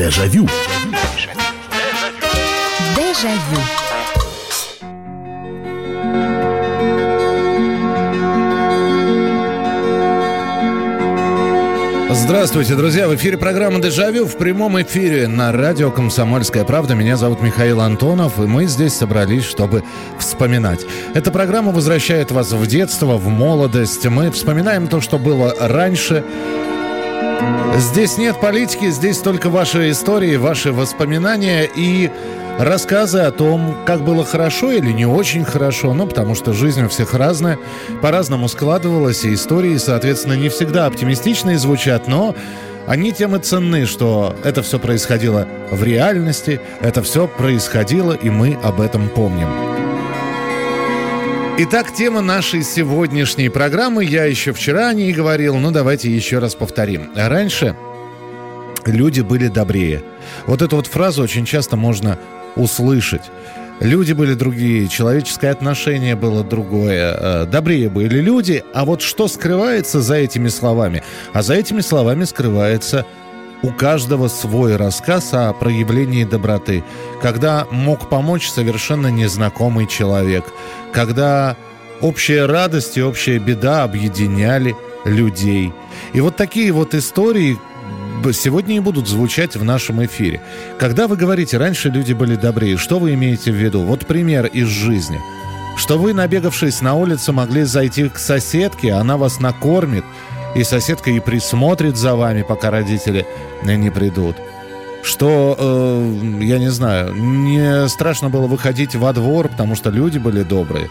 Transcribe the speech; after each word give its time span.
Дежавю. 0.00 0.48
Дежавю. 2.96 3.60
Здравствуйте, 12.12 12.76
друзья! 12.76 13.08
В 13.08 13.14
эфире 13.16 13.36
программа 13.36 13.78
«Дежавю» 13.80 14.24
в 14.24 14.38
прямом 14.38 14.80
эфире 14.80 15.28
на 15.28 15.52
радио 15.52 15.90
«Комсомольская 15.90 16.64
правда». 16.64 16.94
Меня 16.94 17.18
зовут 17.18 17.42
Михаил 17.42 17.82
Антонов, 17.82 18.38
и 18.38 18.46
мы 18.46 18.64
здесь 18.64 18.94
собрались, 18.94 19.44
чтобы 19.44 19.84
вспоминать. 20.18 20.80
Эта 21.12 21.30
программа 21.30 21.72
возвращает 21.72 22.30
вас 22.30 22.52
в 22.52 22.66
детство, 22.66 23.18
в 23.18 23.28
молодость. 23.28 24.06
Мы 24.06 24.30
вспоминаем 24.30 24.88
то, 24.88 25.02
что 25.02 25.18
было 25.18 25.54
раньше, 25.60 26.24
Здесь 27.76 28.18
нет 28.18 28.40
политики, 28.40 28.90
здесь 28.90 29.18
только 29.18 29.48
ваши 29.48 29.90
истории, 29.90 30.36
ваши 30.36 30.72
воспоминания 30.72 31.68
и 31.74 32.10
рассказы 32.58 33.20
о 33.20 33.30
том, 33.30 33.74
как 33.86 34.02
было 34.02 34.24
хорошо 34.24 34.70
или 34.72 34.92
не 34.92 35.06
очень 35.06 35.44
хорошо, 35.44 35.94
ну, 35.94 36.06
потому 36.06 36.34
что 36.34 36.52
жизнь 36.52 36.84
у 36.84 36.88
всех 36.88 37.14
разная, 37.14 37.58
по-разному 38.02 38.48
складывалась, 38.48 39.24
и 39.24 39.32
истории, 39.32 39.76
соответственно, 39.78 40.34
не 40.34 40.48
всегда 40.48 40.86
оптимистичные 40.86 41.58
звучат, 41.58 42.06
но 42.06 42.34
они 42.86 43.12
тем 43.12 43.36
и 43.36 43.38
ценны, 43.38 43.86
что 43.86 44.34
это 44.44 44.62
все 44.62 44.78
происходило 44.78 45.46
в 45.70 45.82
реальности, 45.82 46.60
это 46.80 47.02
все 47.02 47.28
происходило, 47.28 48.12
и 48.12 48.30
мы 48.30 48.58
об 48.62 48.80
этом 48.80 49.08
помним. 49.08 49.89
Итак, 51.62 51.92
тема 51.92 52.22
нашей 52.22 52.62
сегодняшней 52.62 53.50
программы, 53.50 54.02
я 54.02 54.24
еще 54.24 54.54
вчера 54.54 54.88
о 54.88 54.94
ней 54.94 55.12
говорил, 55.12 55.58
но 55.58 55.70
давайте 55.70 56.10
еще 56.10 56.38
раз 56.38 56.54
повторим. 56.54 57.10
Раньше 57.14 57.76
люди 58.86 59.20
были 59.20 59.48
добрее. 59.48 60.02
Вот 60.46 60.62
эту 60.62 60.76
вот 60.76 60.86
фразу 60.86 61.22
очень 61.22 61.44
часто 61.44 61.76
можно 61.76 62.18
услышать. 62.56 63.24
Люди 63.78 64.14
были 64.14 64.32
другие, 64.32 64.88
человеческое 64.88 65.50
отношение 65.50 66.16
было 66.16 66.42
другое, 66.42 67.14
э, 67.14 67.44
добрее 67.44 67.90
были 67.90 68.22
люди. 68.22 68.64
А 68.72 68.86
вот 68.86 69.02
что 69.02 69.28
скрывается 69.28 70.00
за 70.00 70.14
этими 70.14 70.48
словами? 70.48 71.02
А 71.34 71.42
за 71.42 71.56
этими 71.56 71.82
словами 71.82 72.24
скрывается 72.24 73.04
у 73.62 73.70
каждого 73.70 74.28
свой 74.28 74.76
рассказ 74.76 75.32
о 75.32 75.52
проявлении 75.52 76.24
доброты, 76.24 76.84
когда 77.20 77.66
мог 77.70 78.08
помочь 78.08 78.48
совершенно 78.48 79.08
незнакомый 79.08 79.86
человек, 79.86 80.44
когда 80.92 81.56
общая 82.00 82.46
радость 82.46 82.96
и 82.96 83.02
общая 83.02 83.38
беда 83.38 83.82
объединяли 83.82 84.74
людей. 85.04 85.72
И 86.12 86.20
вот 86.20 86.36
такие 86.36 86.72
вот 86.72 86.94
истории 86.94 87.58
сегодня 88.32 88.76
и 88.76 88.80
будут 88.80 89.08
звучать 89.08 89.56
в 89.56 89.64
нашем 89.64 90.04
эфире. 90.04 90.42
Когда 90.78 91.06
вы 91.08 91.16
говорите, 91.16 91.58
раньше 91.58 91.88
люди 91.88 92.12
были 92.12 92.36
добрее, 92.36 92.76
что 92.76 92.98
вы 92.98 93.14
имеете 93.14 93.52
в 93.52 93.56
виду? 93.56 93.80
Вот 93.82 94.06
пример 94.06 94.46
из 94.46 94.68
жизни. 94.68 95.20
Что 95.76 95.98
вы, 95.98 96.12
набегавшись 96.12 96.82
на 96.82 96.94
улицу, 96.94 97.32
могли 97.32 97.62
зайти 97.62 98.08
к 98.08 98.18
соседке, 98.18 98.92
она 98.92 99.16
вас 99.16 99.40
накормит– 99.40 100.04
и 100.54 100.64
соседка 100.64 101.10
и 101.10 101.20
присмотрит 101.20 101.96
за 101.96 102.14
вами, 102.14 102.42
пока 102.42 102.70
родители 102.70 103.26
не 103.62 103.90
придут. 103.90 104.36
Что, 105.02 105.56
э, 105.58 106.42
я 106.42 106.58
не 106.58 106.70
знаю, 106.70 107.14
не 107.14 107.88
страшно 107.88 108.28
было 108.28 108.46
выходить 108.46 108.94
во 108.94 109.12
двор, 109.12 109.48
потому 109.48 109.74
что 109.74 109.90
люди 109.90 110.18
были 110.18 110.42
добрые. 110.42 110.90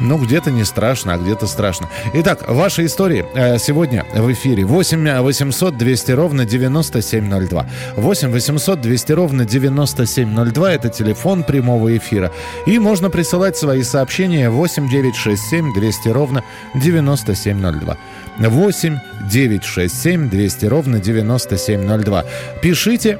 Ну, 0.00 0.16
где-то 0.16 0.50
не 0.50 0.64
страшно, 0.64 1.14
а 1.14 1.18
где-то 1.18 1.46
страшно. 1.46 1.88
Итак, 2.14 2.44
ваши 2.48 2.84
истории 2.86 3.24
э, 3.34 3.58
сегодня 3.58 4.04
в 4.14 4.32
эфире. 4.32 4.64
8 4.64 5.20
800 5.20 5.76
200 5.76 6.12
ровно 6.12 6.44
9702. 6.44 7.66
8 7.96 8.30
800 8.30 8.80
200 8.80 9.12
ровно 9.12 9.44
9702– 9.44 10.72
это 10.72 10.88
телефон 10.88 11.42
прямого 11.42 11.96
эфира. 11.96 12.30
И 12.66 12.78
можно 12.78 13.10
присылать 13.10 13.56
свои 13.56 13.82
сообщения 13.82 14.50
8 14.50 14.88
967 14.88 15.74
200 15.74 16.08
ровно 16.10 16.44
9702. 16.74 17.96
8 18.38 18.98
967 19.30 20.30
200 20.30 20.66
ровно 20.66 21.00
9702. 21.00 22.24
Пишите, 22.62 23.18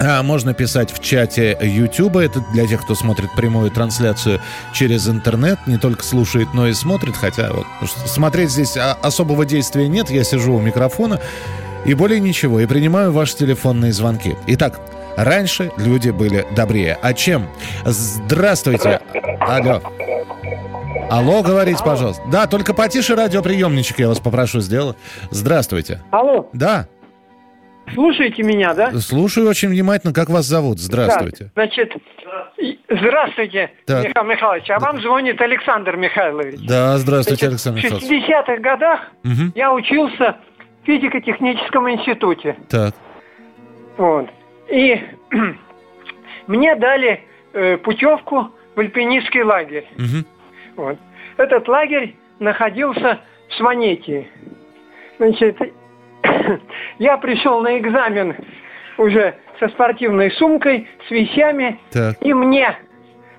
а 0.00 0.22
можно 0.22 0.54
писать 0.54 0.92
в 0.92 1.00
чате 1.00 1.56
YouTube. 1.60 2.16
Это 2.16 2.40
для 2.52 2.66
тех, 2.66 2.82
кто 2.82 2.94
смотрит 2.94 3.30
прямую 3.36 3.70
трансляцию 3.70 4.40
через 4.72 5.08
интернет. 5.08 5.58
Не 5.66 5.76
только 5.76 6.04
слушает, 6.04 6.48
но 6.54 6.68
и 6.68 6.72
смотрит. 6.72 7.16
Хотя 7.16 7.52
вот, 7.52 7.66
смотреть 8.06 8.50
здесь 8.50 8.76
особого 8.76 9.44
действия 9.44 9.88
нет. 9.88 10.10
Я 10.10 10.24
сижу 10.24 10.54
у 10.54 10.60
микрофона 10.60 11.20
и 11.84 11.94
более 11.94 12.20
ничего. 12.20 12.60
И 12.60 12.66
принимаю 12.66 13.12
ваши 13.12 13.36
телефонные 13.36 13.92
звонки. 13.92 14.36
Итак, 14.46 14.80
раньше 15.24 15.70
люди 15.76 16.10
были 16.10 16.46
добрее. 16.54 16.98
А 17.02 17.12
чем? 17.12 17.48
Здравствуйте. 17.84 19.00
Алло. 19.40 19.82
Алло, 21.10 21.42
говорите, 21.42 21.82
пожалуйста. 21.84 22.22
Да, 22.30 22.46
только 22.46 22.74
потише 22.74 23.14
радиоприемничек 23.14 23.98
я 23.98 24.08
вас 24.08 24.20
попрошу 24.20 24.60
сделать. 24.60 24.96
Здравствуйте. 25.30 26.00
Алло. 26.10 26.48
Да. 26.52 26.86
Слушаете 27.94 28.42
меня, 28.42 28.74
да? 28.74 28.92
Слушаю 29.00 29.48
очень 29.48 29.68
внимательно. 29.68 30.12
Как 30.12 30.28
вас 30.28 30.44
зовут? 30.44 30.78
Здравствуйте. 30.78 31.44
Да, 31.44 31.50
значит, 31.54 31.94
здравствуйте, 32.88 33.70
так. 33.86 34.04
Михаил 34.04 34.26
Михайлович. 34.26 34.70
А 34.70 34.78
да. 34.78 34.86
вам 34.86 35.00
звонит 35.00 35.40
Александр 35.40 35.96
Михайлович. 35.96 36.60
Да, 36.66 36.98
здравствуйте, 36.98 37.48
значит, 37.48 37.70
Александр 37.70 37.78
Михайлович. 37.78 38.26
В 38.26 38.30
60-х 38.30 38.56
годах 38.58 39.00
угу. 39.24 39.52
я 39.54 39.72
учился 39.72 40.36
в 40.82 40.86
физико-техническом 40.86 41.90
институте. 41.90 42.56
Так. 42.68 42.94
Вот. 43.96 44.28
И 44.68 45.00
мне 46.46 46.74
дали 46.76 47.24
э, 47.52 47.76
путевку 47.78 48.50
в 48.74 48.80
альпинистский 48.80 49.42
лагерь. 49.42 49.86
Угу. 49.96 50.84
Вот. 50.84 50.98
Этот 51.36 51.68
лагерь 51.68 52.14
находился 52.38 53.20
в 53.48 53.54
Сванетии. 53.54 54.28
Значит, 55.18 55.56
я 56.98 57.16
пришел 57.18 57.60
на 57.60 57.78
экзамен 57.78 58.36
уже 58.98 59.34
со 59.58 59.68
спортивной 59.68 60.30
сумкой, 60.32 60.88
с 61.06 61.10
вещами, 61.10 61.78
так. 61.90 62.16
и 62.20 62.32
мне 62.32 62.76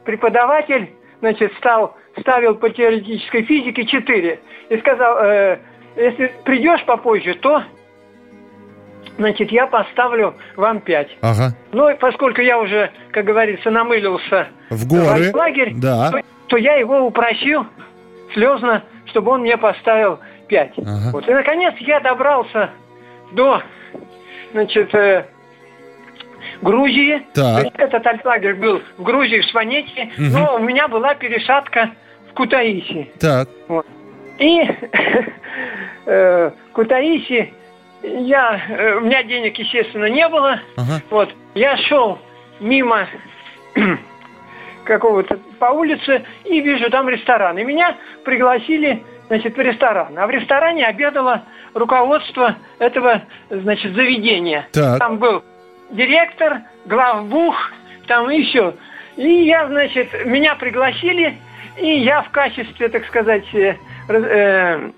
преподаватель, 0.03 0.89
значит, 1.19 1.53
стал, 1.57 1.95
ставил 2.19 2.55
по 2.55 2.69
теоретической 2.69 3.43
физике 3.43 3.85
4 3.85 4.39
и 4.69 4.77
сказал, 4.77 5.17
э, 5.19 5.59
если 5.95 6.31
придешь 6.43 6.83
попозже, 6.85 7.35
то 7.35 7.63
значит, 9.19 9.51
я 9.51 9.67
поставлю 9.67 10.35
вам 10.55 10.79
5. 10.79 11.17
Ага. 11.21 11.53
Ну, 11.71 11.95
поскольку 11.97 12.41
я 12.41 12.57
уже, 12.57 12.89
как 13.11 13.25
говорится, 13.25 13.69
намылился 13.69 14.47
в 14.69 14.87
горы, 14.87 15.31
в 15.31 15.35
лагерь, 15.35 15.73
да. 15.75 16.11
то, 16.11 16.21
то 16.47 16.57
я 16.57 16.75
его 16.75 17.01
упросил 17.01 17.67
слезно, 18.33 18.83
чтобы 19.07 19.31
он 19.31 19.41
мне 19.41 19.57
поставил 19.57 20.19
5. 20.47 20.73
Ага. 20.77 20.89
Вот. 21.11 21.27
И, 21.27 21.31
наконец, 21.31 21.75
я 21.79 21.99
добрался 21.99 22.71
до, 23.33 23.61
значит, 24.53 24.93
э, 24.95 25.25
Грузии. 26.61 27.21
Так. 27.33 27.67
Этот 27.77 28.05
альплагерь 28.05 28.55
был 28.55 28.81
в 28.97 29.03
Грузии, 29.03 29.41
в 29.41 29.45
Сванете, 29.45 30.09
угу. 30.17 30.25
но 30.31 30.55
у 30.55 30.59
меня 30.59 30.87
была 30.87 31.13
пересадка 31.15 31.91
в 32.31 32.33
Кутаиси. 32.33 33.11
Так. 33.19 33.49
Вот. 33.67 33.85
И 34.39 34.61
э, 36.05 36.51
Кутаиси 36.73 37.53
я, 38.03 38.61
э, 38.69 38.95
у 38.95 39.01
меня 39.01 39.23
денег, 39.23 39.57
естественно, 39.57 40.05
не 40.05 40.27
было. 40.27 40.59
Ага. 40.77 41.01
Вот, 41.09 41.33
я 41.55 41.77
шел 41.77 42.19
мимо 42.59 43.07
какого-то 44.83 45.39
по 45.59 45.65
улице 45.65 46.23
и 46.45 46.61
вижу 46.61 46.89
там 46.89 47.09
ресторан. 47.09 47.57
И 47.57 47.63
меня 47.63 47.95
пригласили, 48.23 49.03
значит, 49.27 49.55
в 49.55 49.59
ресторан. 49.59 50.17
А 50.17 50.27
в 50.27 50.29
ресторане 50.29 50.85
обедало 50.85 51.43
руководство 51.73 52.55
этого, 52.79 53.21
значит, 53.49 53.93
заведения. 53.93 54.67
Так. 54.71 54.99
Там 54.99 55.17
был 55.17 55.43
директор, 55.91 56.61
главбух, 56.85 57.55
там 58.07 58.29
еще. 58.29 58.75
И 59.17 59.45
я, 59.45 59.67
значит, 59.67 60.25
меня 60.25 60.55
пригласили, 60.55 61.37
и 61.77 61.99
я 61.99 62.21
в 62.21 62.29
качестве, 62.29 62.87
так 62.89 63.05
сказать, 63.05 63.45
э, 63.53 63.75
э, 64.07 64.91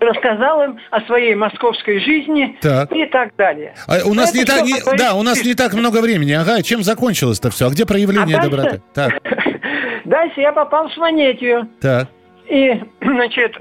рассказал 0.00 0.62
им 0.62 0.78
о 0.90 1.00
своей 1.02 1.34
московской 1.34 2.00
жизни 2.00 2.56
так. 2.60 2.92
и 2.92 3.06
так 3.06 3.34
далее. 3.36 3.74
А 3.86 4.06
у 4.06 4.14
нас 4.14 4.34
не 4.34 4.44
так, 4.44 4.62
не, 4.64 4.74
да, 4.96 5.14
у 5.14 5.22
нас 5.22 5.44
не 5.44 5.54
так 5.54 5.74
много 5.74 6.00
времени. 6.00 6.32
Ага, 6.32 6.62
чем 6.62 6.82
закончилось 6.82 7.38
это 7.38 7.50
все? 7.50 7.66
А 7.66 7.70
где 7.70 7.86
проявление 7.86 8.36
а 8.36 8.42
дальше, 8.42 8.56
доброты? 8.56 8.82
Так. 8.94 9.14
Дальше 10.04 10.40
я 10.40 10.52
попал 10.52 10.88
в 10.88 10.92
Сванетию. 10.94 11.68
Так. 11.80 12.08
И, 12.48 12.80
значит, 13.00 13.56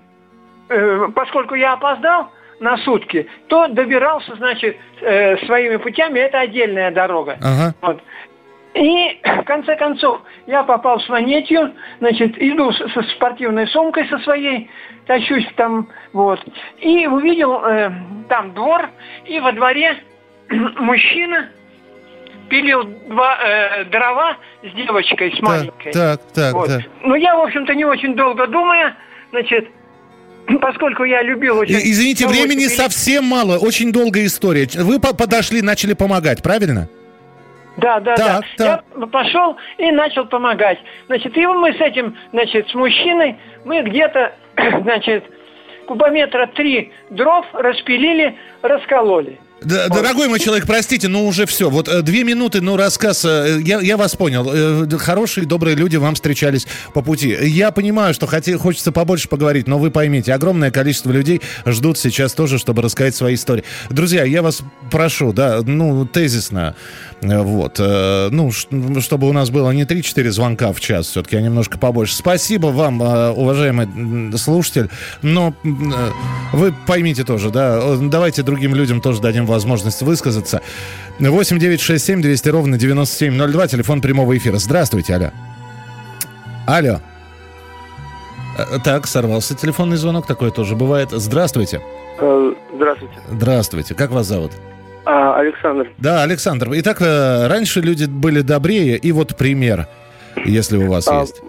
э, 0.69 1.07
поскольку 1.15 1.55
я 1.55 1.73
опоздал 1.73 2.31
на 2.59 2.77
сутки, 2.77 3.27
то 3.47 3.67
добирался, 3.67 4.35
значит, 4.35 4.77
э, 5.01 5.37
своими 5.45 5.77
путями. 5.77 6.19
Это 6.19 6.39
отдельная 6.39 6.91
дорога. 6.91 7.37
Ага. 7.41 7.73
Вот. 7.81 8.01
И, 8.75 9.19
в 9.23 9.43
конце 9.43 9.75
концов, 9.75 10.21
я 10.47 10.63
попал 10.63 10.99
в 10.99 11.03
Сванетию, 11.03 11.73
значит, 11.99 12.35
иду 12.37 12.71
со 12.71 13.01
спортивной 13.15 13.67
сумкой 13.67 14.07
со 14.07 14.19
своей, 14.19 14.69
тащусь 15.05 15.47
там, 15.55 15.87
вот. 16.13 16.39
И 16.79 17.07
увидел 17.07 17.63
э, 17.63 17.91
там 18.29 18.53
двор, 18.53 18.89
и 19.25 19.39
во 19.39 19.51
дворе 19.51 19.97
мужчина 20.49 21.49
пилил 22.49 22.83
два 23.07 23.37
э, 23.43 23.85
дрова 23.85 24.37
с 24.63 24.75
девочкой, 24.75 25.35
с 25.35 25.41
маленькой. 25.41 25.91
Так, 25.91 26.21
так, 26.33 26.53
вот. 26.53 26.67
так. 26.67 26.81
Ну, 27.03 27.15
я, 27.15 27.35
в 27.35 27.41
общем-то, 27.41 27.73
не 27.73 27.85
очень 27.85 28.15
долго 28.15 28.47
думая, 28.47 28.95
значит, 29.31 29.67
поскольку 30.61 31.03
я 31.03 31.21
любил 31.23 31.57
очень... 31.57 31.75
Извините, 31.75 32.27
времени 32.27 32.65
пилить. 32.65 32.75
совсем 32.75 33.25
мало, 33.25 33.57
очень 33.57 33.91
долгая 33.91 34.25
история. 34.25 34.67
Вы 34.75 34.99
подошли, 34.99 35.61
начали 35.61 35.93
помогать, 35.93 36.43
правильно? 36.43 36.89
Да, 37.77 37.99
да, 37.99 38.15
так, 38.15 38.43
да. 38.57 38.65
Так. 38.65 38.85
Я 38.97 39.07
пошел 39.07 39.57
и 39.77 39.91
начал 39.91 40.25
помогать. 40.25 40.79
Значит, 41.07 41.37
и 41.37 41.45
мы 41.45 41.73
с 41.73 41.81
этим, 41.81 42.15
значит, 42.31 42.69
с 42.69 42.73
мужчиной, 42.73 43.37
мы 43.65 43.81
где-то, 43.81 44.33
значит, 44.81 45.25
кубометра 45.87 46.47
три 46.47 46.91
дров 47.09 47.45
распилили, 47.53 48.37
раскололи. 48.61 49.39
Дорогой 49.65 50.27
мой 50.27 50.39
человек, 50.39 50.67
простите, 50.67 51.07
но 51.07 51.25
уже 51.25 51.45
все. 51.45 51.69
Вот 51.69 51.87
э, 51.87 52.01
две 52.01 52.23
минуты, 52.23 52.61
ну, 52.61 52.77
рассказ. 52.77 53.25
Э, 53.25 53.59
я, 53.63 53.79
я 53.79 53.97
вас 53.97 54.15
понял. 54.15 54.47
Э, 54.53 54.97
хорошие, 54.97 55.47
добрые 55.47 55.75
люди 55.75 55.95
вам 55.95 56.13
встречались 56.13 56.67
по 56.93 57.01
пути. 57.01 57.35
Я 57.41 57.71
понимаю, 57.71 58.13
что 58.13 58.27
хоте, 58.27 58.57
хочется 58.57 58.91
побольше 58.91 59.27
поговорить, 59.27 59.67
но 59.67 59.79
вы 59.79 59.91
поймите, 59.91 60.33
огромное 60.33 60.71
количество 60.71 61.11
людей 61.11 61.41
ждут 61.65 61.97
сейчас 61.97 62.33
тоже, 62.33 62.59
чтобы 62.59 62.81
рассказать 62.81 63.15
свои 63.15 63.35
истории. 63.35 63.63
Друзья, 63.89 64.23
я 64.23 64.41
вас 64.41 64.61
прошу, 64.91 65.33
да, 65.33 65.61
ну, 65.65 66.05
тезисно, 66.05 66.75
вот, 67.21 67.79
ну, 67.79 68.51
чтобы 68.51 69.29
у 69.29 69.33
нас 69.33 69.49
было 69.49 69.71
не 69.71 69.83
3-4 69.83 70.29
звонка 70.31 70.71
в 70.73 70.79
час, 70.79 71.07
все-таки, 71.07 71.37
а 71.37 71.41
немножко 71.41 71.77
побольше. 71.77 72.15
Спасибо 72.15 72.67
вам, 72.67 73.01
уважаемый 73.01 74.37
слушатель, 74.37 74.89
но 75.21 75.53
вы 76.53 76.73
поймите 76.85 77.23
тоже, 77.23 77.49
да, 77.49 77.95
давайте 77.97 78.43
другим 78.43 78.75
людям 78.75 79.01
тоже 79.01 79.21
дадим 79.21 79.45
возможность 79.45 80.01
высказаться. 80.01 80.61
8 81.19 81.57
9 81.57 81.81
6 81.81 82.05
7 82.05 82.21
200 82.21 82.49
ровно 82.49 82.77
9702, 82.77 83.67
телефон 83.67 84.01
прямого 84.01 84.37
эфира. 84.37 84.57
Здравствуйте, 84.57 85.15
алло. 85.15 85.31
Алло. 86.67 86.99
Э, 88.57 88.79
так, 88.83 89.07
сорвался 89.07 89.55
телефонный 89.55 89.97
звонок, 89.97 90.27
такое 90.27 90.51
тоже 90.51 90.75
бывает. 90.75 91.09
Здравствуйте. 91.11 91.81
Э, 92.19 92.53
здравствуйте. 92.73 93.15
Здравствуйте. 93.29 93.95
Как 93.95 94.11
вас 94.11 94.27
зовут? 94.27 94.51
А, 95.05 95.35
Александр. 95.39 95.89
Да, 95.97 96.23
Александр. 96.23 96.69
Итак, 96.73 97.01
э, 97.01 97.47
раньше 97.47 97.81
люди 97.81 98.05
были 98.05 98.41
добрее, 98.41 98.97
и 98.97 99.11
вот 99.11 99.37
пример, 99.37 99.87
если 100.45 100.77
у 100.77 100.89
вас 100.89 101.07
а, 101.07 101.21
есть. 101.21 101.41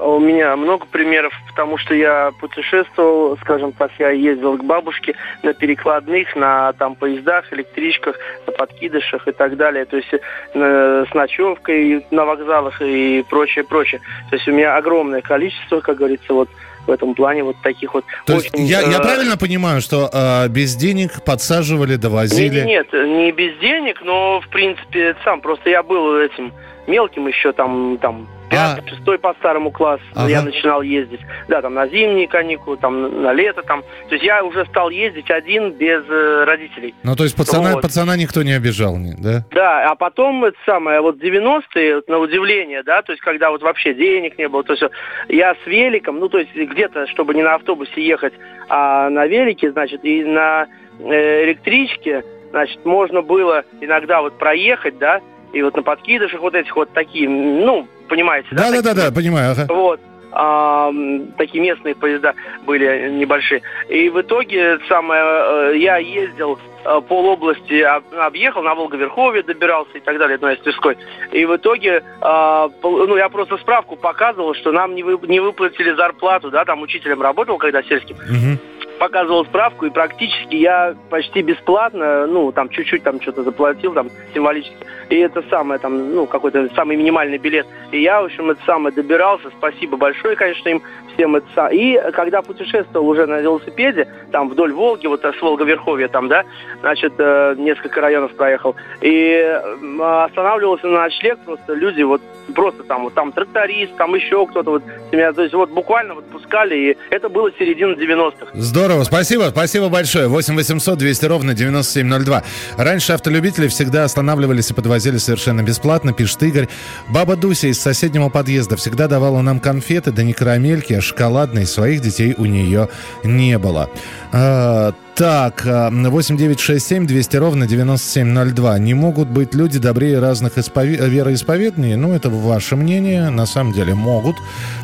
У 0.00 0.20
меня 0.20 0.54
много 0.56 0.86
примеров, 0.86 1.32
потому 1.48 1.76
что 1.76 1.94
я 1.94 2.30
путешествовал, 2.40 3.36
скажем 3.38 3.72
так, 3.72 3.90
я 3.98 4.10
ездил 4.10 4.56
к 4.56 4.64
бабушке 4.64 5.16
на 5.42 5.54
перекладных, 5.54 6.36
на 6.36 6.72
там 6.74 6.94
поездах, 6.94 7.52
электричках, 7.52 8.16
на 8.46 8.52
подкидышах 8.52 9.26
и 9.26 9.32
так 9.32 9.56
далее. 9.56 9.86
То 9.86 9.96
есть 9.96 10.08
э, 10.12 11.04
с 11.10 11.14
ночевкой 11.14 12.06
на 12.10 12.24
вокзалах 12.24 12.80
и 12.80 13.24
прочее, 13.28 13.64
прочее. 13.64 14.00
То 14.30 14.36
есть 14.36 14.46
у 14.46 14.52
меня 14.52 14.76
огромное 14.76 15.20
количество, 15.20 15.80
как 15.80 15.96
говорится, 15.96 16.32
вот 16.32 16.48
в 16.88 16.90
этом 16.90 17.14
плане 17.14 17.44
вот 17.44 17.56
таких 17.62 17.94
вот. 17.94 18.04
То 18.24 18.36
очень, 18.36 18.50
есть 18.60 18.70
я, 18.70 18.82
э... 18.82 18.90
я 18.90 18.98
правильно 18.98 19.36
понимаю, 19.36 19.80
что 19.80 20.10
э, 20.12 20.48
без 20.48 20.74
денег 20.74 21.22
подсаживали, 21.24 21.96
довозили? 21.96 22.64
Нет, 22.64 22.92
нет, 22.92 23.06
не 23.06 23.30
без 23.30 23.58
денег, 23.58 24.00
но 24.02 24.40
в 24.40 24.48
принципе 24.48 25.14
сам 25.22 25.40
просто 25.40 25.70
я 25.70 25.82
был 25.82 26.16
этим 26.16 26.52
мелким 26.86 27.28
еще 27.28 27.52
там 27.52 27.98
там 27.98 28.26
Пятый, 28.50 28.84
а... 28.86 28.88
шестой 28.88 29.18
по 29.18 29.34
старому 29.34 29.70
классу 29.70 30.02
ага. 30.14 30.28
я 30.28 30.42
начинал 30.42 30.82
ездить. 30.82 31.20
Да, 31.48 31.62
там 31.62 31.74
на 31.74 31.86
зимние 31.88 32.28
каникулы, 32.28 32.76
там 32.76 33.22
на 33.22 33.32
лето, 33.32 33.62
там. 33.62 33.82
То 34.08 34.14
есть 34.14 34.24
я 34.24 34.44
уже 34.44 34.64
стал 34.66 34.90
ездить 34.90 35.30
один 35.30 35.72
без 35.72 36.02
э, 36.08 36.44
родителей. 36.44 36.94
Ну, 37.02 37.16
то 37.16 37.24
есть 37.24 37.36
пацана, 37.36 37.74
вот. 37.74 37.82
пацана 37.82 38.16
никто 38.16 38.42
не 38.42 38.52
обижал, 38.52 38.96
да? 39.18 39.44
Да, 39.50 39.90
а 39.90 39.94
потом 39.94 40.44
это 40.44 40.56
самое, 40.64 41.00
вот 41.00 41.22
90-е, 41.22 42.02
на 42.06 42.18
удивление, 42.18 42.82
да, 42.82 43.02
то 43.02 43.12
есть 43.12 43.22
когда 43.22 43.50
вот 43.50 43.62
вообще 43.62 43.94
денег 43.94 44.38
не 44.38 44.48
было, 44.48 44.64
то 44.64 44.72
есть 44.72 44.84
я 45.28 45.54
с 45.54 45.66
великом, 45.66 46.18
ну, 46.18 46.28
то 46.28 46.38
есть 46.38 46.54
где-то, 46.54 47.06
чтобы 47.08 47.34
не 47.34 47.42
на 47.42 47.54
автобусе 47.54 48.04
ехать, 48.04 48.32
а 48.68 49.10
на 49.10 49.26
велике, 49.26 49.70
значит, 49.72 50.04
и 50.04 50.24
на 50.24 50.66
э, 51.00 51.44
электричке, 51.44 52.24
значит, 52.50 52.84
можно 52.84 53.22
было 53.22 53.64
иногда 53.80 54.22
вот 54.22 54.38
проехать, 54.38 54.98
да, 54.98 55.20
и 55.52 55.62
вот 55.62 55.76
на 55.76 55.82
подкидышах 55.82 56.40
вот 56.40 56.54
этих 56.54 56.74
вот 56.76 56.92
такие, 56.92 57.28
ну, 57.28 57.86
понимаете, 58.08 58.48
да? 58.52 58.70
Да-да-да, 58.70 59.10
понимаю. 59.12 59.52
Ага. 59.52 59.66
Вот. 59.72 60.00
А, 60.30 60.92
такие 61.38 61.62
местные 61.62 61.94
поезда 61.94 62.34
были 62.66 63.10
небольшие. 63.10 63.62
И 63.88 64.08
в 64.10 64.20
итоге 64.20 64.78
самое, 64.88 65.22
э, 65.22 65.78
я 65.78 65.96
ездил 65.96 66.58
э, 66.84 67.00
пол 67.08 67.26
области 67.26 67.80
объехал, 67.80 68.62
на 68.62 68.74
Волговерховье 68.74 69.42
добирался 69.42 69.96
и 69.96 70.00
так 70.00 70.18
далее, 70.18 70.36
из 70.36 70.60
Тверской. 70.60 70.98
И 71.32 71.46
в 71.46 71.56
итоге, 71.56 72.02
а, 72.20 72.68
ну, 72.82 73.16
я 73.16 73.30
просто 73.30 73.56
справку 73.56 73.96
показывал, 73.96 74.54
что 74.54 74.70
нам 74.70 74.94
не, 74.94 75.02
вы, 75.02 75.18
не 75.26 75.40
выплатили 75.40 75.92
зарплату, 75.92 76.50
да, 76.50 76.64
там 76.64 76.82
учителем 76.82 77.22
работал, 77.22 77.56
когда 77.56 77.82
сельским. 77.82 78.16
Угу 78.16 78.77
показывал 78.98 79.44
справку, 79.44 79.86
и 79.86 79.90
практически 79.90 80.56
я 80.56 80.94
почти 81.10 81.42
бесплатно, 81.42 82.26
ну, 82.26 82.52
там, 82.52 82.68
чуть-чуть 82.68 83.02
там 83.02 83.20
что-то 83.20 83.42
заплатил, 83.42 83.92
там, 83.94 84.10
символически. 84.34 84.76
И 85.08 85.16
это 85.16 85.42
самое, 85.48 85.78
там, 85.78 86.14
ну, 86.14 86.26
какой-то 86.26 86.68
самый 86.74 86.96
минимальный 86.96 87.38
билет. 87.38 87.66
И 87.92 88.02
я, 88.02 88.20
в 88.20 88.26
общем, 88.26 88.50
это 88.50 88.60
самое 88.66 88.94
добирался. 88.94 89.50
Спасибо 89.56 89.96
большое, 89.96 90.36
конечно, 90.36 90.68
им 90.68 90.82
всем 91.14 91.36
это 91.36 91.46
самое. 91.54 91.78
И 91.78 92.12
когда 92.12 92.42
путешествовал 92.42 93.08
уже 93.08 93.26
на 93.26 93.40
велосипеде, 93.40 94.08
там, 94.30 94.48
вдоль 94.48 94.72
Волги, 94.72 95.06
вот 95.06 95.24
с 95.24 95.42
Волговерховья 95.42 96.08
там, 96.08 96.28
да, 96.28 96.44
значит, 96.80 97.14
э, 97.18 97.54
несколько 97.56 98.00
районов 98.00 98.32
проехал, 98.34 98.76
и 99.00 99.60
останавливался 100.00 100.86
на 100.86 101.02
ночлег, 101.02 101.38
просто 101.44 101.74
люди 101.74 102.02
вот 102.02 102.20
просто 102.54 102.82
там, 102.84 103.04
вот 103.04 103.14
там 103.14 103.32
тракторист, 103.32 103.94
там 103.96 104.14
еще 104.14 104.46
кто-то, 104.46 104.70
вот, 104.70 104.82
меня, 105.12 105.32
то 105.32 105.42
есть 105.42 105.54
вот 105.54 105.70
буквально 105.70 106.14
вот 106.14 106.24
пускали, 106.26 106.76
и 106.76 106.96
это 107.10 107.28
было 107.28 107.50
середина 107.58 107.92
90-х. 107.92 108.46
Здорово, 108.54 108.87
спасибо, 109.04 109.48
спасибо 109.50 109.88
большое. 109.88 110.28
8 110.28 110.54
800 110.54 110.98
200 110.98 111.24
ровно 111.26 111.54
9702. 111.54 112.42
Раньше 112.76 113.12
автолюбители 113.12 113.68
всегда 113.68 114.04
останавливались 114.04 114.70
и 114.70 114.74
подвозили 114.74 115.18
совершенно 115.18 115.62
бесплатно, 115.62 116.12
пишет 116.12 116.42
Игорь. 116.42 116.68
Баба 117.08 117.36
Дуся 117.36 117.68
из 117.68 117.80
соседнего 117.80 118.28
подъезда 118.28 118.76
всегда 118.76 119.08
давала 119.08 119.40
нам 119.42 119.60
конфеты, 119.60 120.12
да 120.12 120.22
не 120.22 120.32
карамельки, 120.32 120.94
а 120.94 121.00
шоколадные. 121.00 121.66
Своих 121.66 122.00
детей 122.00 122.34
у 122.36 122.44
нее 122.44 122.88
не 123.24 123.58
было. 123.58 123.90
А, 124.32 124.92
так, 125.14 125.62
8967 125.64 127.06
200 127.06 127.36
ровно 127.36 127.66
9702. 127.66 128.78
Не 128.78 128.94
могут 128.94 129.28
быть 129.28 129.54
люди 129.54 129.78
добрее 129.78 130.20
разных 130.20 130.58
испове... 130.58 130.96
вероисповеданий? 130.96 131.96
Ну, 131.96 132.12
это 132.12 132.30
ваше 132.30 132.76
мнение. 132.76 133.30
На 133.30 133.46
самом 133.46 133.72
деле 133.72 133.94
могут. 133.94 134.36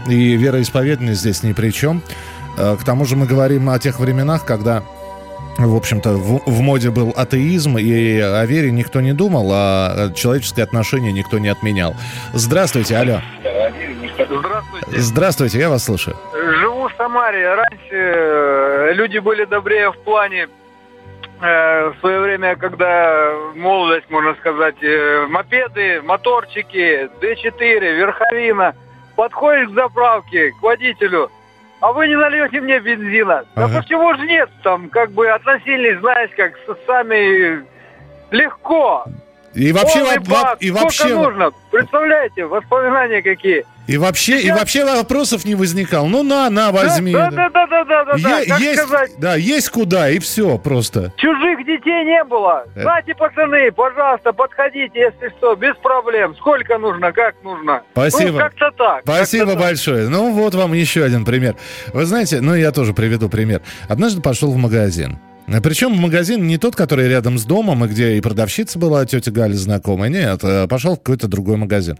И 0.08 0.36
вероисповедание 0.36 1.14
здесь 1.14 1.42
ни 1.42 1.52
при 1.52 1.70
чем. 1.70 2.02
А, 2.58 2.76
к 2.76 2.84
тому 2.84 3.04
же 3.04 3.16
мы 3.16 3.26
говорим 3.26 3.70
о 3.70 3.78
тех 3.78 3.98
временах, 3.98 4.44
когда 4.44 4.82
в 5.58 5.76
общем-то, 5.76 6.10
в, 6.10 6.42
в 6.46 6.60
моде 6.62 6.90
был 6.90 7.12
атеизм, 7.16 7.78
и 7.78 8.18
о 8.18 8.44
вере 8.44 8.72
никто 8.72 9.00
не 9.00 9.12
думал, 9.12 9.50
а 9.52 10.12
человеческое 10.12 10.64
отношение 10.64 11.12
никто 11.12 11.38
не 11.38 11.48
отменял. 11.48 11.94
Здравствуйте, 12.32 12.96
алло. 12.96 13.20
Здравствуйте. 14.18 15.00
Здравствуйте, 15.00 15.58
я 15.58 15.68
вас 15.70 15.84
слушаю. 15.84 16.16
Живу 16.32 16.88
в 16.88 16.92
Самаре. 16.96 17.54
Раньше 17.54 17.92
э, 17.92 18.92
люди 18.94 19.18
были 19.18 19.44
добрее 19.44 19.90
в 19.92 19.98
плане 19.98 20.48
э, 21.40 21.88
в 21.88 22.00
свое 22.00 22.20
время, 22.20 22.56
когда 22.56 23.32
молодость, 23.54 24.08
можно 24.10 24.34
сказать, 24.36 24.76
э, 24.82 25.26
мопеды, 25.28 26.02
моторчики, 26.02 27.08
D4, 27.20 27.96
верховина, 27.96 28.74
подходишь 29.16 29.68
к 29.70 29.74
заправке, 29.74 30.52
к 30.52 30.62
водителю, 30.62 31.30
а 31.84 31.92
вы 31.92 32.08
не 32.08 32.16
нальете 32.16 32.62
мне 32.62 32.80
бензина. 32.80 33.44
Ага. 33.54 33.68
Да 33.68 33.82
почему 33.82 34.14
же 34.14 34.24
нет? 34.24 34.48
Там 34.62 34.88
как 34.88 35.10
бы 35.10 35.28
относились, 35.28 36.00
знаешь, 36.00 36.30
как 36.34 36.54
сами 36.86 37.62
легко. 38.30 39.04
И 39.52 39.70
вообще, 39.70 40.02
во, 40.20 40.56
и 40.60 40.70
вообще... 40.70 41.14
нужно? 41.14 41.50
Представляете, 41.70 42.46
воспоминания 42.46 43.20
какие. 43.20 43.66
И 43.86 43.98
вообще, 43.98 44.38
Сейчас... 44.38 44.44
и 44.44 44.58
вообще 44.58 44.84
вопросов 44.84 45.44
не 45.44 45.54
возникал. 45.54 46.06
Ну 46.06 46.22
на, 46.22 46.48
на, 46.48 46.72
возьми. 46.72 47.12
Да, 47.12 47.30
да, 47.30 47.50
да, 47.50 47.66
да, 47.66 47.84
да, 47.84 48.04
да, 48.04 48.16
да. 48.16 48.38
Е- 48.40 48.46
как 48.46 48.60
есть, 48.60 48.80
сказать? 48.80 49.10
Да, 49.18 49.34
есть 49.34 49.68
куда, 49.68 50.10
и 50.10 50.18
все 50.18 50.58
просто. 50.58 51.12
Чужих 51.16 51.66
детей 51.66 52.04
не 52.04 52.24
было. 52.24 52.64
Э. 52.74 52.82
Знаете, 52.82 53.14
пацаны, 53.14 53.70
пожалуйста, 53.72 54.32
подходите, 54.32 54.98
если 54.98 55.28
что, 55.36 55.54
без 55.54 55.76
проблем. 55.76 56.34
Сколько 56.36 56.78
нужно, 56.78 57.12
как 57.12 57.34
нужно. 57.42 57.82
Спасибо. 57.92 58.32
Ну, 58.32 58.38
как-то 58.38 58.70
так. 58.76 59.02
Спасибо 59.02 59.46
как-то 59.46 59.60
большое. 59.60 60.04
Так. 60.04 60.12
Ну, 60.12 60.32
вот 60.32 60.54
вам 60.54 60.72
еще 60.72 61.04
один 61.04 61.24
пример. 61.24 61.56
Вы 61.92 62.04
знаете, 62.06 62.40
ну, 62.40 62.54
я 62.54 62.72
тоже 62.72 62.94
приведу 62.94 63.28
пример. 63.28 63.60
Однажды 63.88 64.22
пошел 64.22 64.50
в 64.50 64.56
магазин. 64.56 65.18
Причем 65.62 65.92
в 65.94 66.00
магазин 66.00 66.46
не 66.46 66.56
тот, 66.56 66.74
который 66.74 67.06
рядом 67.08 67.36
с 67.36 67.44
домом, 67.44 67.84
и 67.84 67.88
где 67.88 68.16
и 68.16 68.20
продавщица 68.22 68.78
была, 68.78 69.04
тетя 69.04 69.30
Галя 69.30 69.54
знакомая. 69.54 70.08
Нет, 70.08 70.42
э, 70.42 70.66
пошел 70.68 70.94
в 70.94 71.00
какой-то 71.00 71.28
другой 71.28 71.56
магазин. 71.56 71.98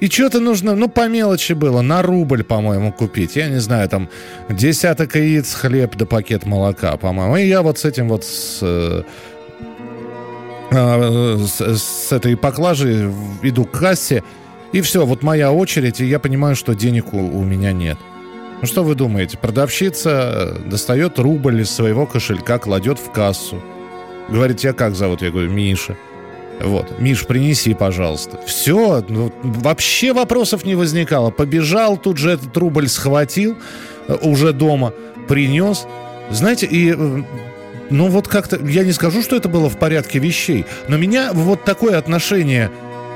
И 0.00 0.08
что-то 0.08 0.38
нужно, 0.38 0.76
ну, 0.76 0.88
по 0.88 1.08
мелочи 1.08 1.54
было, 1.54 1.82
на 1.82 2.02
рубль, 2.02 2.44
по-моему, 2.44 2.92
купить. 2.92 3.34
Я 3.34 3.48
не 3.48 3.58
знаю, 3.58 3.88
там, 3.88 4.08
десяток 4.48 5.16
яиц, 5.16 5.54
хлеб 5.54 5.96
да 5.96 6.06
пакет 6.06 6.46
молока, 6.46 6.96
по-моему. 6.96 7.36
И 7.36 7.46
я 7.46 7.62
вот 7.62 7.78
с 7.78 7.84
этим 7.84 8.08
вот 8.08 8.24
с, 8.24 8.60
э, 8.62 9.02
э, 10.70 11.36
с, 11.38 11.60
с 11.60 12.12
этой 12.12 12.36
поклажи 12.36 13.12
иду 13.42 13.64
к 13.64 13.72
кассе, 13.72 14.22
и 14.72 14.82
все, 14.82 15.04
вот 15.04 15.22
моя 15.22 15.50
очередь, 15.50 16.00
и 16.00 16.04
я 16.04 16.20
понимаю, 16.20 16.54
что 16.54 16.74
денег 16.74 17.12
у, 17.12 17.18
у 17.18 17.42
меня 17.42 17.72
нет. 17.72 17.98
Ну 18.60 18.66
что 18.66 18.84
вы 18.84 18.94
думаете? 18.94 19.38
Продавщица 19.38 20.56
достает 20.66 21.18
рубль 21.18 21.62
из 21.62 21.70
своего 21.70 22.06
кошелька, 22.06 22.58
кладет 22.58 22.98
в 22.98 23.10
кассу. 23.10 23.60
Говорит, 24.28 24.60
я 24.60 24.72
как 24.72 24.94
зовут? 24.94 25.22
Я 25.22 25.30
говорю, 25.30 25.50
Миша. 25.50 25.96
Вот, 26.60 26.98
Миш, 26.98 27.26
принеси, 27.26 27.74
пожалуйста. 27.74 28.40
Все, 28.44 29.04
ну, 29.08 29.32
вообще 29.42 30.12
вопросов 30.12 30.64
не 30.64 30.74
возникало. 30.74 31.30
Побежал, 31.30 31.96
тут 31.96 32.18
же 32.18 32.30
этот 32.32 32.56
рубль 32.56 32.88
схватил, 32.88 33.56
э, 34.08 34.16
уже 34.22 34.52
дома, 34.52 34.92
принес. 35.28 35.86
Знаете, 36.30 36.66
и 36.66 36.94
э, 36.96 37.22
ну 37.90 38.08
вот 38.08 38.28
как-то, 38.28 38.56
я 38.64 38.84
не 38.84 38.92
скажу, 38.92 39.22
что 39.22 39.36
это 39.36 39.48
было 39.48 39.70
в 39.70 39.78
порядке 39.78 40.18
вещей, 40.18 40.66
но 40.88 40.96
меня 40.96 41.30
вот 41.32 41.64
такое 41.64 41.96
отношение 41.96 42.70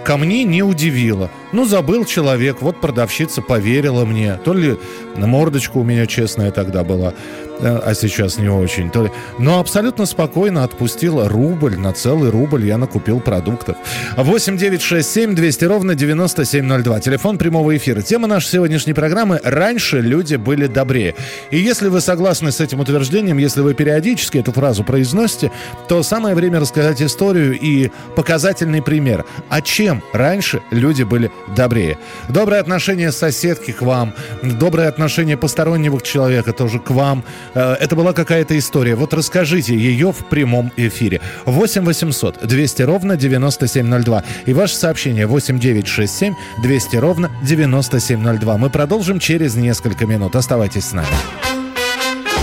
ко 0.05 0.17
мне 0.17 0.45
не 0.45 0.63
удивило. 0.63 1.31
Ну, 1.53 1.67
забыл 1.67 2.07
человек, 2.07 2.63
вот 2.63 2.81
продавщица 2.81 3.43
поверила 3.43 4.07
мне. 4.07 4.41
То 4.43 4.55
ли 4.55 4.79
на 5.17 5.27
мордочку 5.27 5.81
у 5.81 5.85
меня 5.85 6.07
честная 6.07 6.51
тогда 6.51 6.83
была, 6.83 7.13
э, 7.61 7.81
а 7.85 7.95
сейчас 7.95 8.39
не 8.39 8.49
очень. 8.49 8.91
То 8.91 9.05
ли... 9.05 9.11
Но 9.39 9.61
абсолютно 9.61 10.07
спокойно 10.07 10.65
отпустила 10.65 11.29
рубль, 11.29 11.77
на 11.77 11.93
целый 11.93 12.31
рубль 12.31 12.65
я 12.65 12.79
накупил 12.79 13.21
продуктов. 13.21 13.77
8 14.17 14.57
9 14.57 14.81
6 14.81 15.11
7 15.11 15.35
200 15.35 15.65
ровно 15.67 15.95
9702. 15.95 17.01
Телефон 17.01 17.37
прямого 17.37 17.77
эфира. 17.77 18.01
Тема 18.01 18.27
нашей 18.27 18.53
сегодняшней 18.53 18.95
программы 18.95 19.39
«Раньше 19.45 20.01
люди 20.01 20.37
были 20.37 20.67
добрее». 20.67 21.15
И 21.51 21.59
если 21.59 21.89
вы 21.89 22.01
согласны 22.01 22.51
с 22.51 22.61
этим 22.61 22.81
утверждением, 22.81 23.37
если 23.37 23.61
вы 23.61 23.75
периодически 23.75 24.39
эту 24.39 24.53
фразу 24.53 24.85
произносите, 24.85 25.53
то 25.87 26.03
самое 26.03 26.35
время 26.35 26.61
рассказать 26.61 27.03
историю 27.03 27.59
и 27.61 27.91
показательный 28.17 28.81
пример. 28.81 29.27
А 29.51 29.61
чем 29.61 30.03
раньше 30.15 30.63
люди 30.71 31.03
были 31.03 31.31
добрее. 31.49 31.99
Доброе 32.29 32.61
отношение 32.61 33.13
соседки 33.13 33.73
к 33.73 33.83
вам, 33.83 34.15
доброе 34.43 34.89
отношение 34.89 35.37
постороннего 35.37 36.01
человека 36.01 36.53
тоже 36.53 36.79
к 36.79 36.91
вам. 36.91 37.25
Э, 37.55 37.75
это 37.75 37.97
была 37.97 38.13
какая-то 38.13 38.59
история. 38.59 38.95
Вот 38.95 39.15
расскажите 39.15 39.75
ее 39.77 40.13
в 40.13 40.25
прямом 40.29 40.73
эфире. 40.77 41.21
8 41.45 41.85
800 41.85 42.47
200 42.47 42.83
ровно 42.83 43.17
9702. 43.17 44.25
И 44.47 44.53
ваше 44.53 44.77
сообщение 44.77 45.27
8 45.27 45.59
9 45.59 45.87
6 45.87 46.15
7 46.19 46.35
200 46.63 46.97
ровно 46.97 47.31
9702. 47.43 48.57
Мы 48.57 48.71
продолжим 48.71 49.19
через 49.19 49.55
несколько 49.55 50.07
минут. 50.07 50.37
Оставайтесь 50.37 50.87
с 50.87 50.93
нами. 50.93 51.09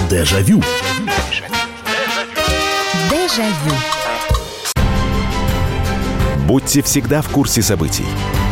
Дежавю. 0.09 0.61
Дежавю. 3.09 3.75
Будьте 6.47 6.81
всегда 6.81 7.21
в 7.21 7.29
курсе 7.29 7.61
событий. 7.61 8.05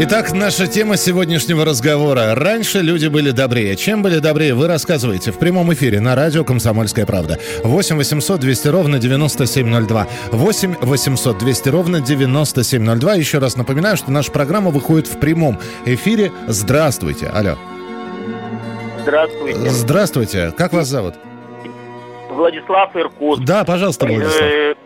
Итак, 0.00 0.32
наша 0.32 0.68
тема 0.68 0.96
сегодняшнего 0.96 1.64
разговора. 1.64 2.36
Раньше 2.36 2.82
люди 2.82 3.08
были 3.08 3.32
добрее. 3.32 3.74
Чем 3.74 4.00
были 4.00 4.20
добрее, 4.20 4.54
вы 4.54 4.68
рассказываете 4.68 5.32
в 5.32 5.40
прямом 5.40 5.72
эфире 5.74 5.98
на 5.98 6.14
радио 6.14 6.44
«Комсомольская 6.44 7.04
правда». 7.04 7.36
8 7.64 7.96
800 7.96 8.38
200 8.38 8.68
ровно 8.68 9.00
9702. 9.00 10.06
8 10.30 10.76
800 10.80 11.38
200 11.38 11.68
ровно 11.70 12.00
9702. 12.00 13.14
Еще 13.14 13.38
раз 13.38 13.56
напоминаю, 13.56 13.96
что 13.96 14.12
наша 14.12 14.30
программа 14.30 14.70
выходит 14.70 15.08
в 15.08 15.18
прямом 15.18 15.58
эфире. 15.84 16.30
Здравствуйте. 16.46 17.26
Алло. 17.26 17.56
Здравствуйте. 19.02 19.70
Здравствуйте. 19.70 20.52
Как 20.56 20.72
вас 20.74 20.86
зовут? 20.86 21.14
Владислав 22.30 22.94
Иркутск. 22.94 23.42
Да, 23.42 23.64
пожалуйста, 23.64 24.06
Владислав. 24.06 24.78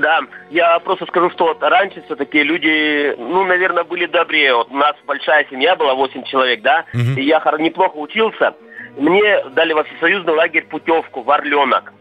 Да, 0.00 0.20
я 0.50 0.78
просто 0.80 1.06
скажу, 1.06 1.30
что 1.30 1.46
вот 1.46 1.62
раньше 1.62 2.02
все-таки 2.06 2.42
люди, 2.42 3.14
ну, 3.18 3.44
наверное, 3.44 3.84
были 3.84 4.06
добрее. 4.06 4.54
Вот 4.54 4.70
у 4.70 4.76
нас 4.76 4.94
большая 5.06 5.46
семья 5.50 5.76
была, 5.76 5.94
8 5.94 6.22
человек, 6.24 6.62
да, 6.62 6.84
Мгм. 6.92 7.16
и 7.18 7.22
я 7.22 7.38
неплохо 7.58 7.96
учился. 7.96 8.54
Мне 8.96 9.44
дали 9.50 9.72
во 9.72 9.84
всесоюзный 9.84 10.34
лагерь 10.34 10.66
путевку 10.66 11.22
в 11.22 11.30
Орленок. 11.30 11.92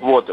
Вот. 0.00 0.30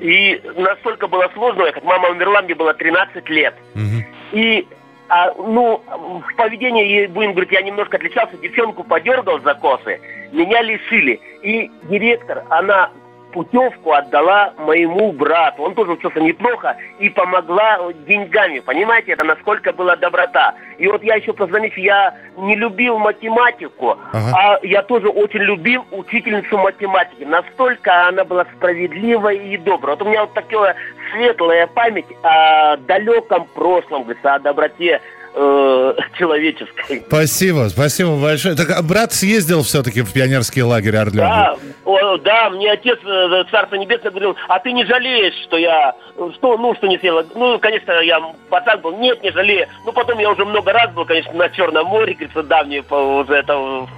И 0.00 0.40
настолько 0.56 1.08
было 1.08 1.28
сложно 1.34 1.64
ехать. 1.64 1.82
Мама 1.84 2.08
умерла, 2.10 2.42
мне 2.42 2.54
было 2.54 2.74
13 2.74 3.28
лет. 3.30 3.54
Мгм. 3.74 4.04
И, 4.32 4.66
а, 5.08 5.32
ну, 5.34 5.82
в 6.26 6.36
поведении, 6.36 7.06
будем 7.06 7.32
говорить, 7.32 7.52
я 7.52 7.62
немножко 7.62 7.96
отличался. 7.96 8.36
Девчонку 8.36 8.84
подергал 8.84 9.40
за 9.40 9.54
косы, 9.54 10.00
меня 10.32 10.62
лишили. 10.62 11.20
И 11.42 11.70
директор, 11.84 12.44
она 12.50 12.90
путевку 13.36 13.92
отдала 13.92 14.54
моему 14.56 15.12
брату. 15.12 15.62
Он 15.64 15.74
тоже 15.74 15.92
учился 15.92 16.20
неплохо 16.20 16.74
и 16.98 17.10
помогла 17.10 17.80
деньгами. 18.08 18.60
Понимаете, 18.60 19.12
это 19.12 19.26
насколько 19.26 19.74
была 19.74 19.94
доброта. 19.96 20.54
И 20.78 20.88
вот 20.88 21.02
я 21.02 21.16
еще 21.16 21.34
позвонить, 21.34 21.76
я 21.76 22.14
не 22.38 22.56
любил 22.56 22.96
математику, 22.96 23.98
Ага. 24.12 24.32
а 24.34 24.58
я 24.66 24.82
тоже 24.82 25.08
очень 25.08 25.40
любил 25.40 25.84
учительницу 25.90 26.56
математики. 26.56 27.24
Настолько 27.24 28.08
она 28.08 28.24
была 28.24 28.46
справедливая 28.56 29.34
и 29.34 29.58
добрая. 29.58 29.96
Вот 29.96 30.06
у 30.06 30.08
меня 30.08 30.22
вот 30.22 30.32
такая 30.32 30.74
светлая 31.12 31.66
память 31.66 32.06
о 32.22 32.78
далеком 32.78 33.46
прошлом, 33.54 34.04
говорится, 34.04 34.34
о 34.34 34.38
доброте 34.38 35.02
э, 35.36 35.94
человеческой. 36.18 37.04
Спасибо, 37.06 37.68
спасибо 37.68 38.16
большое. 38.16 38.56
Так 38.56 38.70
а 38.70 38.82
брат 38.82 39.12
съездил 39.12 39.62
все-таки 39.62 40.02
в 40.02 40.12
пионерский 40.12 40.62
лагерь 40.62 40.96
Орленок? 40.96 41.28
Да, 41.28 41.56
о, 41.84 42.16
да, 42.16 42.50
мне 42.50 42.72
отец, 42.72 42.98
э, 43.04 43.44
Царство 43.50 43.76
Небесное, 43.76 44.10
говорил, 44.10 44.34
а 44.48 44.58
ты 44.58 44.72
не 44.72 44.84
жалеешь, 44.84 45.34
что 45.44 45.56
я, 45.56 45.94
что, 46.34 46.56
ну, 46.56 46.74
что 46.74 46.86
не 46.86 46.98
съела? 46.98 47.24
Ну, 47.34 47.58
конечно, 47.58 47.92
я 48.00 48.20
пацан 48.48 48.80
был, 48.80 48.96
нет, 48.96 49.22
не 49.22 49.30
жалею. 49.30 49.68
Ну, 49.84 49.92
потом 49.92 50.18
я 50.18 50.30
уже 50.30 50.44
много 50.44 50.72
раз 50.72 50.90
был, 50.92 51.04
конечно, 51.04 51.32
на 51.34 51.48
Черном 51.50 51.86
море, 51.86 52.14
говорится, 52.14 52.42
давнее, 52.42 52.82
по, 52.82 52.94
уже 52.94 53.34
это 53.34 53.56
в 53.56 53.88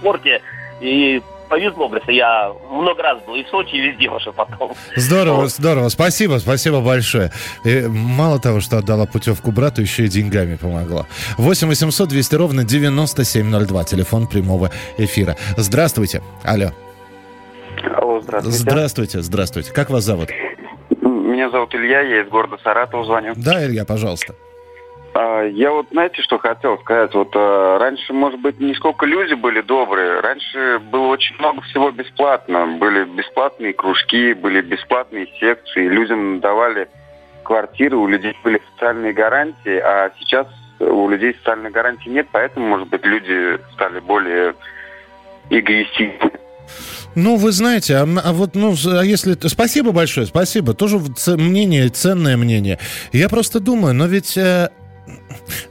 спорте, 0.00 0.42
и 0.80 1.22
повезло, 1.48 1.88
говорится, 1.88 2.12
я 2.12 2.52
много 2.70 3.02
раз 3.02 3.22
был 3.26 3.34
и 3.34 3.44
в 3.44 3.48
Сочи, 3.48 3.74
и 3.74 3.80
везде 3.80 4.08
уже 4.08 4.32
потом. 4.32 4.72
Здорово, 4.96 5.42
Вот. 5.42 5.50
здорово. 5.50 5.88
Спасибо, 5.88 6.38
спасибо 6.38 6.80
большое. 6.80 7.30
И 7.64 7.86
мало 7.88 8.38
того, 8.40 8.60
что 8.60 8.78
отдала 8.78 9.06
путевку 9.06 9.50
брату, 9.50 9.80
еще 9.82 10.04
и 10.04 10.08
деньгами 10.08 10.56
помогла. 10.56 11.06
8 11.36 11.68
800 11.68 12.08
200 12.08 12.34
ровно 12.36 12.64
9702. 12.64 13.84
Телефон 13.84 14.26
прямого 14.26 14.70
эфира. 14.98 15.36
Здравствуйте. 15.56 16.22
Алло. 16.44 16.70
Алло, 17.96 18.20
здравствуйте. 18.20 18.58
Здравствуйте, 18.58 19.22
здравствуйте. 19.22 19.72
Как 19.72 19.90
вас 19.90 20.04
зовут? 20.04 20.30
Меня 20.90 21.50
зовут 21.50 21.74
Илья, 21.74 22.00
я 22.00 22.22
из 22.22 22.28
города 22.28 22.56
Саратова 22.62 23.04
звоню. 23.04 23.34
Да, 23.36 23.64
Илья, 23.64 23.84
пожалуйста. 23.84 24.34
Я 25.20 25.72
вот, 25.72 25.88
знаете, 25.90 26.22
что 26.22 26.38
хотел 26.38 26.78
сказать? 26.78 27.12
Вот 27.14 27.30
а, 27.34 27.78
раньше, 27.78 28.12
может 28.12 28.40
быть, 28.40 28.60
не 28.60 28.74
сколько 28.74 29.04
люди 29.04 29.34
были 29.34 29.62
добрые. 29.62 30.20
Раньше 30.20 30.78
было 30.78 31.08
очень 31.08 31.34
много 31.38 31.60
всего 31.62 31.90
бесплатно. 31.90 32.66
Были 32.78 33.04
бесплатные 33.04 33.72
кружки, 33.72 34.32
были 34.34 34.60
бесплатные 34.60 35.26
секции. 35.40 35.88
Людям 35.88 36.40
давали 36.40 36.88
квартиры, 37.42 37.96
у 37.96 38.06
людей 38.06 38.36
были 38.44 38.60
социальные 38.74 39.12
гарантии, 39.12 39.78
а 39.78 40.12
сейчас 40.18 40.46
у 40.78 41.08
людей 41.08 41.34
социальной 41.34 41.70
гарантии 41.70 42.10
нет, 42.10 42.28
поэтому, 42.30 42.68
может 42.68 42.88
быть, 42.88 43.04
люди 43.04 43.58
стали 43.72 44.00
более 44.00 44.54
эгоистичны. 45.50 46.30
Ну, 47.14 47.36
вы 47.36 47.50
знаете, 47.52 47.96
а, 47.96 48.06
а 48.22 48.32
вот, 48.32 48.54
ну, 48.54 48.74
а 48.86 49.02
если... 49.02 49.34
Спасибо 49.48 49.92
большое, 49.92 50.26
спасибо. 50.26 50.74
Тоже 50.74 51.00
мнение, 51.28 51.88
ценное 51.88 52.36
мнение. 52.36 52.78
Я 53.12 53.28
просто 53.28 53.58
думаю, 53.58 53.94
но 53.94 54.06
ведь... 54.06 54.36
э, 54.36 54.68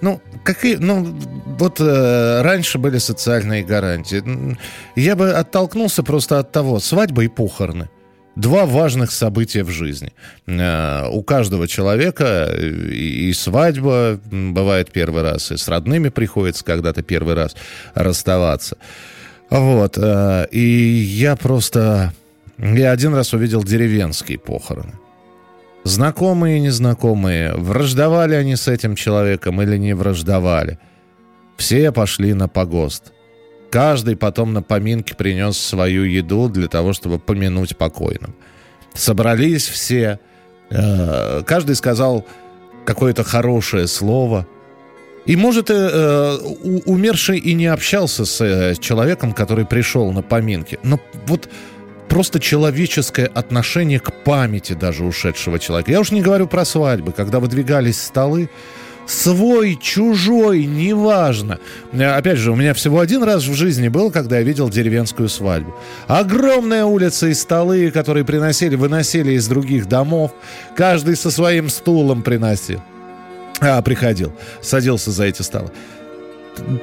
ну, 0.01 0.22
какие... 0.44 0.75
Ну, 0.75 1.15
вот 1.60 1.79
э, 1.79 2.41
раньше 2.41 2.77
были 2.77 2.98
социальные 3.00 3.63
гарантии. 3.63 4.58
Я 4.96 5.15
бы 5.15 5.32
оттолкнулся 5.32 6.03
просто 6.03 6.39
от 6.39 6.51
того, 6.51 6.79
свадьба 6.79 7.24
и 7.24 7.27
похороны. 7.27 7.89
Два 8.36 8.65
важных 8.67 9.12
события 9.12 9.63
в 9.63 9.70
жизни. 9.72 10.13
Э, 10.46 11.08
У 11.10 11.24
каждого 11.24 11.67
человека 11.67 12.48
э, 12.50 12.67
и 12.91 13.29
и 13.29 13.34
свадьба 13.34 14.20
бывает 14.32 14.91
первый 14.91 15.24
раз, 15.24 15.51
и 15.51 15.58
с 15.58 15.67
родными 15.67 16.10
приходится 16.10 16.63
когда-то 16.63 17.01
первый 17.01 17.34
раз 17.34 17.56
расставаться. 17.96 18.77
Вот. 19.50 19.98
э, 19.98 20.48
И 20.51 20.60
я 20.60 21.36
просто... 21.36 22.13
Я 22.60 22.91
один 22.91 23.13
раз 23.15 23.34
увидел 23.34 23.63
деревенские 23.63 24.38
похороны. 24.38 24.94
Знакомые 25.88 26.58
и 26.58 26.62
незнакомые, 26.62 27.53
враждовали 27.56 28.36
они 28.36 28.56
с 28.56 28.67
этим 28.67 28.96
человеком 28.96 29.62
или 29.62 29.77
не 29.77 29.94
враждовали. 29.94 30.79
Все 31.56 31.91
пошли 31.91 32.34
на 32.34 32.48
погост. 32.48 33.13
Каждый 33.72 34.15
потом 34.15 34.53
на 34.53 34.62
поминке 34.62 35.15
принес 35.15 35.58
свою 35.58 36.03
еду 36.03 36.50
для 36.50 36.67
того, 36.67 36.94
чтобы 36.94 37.20
помянуть 37.20 37.77
покойным. 37.77 38.36
Собрались 38.94 39.67
все, 39.67 40.20
э, 40.70 41.44
каждый 41.46 41.75
сказал 41.75 42.25
какое-то 42.86 43.24
хорошее 43.24 43.88
слово. 43.88 44.48
И, 45.25 45.36
может, 45.36 45.70
э, 45.70 46.38
умерший 46.86 47.38
и 47.38 47.53
не 47.53 47.67
общался 47.67 48.24
с 48.24 48.39
э, 48.41 48.75
человеком, 48.79 49.34
который 49.34 49.65
пришел 49.65 50.12
на 50.13 50.22
поминки. 50.22 50.79
Но 50.84 51.00
вот 51.25 51.50
просто 52.09 52.39
человеческое 52.39 53.25
отношение 53.27 53.99
к 53.99 54.11
памяти 54.11 54.73
даже 54.73 55.03
ушедшего 55.03 55.59
человека. 55.59 55.91
Я 55.91 55.99
уж 55.99 56.11
не 56.11 56.21
говорю 56.21 56.47
про 56.47 56.65
свадьбы, 56.65 57.11
когда 57.11 57.39
выдвигались 57.39 58.01
столы, 58.01 58.49
свой, 59.05 59.77
чужой, 59.81 60.65
неважно. 60.65 61.59
Опять 61.93 62.37
же, 62.37 62.51
у 62.51 62.55
меня 62.55 62.73
всего 62.73 62.99
один 62.99 63.23
раз 63.23 63.45
в 63.45 63.53
жизни 63.53 63.87
был, 63.87 64.11
когда 64.11 64.37
я 64.37 64.43
видел 64.43 64.69
деревенскую 64.69 65.29
свадьбу. 65.29 65.75
Огромная 66.07 66.85
улица 66.85 67.27
и 67.27 67.33
столы, 67.33 67.91
которые 67.91 68.25
приносили, 68.25 68.75
выносили 68.75 69.33
из 69.33 69.47
других 69.47 69.87
домов. 69.87 70.31
Каждый 70.75 71.15
со 71.15 71.31
своим 71.31 71.69
стулом 71.69 72.21
приносил. 72.21 72.81
А, 73.59 73.81
приходил, 73.81 74.33
садился 74.61 75.11
за 75.11 75.25
эти 75.25 75.41
столы 75.41 75.71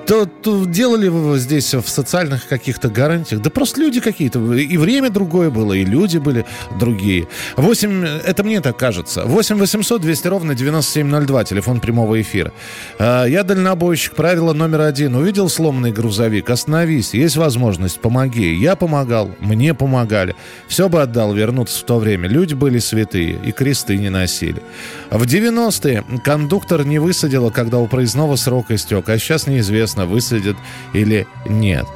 то, 0.07 0.27
то 0.27 0.65
делали 0.65 1.39
здесь 1.39 1.75
в 1.75 1.89
социальных 1.89 2.49
каких-то 2.49 2.89
гарантиях? 2.89 3.43
Да 3.43 3.51
просто 3.51 3.81
люди 3.81 4.01
какие-то. 4.01 4.39
И 4.55 4.77
время 4.77 5.11
другое 5.11 5.51
было, 5.51 5.73
и 5.73 5.85
люди 5.85 6.19
были 6.19 6.45
другие. 6.79 7.29
8, 7.57 8.05
это 8.25 8.45
мне 8.45 8.61
так 8.61 8.77
кажется. 8.77 9.25
8 9.25 9.57
800 9.57 10.01
200 10.01 10.27
ровно 10.29 10.55
9702, 10.55 11.45
телефон 11.45 11.81
прямого 11.81 12.21
эфира. 12.21 12.53
А, 12.99 13.25
я 13.25 13.43
дальнобойщик, 13.43 14.15
правило 14.15 14.53
номер 14.53 14.83
один. 14.83 15.15
Увидел 15.15 15.49
сломанный 15.49 15.93
грузовик, 15.93 16.51
остановись, 16.51 17.15
есть 17.15 17.37
возможность, 17.37 18.01
помоги. 18.01 18.55
Я 18.55 18.77
помогал, 18.77 19.31
мне 19.41 19.75
помогали. 19.75 20.35
Все 20.69 20.89
бы 20.89 21.03
отдал 21.03 21.35
вернуться 21.35 21.81
в 21.81 21.85
то 21.85 21.99
время. 21.99 22.29
Люди 22.29 22.55
были 22.55 22.79
святые, 22.79 23.39
и 23.45 23.53
кресты 23.53 23.97
не 23.97 24.11
носили. 24.11 24.63
В 25.11 25.25
90-е 25.25 26.05
кондуктор 26.25 26.85
не 26.85 26.99
высадила, 26.99 27.51
когда 27.51 27.79
у 27.79 27.87
проездного 27.87 28.37
срок 28.37 28.71
истек, 28.71 29.09
а 29.09 29.19
сейчас 29.19 29.47
не 29.47 29.61
неизвестно, 29.65 30.07
высадят 30.07 30.57
или 30.93 31.27
нет. 31.47 31.87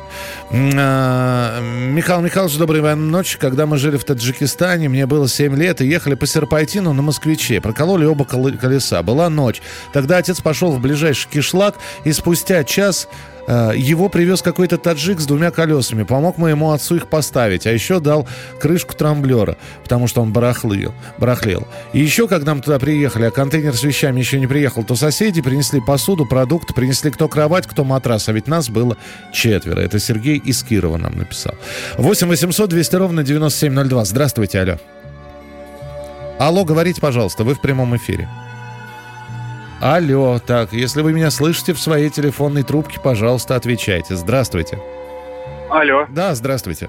А, 0.50 1.60
Михаил 1.60 2.20
Михайлович, 2.20 2.56
доброй 2.56 2.94
ночи. 2.96 3.38
Когда 3.38 3.66
мы 3.66 3.78
жили 3.78 3.96
в 3.96 4.04
Таджикистане, 4.04 4.88
мне 4.88 5.06
было 5.06 5.28
7 5.28 5.56
лет, 5.56 5.80
и 5.80 5.86
ехали 5.86 6.14
по 6.14 6.26
Серпайтину 6.26 6.92
на 6.92 7.02
москвиче. 7.02 7.60
Прокололи 7.60 8.04
оба 8.04 8.24
колеса. 8.24 9.02
Была 9.02 9.28
ночь. 9.28 9.62
Тогда 9.92 10.18
отец 10.18 10.40
пошел 10.40 10.72
в 10.72 10.80
ближайший 10.80 11.28
кишлак, 11.30 11.76
и 12.04 12.12
спустя 12.12 12.64
час 12.64 13.08
Э, 13.48 13.72
его 13.74 14.10
привез 14.10 14.42
какой-то 14.42 14.76
таджик 14.76 15.20
с 15.20 15.26
двумя 15.26 15.50
колесами. 15.50 16.02
Помог 16.02 16.36
моему 16.36 16.70
отцу 16.70 16.96
их 16.96 17.08
поставить. 17.08 17.66
А 17.66 17.72
еще 17.72 17.98
дал 17.98 18.28
крышку 18.60 18.94
трамблера, 18.94 19.56
потому 19.82 20.06
что 20.06 20.20
он 20.20 20.34
барахлил, 20.34 20.94
барахлел. 21.16 21.66
И 21.94 21.98
еще, 21.98 22.28
когда 22.28 22.54
мы 22.54 22.60
туда 22.60 22.78
приехали, 22.78 23.24
а 23.24 23.30
контейнер 23.30 23.74
с 23.74 23.82
вещами 23.82 24.20
еще 24.20 24.38
не 24.38 24.46
приехал, 24.46 24.84
то 24.84 24.96
соседи 24.96 25.40
принесли 25.40 25.80
посуду, 25.80 26.26
продукты, 26.26 26.74
принесли 26.74 27.10
кто 27.10 27.26
кровать, 27.26 27.66
кто 27.66 27.84
матрас. 27.84 28.28
А 28.28 28.32
ведь 28.32 28.48
нас 28.48 28.68
было 28.68 28.98
четверо. 29.32 29.80
Это 29.80 29.98
Сергей 30.08 30.38
из 30.38 30.62
Кирова 30.62 30.96
нам 30.96 31.12
написал. 31.18 31.54
8 31.98 32.28
800 32.28 32.70
200 32.70 32.96
ровно 32.96 33.22
9702. 33.22 34.04
Здравствуйте, 34.04 34.60
алло. 34.60 34.76
Алло, 36.38 36.64
говорите, 36.64 37.00
пожалуйста, 37.00 37.44
вы 37.44 37.54
в 37.54 37.60
прямом 37.60 37.94
эфире. 37.96 38.26
Алло, 39.82 40.38
так, 40.38 40.72
если 40.72 41.02
вы 41.02 41.12
меня 41.12 41.30
слышите 41.30 41.72
в 41.74 41.78
своей 41.78 42.08
телефонной 42.10 42.62
трубке, 42.62 42.98
пожалуйста, 43.02 43.54
отвечайте. 43.54 44.16
Здравствуйте. 44.16 44.78
Алло. 45.68 46.06
Да, 46.08 46.34
здравствуйте. 46.34 46.88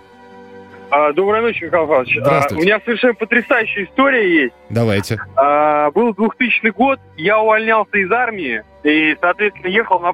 А, 0.90 1.12
доброй 1.14 1.42
ночи, 1.42 1.66
Михаил 1.66 1.88
Павлович. 1.88 2.18
Здравствуйте. 2.22 2.56
А, 2.56 2.58
у 2.58 2.62
меня 2.62 2.82
совершенно 2.84 3.14
потрясающая 3.14 3.84
история 3.84 4.44
есть. 4.44 4.54
Давайте. 4.70 5.20
А, 5.36 5.92
был 5.92 6.14
2000 6.14 6.70
год, 6.70 7.00
я 7.18 7.40
увольнялся 7.40 7.98
из 7.98 8.10
армии 8.12 8.64
и, 8.84 9.16
соответственно, 9.20 9.68
ехал 9.68 10.00
на 10.00 10.14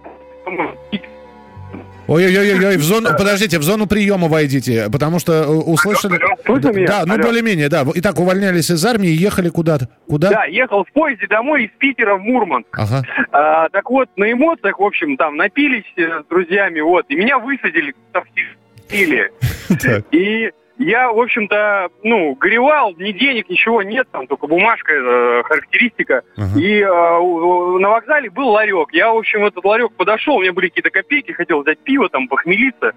Ой-ой-ой, 2.08 2.78
в 2.78 2.84
зону, 2.84 3.10
подождите, 3.18 3.58
в 3.58 3.64
зону 3.64 3.88
приема 3.88 4.28
войдите, 4.28 4.90
потому 4.92 5.20
что 5.20 5.34
э, 5.34 5.48
услышали... 5.48 6.20
Слышно 6.46 6.70
меня? 6.70 6.88
Да, 6.88 7.04
ну 7.06 7.18
более-менее, 7.18 7.68
да. 7.68 7.84
Итак, 7.96 8.20
увольнялись 8.20 8.70
из 8.70 8.86
армии 8.86 9.10
и 9.10 9.14
ехали 9.14 9.50
куда-то. 9.50 9.90
Куда? 10.08 10.30
Да, 10.30 10.46
ехал 10.46 10.84
в 10.84 10.92
поезде 10.92 11.28
домой 11.28 11.66
из 11.66 11.72
Питера 11.80 12.16
в 12.16 12.22
Мурманск. 12.22 12.68
Ага. 12.74 13.02
А, 13.32 13.70
так 13.70 13.90
вот, 13.90 14.08
на 14.18 14.32
эмоциях, 14.32 14.80
в 14.80 14.84
общем, 14.84 15.18
там 15.18 15.36
напились 15.36 15.86
э, 15.98 16.22
с 16.24 16.30
друзьями, 16.30 16.80
вот, 16.82 17.06
и 17.10 17.16
меня 17.16 17.40
высадили 17.40 17.96
в 18.14 18.24
стиле. 18.88 19.32
Так. 19.82 20.06
И 20.12 20.52
я, 20.78 21.12
в 21.12 21.20
общем-то, 21.20 21.90
ну, 22.04 22.36
горевал, 22.36 22.94
ни 22.98 23.12
денег, 23.12 23.50
ничего 23.50 23.82
нет, 23.84 24.08
там 24.12 24.28
только 24.28 24.48
бумажка, 24.48 24.94
э, 24.94 25.44
характеристика. 25.44 26.24
Ага. 26.38 26.60
И 26.60 26.80
э, 26.82 27.18
у- 27.20 27.80
на 27.80 27.90
вокзале 27.90 28.30
был 28.30 28.50
ларек. 28.50 28.90
Я, 28.92 29.14
в 29.14 29.18
общем, 29.18 29.42
в 29.42 29.46
этот 29.46 29.64
ларек 29.64 29.94
подошел, 29.94 30.36
у 30.36 30.42
меня 30.42 30.54
были 30.54 30.68
какие-то 30.68 30.90
копейки, 30.90 31.32
хотел 31.32 31.62
взять 31.62 31.80
пиво, 31.80 32.10
там, 32.10 32.28
похмелиться. 32.28 32.94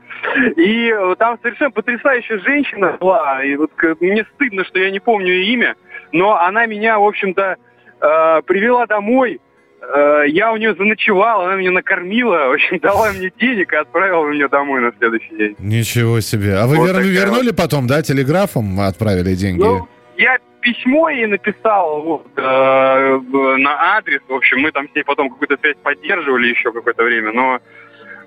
И 0.56 0.88
э, 0.90 1.14
там 1.18 1.38
совершенно 1.42 1.70
потрясающая 1.70 2.38
женщина 2.38 2.96
была. 3.00 3.44
И 3.44 3.54
вот 3.56 3.70
к- 3.76 3.96
мне 4.00 4.24
стыдно, 4.34 4.64
что 4.64 4.78
я 4.78 4.90
не 4.90 5.00
помню 5.00 5.32
ее 5.32 5.52
имя, 5.54 5.76
но 6.12 6.36
она 6.36 6.66
меня, 6.66 6.98
в 6.98 7.04
общем-то, 7.04 7.56
э, 8.00 8.42
привела 8.46 8.86
домой. 8.86 9.40
Э, 9.80 10.22
Я 10.28 10.52
у 10.52 10.56
нее 10.56 10.74
заночевал, 10.74 11.42
она 11.42 11.54
меня 11.56 11.70
накормила, 11.70 12.52
общем, 12.52 12.78
дала 12.82 13.12
мне 13.12 13.30
денег 13.38 13.72
и 13.72 13.76
отправила 13.76 14.26
меня 14.26 14.48
домой 14.48 14.80
на 14.80 14.92
следующий 14.98 15.36
день. 15.36 15.56
Ничего 15.58 16.20
себе. 16.20 16.56
А 16.56 16.66
вы 16.66 16.76
Вот 16.76 16.90
вер- 16.90 17.02
вернули 17.02 17.50
потом, 17.52 17.86
да, 17.86 18.02
телеграфом 18.02 18.80
отправили 18.80 19.34
деньги? 19.34 19.60
Ну, 19.62 19.88
я 20.16 20.38
письмо 20.60 21.08
ей 21.10 21.26
написал 21.26 22.02
вот, 22.02 22.26
э, 22.36 23.20
на 23.58 23.96
адрес. 23.96 24.20
В 24.28 24.34
общем, 24.34 24.60
мы 24.60 24.72
там 24.72 24.88
с 24.88 24.94
ней 24.94 25.04
потом 25.04 25.30
какую-то 25.30 25.56
связь 25.60 25.76
поддерживали 25.82 26.48
еще 26.48 26.72
какое-то 26.72 27.04
время. 27.04 27.32
Но 27.32 27.60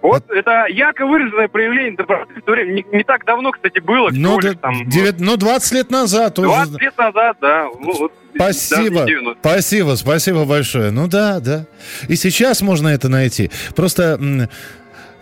вот 0.01 0.29
это 0.29 0.65
ярко 0.69 1.05
выраженное 1.05 1.47
проявление 1.47 1.95
доброты 1.95 2.33
в 2.35 2.41
то 2.41 2.51
время. 2.51 2.73
Не, 2.73 2.85
не 2.91 3.03
так 3.03 3.25
давно, 3.25 3.51
кстати, 3.51 3.79
было. 3.79 4.09
ну, 4.11 4.39
лишь 4.39 4.53
да, 4.53 4.59
там, 4.59 4.87
девят- 4.89 5.19
ну, 5.19 5.37
20 5.37 5.71
лет 5.73 5.91
назад 5.91 6.39
уже. 6.39 6.47
20 6.47 6.81
лет 6.81 6.97
назад, 6.97 7.37
да. 7.41 7.67
Вот, 7.79 8.11
Спасибо, 8.35 8.83
даже 8.83 9.05
не 9.05 9.05
90. 9.07 9.39
спасибо, 9.41 9.95
спасибо 9.95 10.45
большое. 10.45 10.91
Ну 10.91 11.07
да, 11.07 11.39
да. 11.39 11.65
И 12.07 12.15
сейчас 12.15 12.61
можно 12.61 12.87
это 12.89 13.09
найти. 13.09 13.51
Просто 13.75 14.47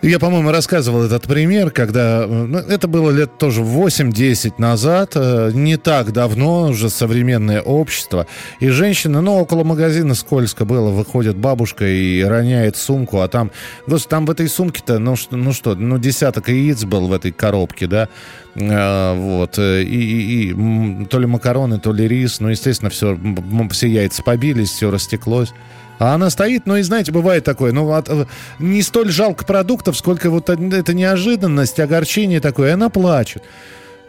я, 0.02 0.18
по-моему, 0.18 0.50
рассказывал 0.50 1.02
этот 1.04 1.24
пример, 1.24 1.70
когда... 1.70 2.24
э, 2.24 2.26
ну, 2.26 2.58
это 2.58 2.88
было 2.88 3.10
лет 3.10 3.36
тоже 3.38 3.60
8-10 3.60 4.54
назад, 4.58 5.12
э, 5.14 5.50
не 5.52 5.76
так 5.76 6.12
давно, 6.12 6.68
уже 6.68 6.88
современное 6.88 7.60
общество. 7.60 8.26
И 8.60 8.68
женщина, 8.68 9.20
ну, 9.20 9.34
около 9.36 9.62
магазина 9.62 10.14
скользко 10.14 10.64
было, 10.64 10.90
выходит 10.90 11.36
бабушка 11.36 11.86
и 11.86 12.22
роняет 12.22 12.76
сумку, 12.76 13.20
а 13.20 13.28
там... 13.28 13.50
Господи, 13.86 14.10
там 14.10 14.26
в 14.26 14.30
этой 14.30 14.48
сумке-то, 14.48 14.98
ну 14.98 15.16
ну 15.30 15.52
что, 15.52 15.74
ну 15.74 15.98
десяток 15.98 16.48
яиц 16.48 16.84
был 16.84 17.06
в 17.06 17.12
этой 17.12 17.32
коробке, 17.32 17.86
да? 17.86 18.08
Э, 18.54 19.14
вот. 19.16 19.58
И, 19.58 19.82
и- 19.84 20.50
и, 20.52 21.04
то 21.06 21.18
ли 21.18 21.26
макароны, 21.26 21.78
то 21.78 21.92
ли 21.92 22.08
рис. 22.08 22.40
Ну, 22.40 22.48
естественно, 22.48 22.90
все, 22.90 23.18
все 23.70 23.86
яйца 23.88 24.22
побились, 24.22 24.70
все 24.70 24.90
растеклось. 24.90 25.52
А 26.00 26.14
она 26.14 26.30
стоит, 26.30 26.64
ну 26.64 26.76
и 26.76 26.82
знаете, 26.82 27.12
бывает 27.12 27.44
такое, 27.44 27.72
ну 27.72 27.92
от- 27.92 28.08
э, 28.08 28.24
не 28.58 28.80
столь 28.80 29.10
жалко 29.10 29.44
продуктов, 29.44 29.98
сколько 29.98 30.30
вот 30.30 30.48
эта 30.48 30.94
неожиданность, 30.94 31.78
огорчение 31.78 32.40
такое, 32.40 32.70
и 32.70 32.72
она 32.72 32.88
плачет. 32.88 33.42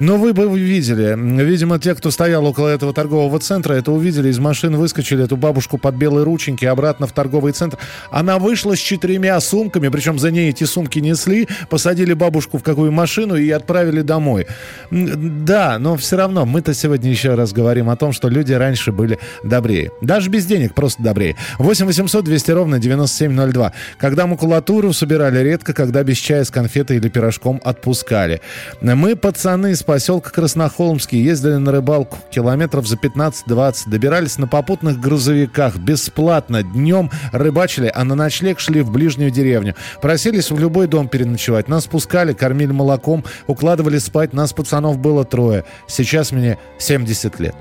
Но 0.02 0.18
вы 0.18 0.34
бы 0.34 0.50
видели, 0.58 1.16
видимо, 1.44 1.78
те, 1.78 1.94
кто 1.94 2.10
стоял 2.10 2.44
около 2.44 2.70
этого 2.70 2.92
торгового 2.92 3.38
центра, 3.40 3.76
это 3.76 3.92
увидели, 3.92 4.30
из 4.30 4.40
машин 4.40 4.76
выскочили 4.76 5.26
эту 5.26 5.38
бабушку 5.38 5.78
под 5.78 5.94
белые 5.94 6.24
рученьки 6.24 6.66
обратно 6.66 7.06
в 7.06 7.12
торговый 7.12 7.54
центр. 7.54 7.78
Она 8.10 8.40
вышла 8.40 8.76
с 8.76 8.80
четырьмя 8.80 9.40
сумками, 9.40 9.90
причем 9.90 10.18
за 10.18 10.32
ней 10.32 10.50
эти 10.50 10.64
сумки 10.64 10.98
несли, 10.98 11.48
посадили 11.70 12.14
бабушку 12.14 12.58
в 12.58 12.64
какую 12.64 12.92
машину 12.92 13.36
и 13.36 13.48
отправили 13.52 14.02
домой. 14.02 14.48
Да, 14.90 15.78
но 15.78 15.96
все 15.98 16.18
равно 16.18 16.48
мы-то 16.48 16.74
сегодня 16.74 17.12
еще 17.12 17.36
раз 17.36 17.54
говорим 17.54 17.88
о 17.88 17.96
том, 17.96 18.12
что 18.12 18.28
люди 18.28 18.54
раньше 18.54 18.92
были 18.92 19.20
добрее. 19.44 19.92
Даже 20.02 20.32
без 20.32 20.48
денег, 20.48 20.74
просто 20.74 21.04
добрее. 21.04 21.36
8 21.60 21.86
800 21.86 22.26
200 22.26 22.52
ровно 22.52 22.80
9702. 22.80 23.72
Когда 24.00 24.26
макулатуру 24.26 24.94
собирали 24.94 25.44
редко, 25.44 25.76
когда 25.76 26.02
без 26.02 26.18
чая 26.18 26.44
с 26.44 26.50
конфетой 26.50 26.98
или 26.98 27.08
пирожком 27.08 27.62
отпускали. 27.64 28.42
Мы, 28.82 29.16
пацаны, 29.16 29.76
с 29.76 29.91
поселка 29.92 30.30
Краснохолмский, 30.30 31.22
ездили 31.22 31.56
на 31.56 31.70
рыбалку 31.70 32.18
километров 32.30 32.88
за 32.88 32.96
15-20, 32.96 33.90
добирались 33.90 34.38
на 34.38 34.48
попутных 34.48 35.02
грузовиках 35.02 35.76
бесплатно, 35.76 36.64
днем 36.64 37.10
рыбачили, 37.34 37.92
а 37.94 38.06
на 38.06 38.16
ночлег 38.16 38.62
шли 38.62 38.84
в 38.84 38.90
ближнюю 38.90 39.32
деревню. 39.32 39.76
Просились 40.02 40.50
в 40.50 40.58
любой 40.58 40.88
дом 40.88 41.10
переночевать, 41.10 41.68
нас 41.68 41.88
пускали, 41.88 42.32
кормили 42.32 42.72
молоком, 42.72 43.26
укладывали 43.48 43.98
спать, 43.98 44.32
нас 44.32 44.54
пацанов 44.54 44.98
было 44.98 45.26
трое. 45.26 45.66
Сейчас 45.88 46.32
мне 46.32 46.58
70 46.78 47.42
лет. 47.42 47.56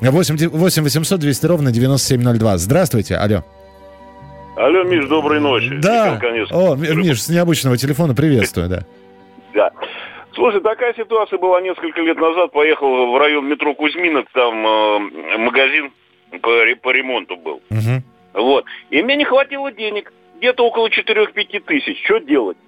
8, 0.00 0.48
8 0.48 0.82
800 0.82 1.20
200 1.20 1.46
ровно 1.46 1.70
9702. 1.70 2.58
Здравствуйте, 2.58 3.14
алло. 3.14 3.44
Алло, 4.56 4.82
Миш, 4.82 5.06
доброй 5.08 5.38
ночи. 5.38 5.78
Да. 5.80 6.16
Михаил. 6.16 6.46
О, 6.50 6.74
Миш, 6.74 7.22
с 7.22 7.28
необычного 7.28 7.76
телефона 7.76 8.12
приветствую, 8.12 8.68
да. 8.68 8.82
Да. 9.54 9.70
Слушай, 10.36 10.60
такая 10.60 10.92
ситуация 10.92 11.38
была 11.38 11.62
несколько 11.62 12.02
лет 12.02 12.18
назад. 12.18 12.52
Поехал 12.52 13.10
в 13.10 13.18
район 13.18 13.48
метро 13.48 13.74
Кузьминок, 13.74 14.28
там 14.32 14.66
э, 14.66 15.38
магазин 15.38 15.92
по, 16.42 16.50
по 16.82 16.90
ремонту 16.90 17.36
был. 17.36 17.62
Мгм. 17.70 18.02
Вот. 18.34 18.66
И 18.90 19.02
мне 19.02 19.16
не 19.16 19.24
хватило 19.24 19.72
денег. 19.72 20.12
Где-то 20.36 20.66
около 20.66 20.88
4-5 20.88 21.60
тысяч. 21.60 22.04
Что 22.04 22.18
делать? 22.18 22.58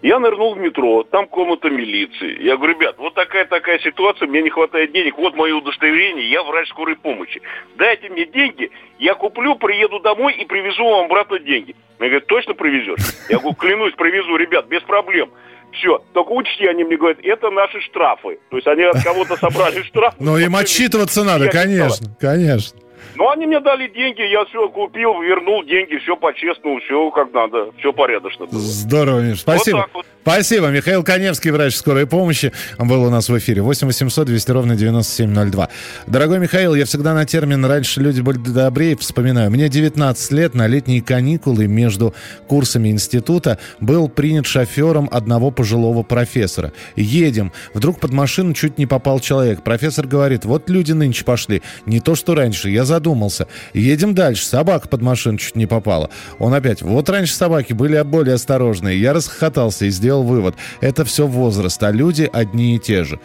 Я 0.00 0.18
нырнул 0.18 0.54
в 0.54 0.58
метро, 0.58 1.02
там 1.02 1.26
комната 1.26 1.68
милиции. 1.68 2.42
Я 2.42 2.56
говорю, 2.56 2.78
ребят, 2.78 2.96
вот 2.98 3.14
такая-такая 3.14 3.80
ситуация, 3.80 4.28
мне 4.28 4.42
не 4.42 4.48
хватает 4.48 4.92
денег, 4.92 5.18
вот 5.18 5.34
мое 5.34 5.56
удостоверение, 5.56 6.30
я 6.30 6.44
врач 6.44 6.68
скорой 6.68 6.94
помощи. 6.94 7.42
Дайте 7.76 8.08
мне 8.08 8.24
деньги, 8.24 8.70
я 9.00 9.14
куплю, 9.14 9.56
приеду 9.56 9.98
домой 9.98 10.34
и 10.34 10.44
привезу 10.44 10.84
вам 10.84 11.06
обратно 11.06 11.40
деньги. 11.40 11.74
Мне 11.98 12.10
говорят, 12.10 12.28
точно 12.28 12.54
привезешь? 12.54 13.00
Я 13.28 13.38
говорю, 13.38 13.56
клянусь, 13.56 13.94
привезу, 13.94 14.36
ребят, 14.36 14.68
без 14.68 14.82
проблем. 14.82 15.30
Все, 15.72 16.02
только 16.12 16.30
учти, 16.32 16.66
они 16.66 16.84
мне 16.84 16.96
говорят, 16.96 17.18
это 17.22 17.50
наши 17.50 17.80
штрафы. 17.82 18.38
То 18.50 18.56
есть 18.56 18.66
они 18.66 18.82
от 18.82 19.02
кого-то 19.02 19.36
собрали 19.40 19.82
штраф. 19.82 20.14
Ну, 20.18 20.36
им 20.36 20.56
отчитываться 20.56 21.24
надо, 21.24 21.48
конечно, 21.48 22.08
конечно. 22.18 22.78
Ну, 23.14 23.28
они 23.30 23.46
мне 23.46 23.58
дали 23.58 23.88
деньги, 23.88 24.22
я 24.22 24.44
все 24.44 24.68
купил, 24.68 25.20
вернул 25.20 25.64
деньги, 25.64 25.96
все 25.98 26.16
по-честному, 26.16 26.78
все 26.80 27.10
как 27.10 27.32
надо, 27.32 27.72
все 27.78 27.92
порядочно. 27.92 28.46
Здорово, 28.50 29.20
Миш. 29.20 29.40
Спасибо. 29.40 29.78
Вот 29.78 29.82
так 29.86 29.94
вот. 29.94 30.06
Спасибо. 30.30 30.66
Михаил 30.66 31.02
Коневский, 31.02 31.50
врач 31.50 31.74
скорой 31.74 32.06
помощи, 32.06 32.52
был 32.76 33.02
у 33.02 33.08
нас 33.08 33.30
в 33.30 33.38
эфире. 33.38 33.62
8 33.62 33.86
800 33.86 34.26
200 34.26 34.50
ровно 34.50 34.76
9702. 34.76 35.70
Дорогой 36.06 36.38
Михаил, 36.38 36.74
я 36.74 36.84
всегда 36.84 37.14
на 37.14 37.24
термин 37.24 37.64
«раньше 37.64 38.02
люди 38.02 38.20
были 38.20 38.36
добрее» 38.36 38.94
вспоминаю. 38.98 39.50
Мне 39.50 39.70
19 39.70 40.32
лет, 40.32 40.52
на 40.52 40.66
летние 40.66 41.00
каникулы 41.00 41.66
между 41.66 42.14
курсами 42.46 42.90
института 42.90 43.58
был 43.80 44.10
принят 44.10 44.44
шофером 44.44 45.08
одного 45.10 45.50
пожилого 45.50 46.02
профессора. 46.02 46.74
Едем. 46.94 47.50
Вдруг 47.72 47.98
под 47.98 48.12
машину 48.12 48.52
чуть 48.52 48.76
не 48.76 48.84
попал 48.84 49.20
человек. 49.20 49.62
Профессор 49.62 50.06
говорит, 50.06 50.44
вот 50.44 50.68
люди 50.68 50.92
нынче 50.92 51.24
пошли. 51.24 51.62
Не 51.86 52.00
то, 52.00 52.14
что 52.14 52.34
раньше. 52.34 52.68
Я 52.68 52.84
задумался. 52.84 53.46
Едем 53.72 54.14
дальше. 54.14 54.44
Собака 54.44 54.88
под 54.88 55.00
машину 55.00 55.38
чуть 55.38 55.56
не 55.56 55.64
попала. 55.64 56.10
Он 56.38 56.52
опять, 56.52 56.82
вот 56.82 57.08
раньше 57.08 57.32
собаки 57.32 57.72
были 57.72 57.98
более 58.02 58.34
осторожные. 58.34 59.00
Я 59.00 59.14
расхохотался 59.14 59.86
и 59.86 59.90
сделал 59.90 60.17
вывод. 60.22 60.54
Это 60.80 61.04
все 61.04 61.26
возраст, 61.26 61.82
а 61.82 61.90
люди 61.90 62.28
одни 62.32 62.76
и 62.76 62.78
те 62.78 63.04
же. 63.04 63.20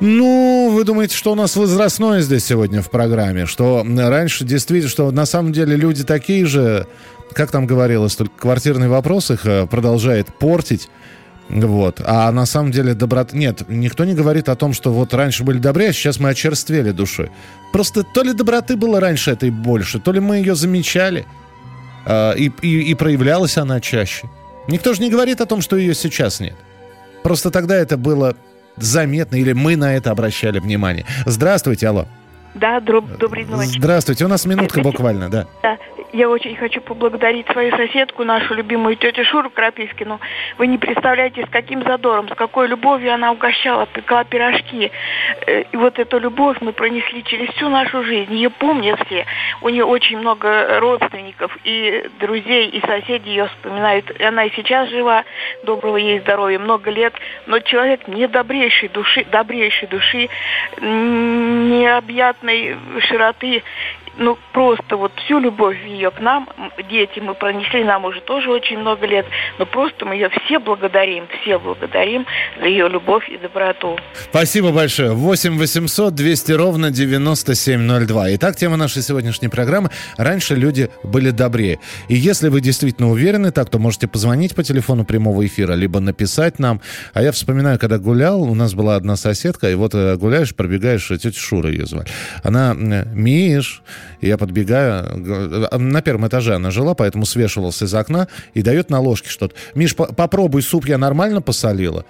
Ну, 0.00 0.70
вы 0.72 0.84
думаете, 0.84 1.16
что 1.16 1.32
у 1.32 1.34
нас 1.34 1.56
возрастное 1.56 2.20
здесь 2.20 2.44
сегодня 2.44 2.82
в 2.82 2.90
программе? 2.90 3.46
Что 3.46 3.84
раньше 3.84 4.44
действительно, 4.44 4.90
что 4.90 5.10
на 5.10 5.24
самом 5.24 5.52
деле 5.52 5.74
люди 5.74 6.04
такие 6.04 6.44
же, 6.44 6.86
как 7.32 7.50
там 7.50 7.66
говорилось, 7.66 8.14
только 8.14 8.34
квартирный 8.38 8.88
вопрос 8.88 9.30
их 9.30 9.46
э, 9.46 9.66
продолжает 9.66 10.26
портить. 10.38 10.90
Вот. 11.48 12.02
А 12.04 12.30
на 12.30 12.44
самом 12.44 12.72
деле 12.72 12.92
доброта... 12.92 13.34
Нет, 13.34 13.62
никто 13.68 14.04
не 14.04 14.14
говорит 14.14 14.50
о 14.50 14.56
том, 14.56 14.74
что 14.74 14.92
вот 14.92 15.14
раньше 15.14 15.44
были 15.44 15.58
добрее, 15.58 15.90
а 15.90 15.92
сейчас 15.94 16.20
мы 16.20 16.28
очерствели 16.28 16.90
душой. 16.90 17.30
Просто 17.72 18.02
то 18.02 18.22
ли 18.22 18.34
доброты 18.34 18.76
было 18.76 19.00
раньше 19.00 19.30
этой 19.30 19.50
больше, 19.50 19.98
то 19.98 20.12
ли 20.12 20.20
мы 20.20 20.36
ее 20.36 20.54
замечали, 20.54 21.24
э, 22.04 22.36
и, 22.36 22.52
и, 22.60 22.90
и 22.90 22.94
проявлялась 22.94 23.56
она 23.56 23.80
чаще. 23.80 24.28
Никто 24.68 24.94
же 24.94 25.02
не 25.02 25.10
говорит 25.10 25.40
о 25.40 25.46
том, 25.46 25.60
что 25.60 25.76
ее 25.76 25.94
сейчас 25.94 26.40
нет. 26.40 26.54
Просто 27.22 27.50
тогда 27.50 27.76
это 27.76 27.96
было 27.96 28.36
заметно, 28.76 29.36
или 29.36 29.52
мы 29.52 29.76
на 29.76 29.94
это 29.96 30.10
обращали 30.10 30.58
внимание. 30.58 31.06
Здравствуйте, 31.24 31.88
алло. 31.88 32.06
Да, 32.56 32.80
дроб- 32.80 33.18
доброй 33.18 33.44
ночи. 33.44 33.78
Здравствуйте, 33.78 34.24
у 34.24 34.28
нас 34.28 34.46
минутка 34.46 34.80
буквально, 34.80 35.28
да. 35.30 35.46
Да, 35.62 35.76
я 36.14 36.30
очень 36.30 36.56
хочу 36.56 36.80
поблагодарить 36.80 37.46
свою 37.48 37.76
соседку, 37.76 38.24
нашу 38.24 38.54
любимую 38.54 38.96
тетю 38.96 39.24
Шуру 39.24 39.50
Крапивкину. 39.50 40.20
Вы 40.56 40.66
не 40.68 40.78
представляете, 40.78 41.44
с 41.44 41.50
каким 41.50 41.82
задором, 41.82 42.28
с 42.30 42.34
какой 42.34 42.68
любовью 42.68 43.12
она 43.12 43.30
угощала, 43.32 43.84
пекла 43.86 44.24
пирожки. 44.24 44.90
Э, 45.46 45.64
И 45.70 45.76
вот 45.76 45.98
эту 45.98 46.18
любовь 46.18 46.56
мы 46.62 46.72
пронесли 46.72 47.22
через 47.24 47.50
всю 47.50 47.68
нашу 47.68 48.02
жизнь. 48.04 48.32
Ее 48.32 48.48
помнят 48.48 48.98
все. 49.06 49.26
У 49.60 49.68
нее 49.68 49.84
очень 49.84 50.18
много 50.18 50.80
родственников 50.80 51.54
и 51.64 52.08
друзей, 52.20 52.68
и 52.70 52.80
соседи 52.86 53.28
ее 53.28 53.48
вспоминают. 53.48 54.10
И 54.18 54.22
Она 54.24 54.44
и 54.44 54.50
сейчас 54.56 54.88
жива, 54.88 55.24
доброго 55.64 55.98
ей 55.98 56.20
здоровья, 56.20 56.58
много 56.58 56.90
лет. 56.90 57.12
Но 57.46 57.58
человек 57.58 58.08
не 58.08 58.26
добрейшей 58.28 58.88
души, 58.88 59.26
добрейшей 59.30 59.88
души, 59.88 60.30
необъятной 61.96 62.76
широты. 63.00 63.62
Ну, 64.18 64.38
просто 64.52 64.96
вот 64.96 65.12
всю 65.24 65.38
любовь 65.38 65.76
ее 65.86 66.10
к 66.10 66.20
нам, 66.20 66.48
дети, 66.90 67.20
мы 67.20 67.34
пронесли, 67.34 67.84
нам 67.84 68.04
уже 68.04 68.20
тоже 68.22 68.50
очень 68.50 68.78
много 68.78 69.06
лет, 69.06 69.26
но 69.58 69.66
просто 69.66 70.06
мы 70.06 70.14
ее 70.14 70.30
все 70.30 70.58
благодарим, 70.58 71.24
все 71.42 71.58
благодарим 71.58 72.26
за 72.58 72.66
ее 72.66 72.88
любовь 72.88 73.28
и 73.28 73.36
доброту. 73.36 73.98
Спасибо 74.14 74.72
большое. 74.72 75.12
8 75.12 75.58
800 75.58 76.14
200 76.14 76.52
ровно 76.52 76.90
9702. 76.90 78.34
Итак, 78.36 78.56
тема 78.56 78.76
нашей 78.76 79.02
сегодняшней 79.02 79.48
программы. 79.48 79.90
Раньше 80.16 80.54
люди 80.54 80.88
были 81.02 81.30
добрее. 81.30 81.78
И 82.08 82.14
если 82.14 82.48
вы 82.48 82.62
действительно 82.62 83.10
уверены 83.10 83.50
так, 83.50 83.68
то 83.68 83.78
можете 83.78 84.08
позвонить 84.08 84.54
по 84.54 84.62
телефону 84.62 85.04
прямого 85.04 85.44
эфира, 85.44 85.74
либо 85.74 86.00
написать 86.00 86.58
нам. 86.58 86.80
А 87.12 87.22
я 87.22 87.32
вспоминаю, 87.32 87.78
когда 87.78 87.98
гулял, 87.98 88.42
у 88.42 88.54
нас 88.54 88.72
была 88.72 88.96
одна 88.96 89.16
соседка, 89.16 89.70
и 89.70 89.74
вот 89.74 89.94
э, 89.94 90.16
гуляешь, 90.16 90.54
пробегаешь, 90.54 91.06
тетя 91.08 91.32
Шура 91.32 91.70
ее 91.70 91.84
звали. 91.84 92.08
Она, 92.42 92.74
Миш, 92.74 93.82
я 94.20 94.36
подбегаю, 94.38 95.68
на 95.78 96.02
первом 96.02 96.26
этаже 96.28 96.54
она 96.54 96.70
жила, 96.70 96.94
поэтому 96.94 97.26
свешивался 97.26 97.84
из 97.86 97.94
окна 97.94 98.28
и 98.54 98.62
дает 98.62 98.90
на 98.90 99.00
ложке 99.00 99.28
что-то. 99.28 99.54
Миш, 99.74 99.94
по- 99.94 100.12
попробуй 100.12 100.62
суп, 100.62 100.86
я 100.86 100.98
нормально 100.98 101.40
посолила? 101.42 102.04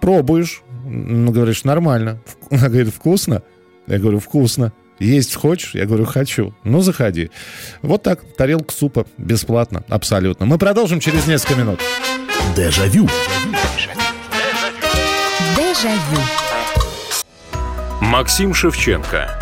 Пробуешь. 0.00 0.62
Ну, 0.84 1.30
говоришь, 1.32 1.64
нормально. 1.64 2.20
Она 2.50 2.68
говорит, 2.68 2.94
вкусно? 2.94 3.42
Я 3.86 3.98
говорю, 3.98 4.18
вкусно. 4.18 4.72
Есть 4.98 5.34
хочешь? 5.34 5.74
Я 5.74 5.86
говорю, 5.86 6.04
хочу. 6.04 6.54
Ну, 6.64 6.80
заходи. 6.80 7.30
Вот 7.82 8.02
так, 8.02 8.20
тарелка 8.36 8.72
супа, 8.72 9.06
бесплатно, 9.18 9.82
абсолютно. 9.88 10.46
Мы 10.46 10.58
продолжим 10.58 11.00
через 11.00 11.26
несколько 11.26 11.56
минут. 11.56 11.80
Дежавю. 12.56 13.08
Дежавю. 15.56 16.20
Максим 18.00 18.54
Шевченко. 18.54 19.41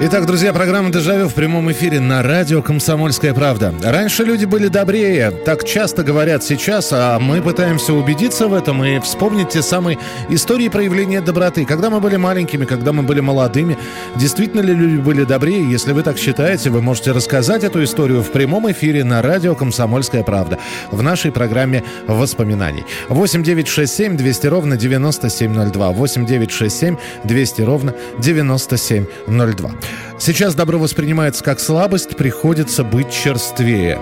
Итак, 0.00 0.26
друзья, 0.26 0.52
программа 0.52 0.92
«Дежавю» 0.92 1.28
в 1.28 1.34
прямом 1.34 1.72
эфире 1.72 1.98
на 1.98 2.22
радио 2.22 2.62
«Комсомольская 2.62 3.34
правда». 3.34 3.74
Раньше 3.82 4.22
люди 4.22 4.44
были 4.44 4.68
добрее, 4.68 5.32
так 5.32 5.64
часто 5.64 6.04
говорят 6.04 6.44
сейчас, 6.44 6.90
а 6.92 7.18
мы 7.18 7.42
пытаемся 7.42 7.92
убедиться 7.92 8.46
в 8.46 8.54
этом 8.54 8.84
и 8.84 9.00
вспомнить 9.00 9.48
те 9.48 9.60
самые 9.60 9.98
истории 10.28 10.68
проявления 10.68 11.20
доброты. 11.20 11.64
Когда 11.64 11.90
мы 11.90 11.98
были 11.98 12.14
маленькими, 12.14 12.64
когда 12.64 12.92
мы 12.92 13.02
были 13.02 13.18
молодыми, 13.18 13.76
действительно 14.14 14.60
ли 14.60 14.72
люди 14.72 15.00
были 15.00 15.24
добрее? 15.24 15.68
Если 15.68 15.90
вы 15.90 16.04
так 16.04 16.16
считаете, 16.16 16.70
вы 16.70 16.80
можете 16.80 17.10
рассказать 17.10 17.64
эту 17.64 17.82
историю 17.82 18.22
в 18.22 18.30
прямом 18.30 18.70
эфире 18.70 19.02
на 19.02 19.20
радио 19.20 19.56
«Комсомольская 19.56 20.22
правда» 20.22 20.60
в 20.92 21.02
нашей 21.02 21.32
программе 21.32 21.82
«Воспоминаний». 22.06 22.84
8 23.08 23.42
9 23.42 23.66
6 23.66 23.92
7 23.92 24.16
200 24.16 24.46
ровно 24.46 24.76
9702. 24.76 25.90
8 25.90 26.24
9 26.24 26.50
6 26.52 26.78
7 26.78 26.96
200 27.24 27.62
ровно 27.62 27.94
9702. 28.20 29.70
Сейчас 30.18 30.54
добро 30.54 30.78
воспринимается 30.78 31.44
как 31.44 31.60
слабость, 31.60 32.16
приходится 32.16 32.84
быть 32.84 33.10
черствее. 33.10 33.98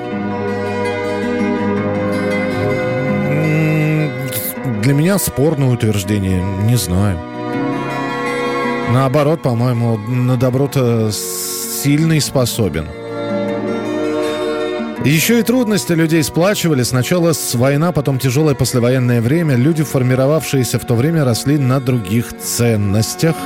Для 4.83 4.95
меня 4.95 5.19
спорное 5.19 5.69
утверждение, 5.69 6.43
не 6.63 6.77
знаю. 6.77 7.19
Наоборот, 8.93 9.43
по-моему, 9.43 9.99
на 9.99 10.37
добро-то 10.37 11.11
сильный 11.13 12.21
способен. 12.21 12.87
Еще 15.05 15.41
и 15.41 15.43
трудности 15.43 15.93
людей 15.93 16.23
сплачивали. 16.23 16.83
Сначала 16.83 17.33
с 17.33 17.55
война, 17.55 17.93
потом 17.93 18.19
тяжелое 18.19 18.55
послевоенное 18.55 19.21
время. 19.21 19.55
Люди, 19.55 19.85
формировавшиеся 19.85 20.79
в 20.79 20.85
то 20.85 20.95
время, 20.95 21.25
росли 21.25 21.59
на 21.59 21.81
других 21.81 22.33
ценностях. 22.37 23.37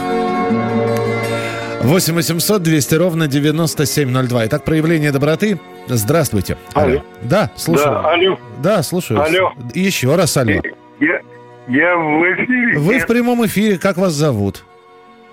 8 1.80 2.14
800 2.14 2.62
200 2.62 2.94
ровно 2.96 3.26
9702. 3.26 4.46
Итак, 4.46 4.64
проявление 4.64 5.12
доброты. 5.12 5.58
Здравствуйте. 5.86 6.56
Алло. 6.74 7.02
Да, 7.22 7.50
слушаю. 7.56 7.92
Да, 8.02 8.10
алло. 8.10 8.38
Да, 8.62 8.82
слушаю. 8.82 9.20
Алло. 9.20 9.52
Еще 9.74 10.14
раз 10.14 10.36
алло. 10.36 10.60
Я, 11.00 11.20
я 11.68 11.96
в 11.96 12.22
эфире. 12.34 12.78
Вы 12.78 12.94
Нет. 12.94 13.04
в 13.04 13.06
прямом 13.06 13.46
эфире. 13.46 13.78
Как 13.78 13.96
вас 13.96 14.12
зовут? 14.12 14.64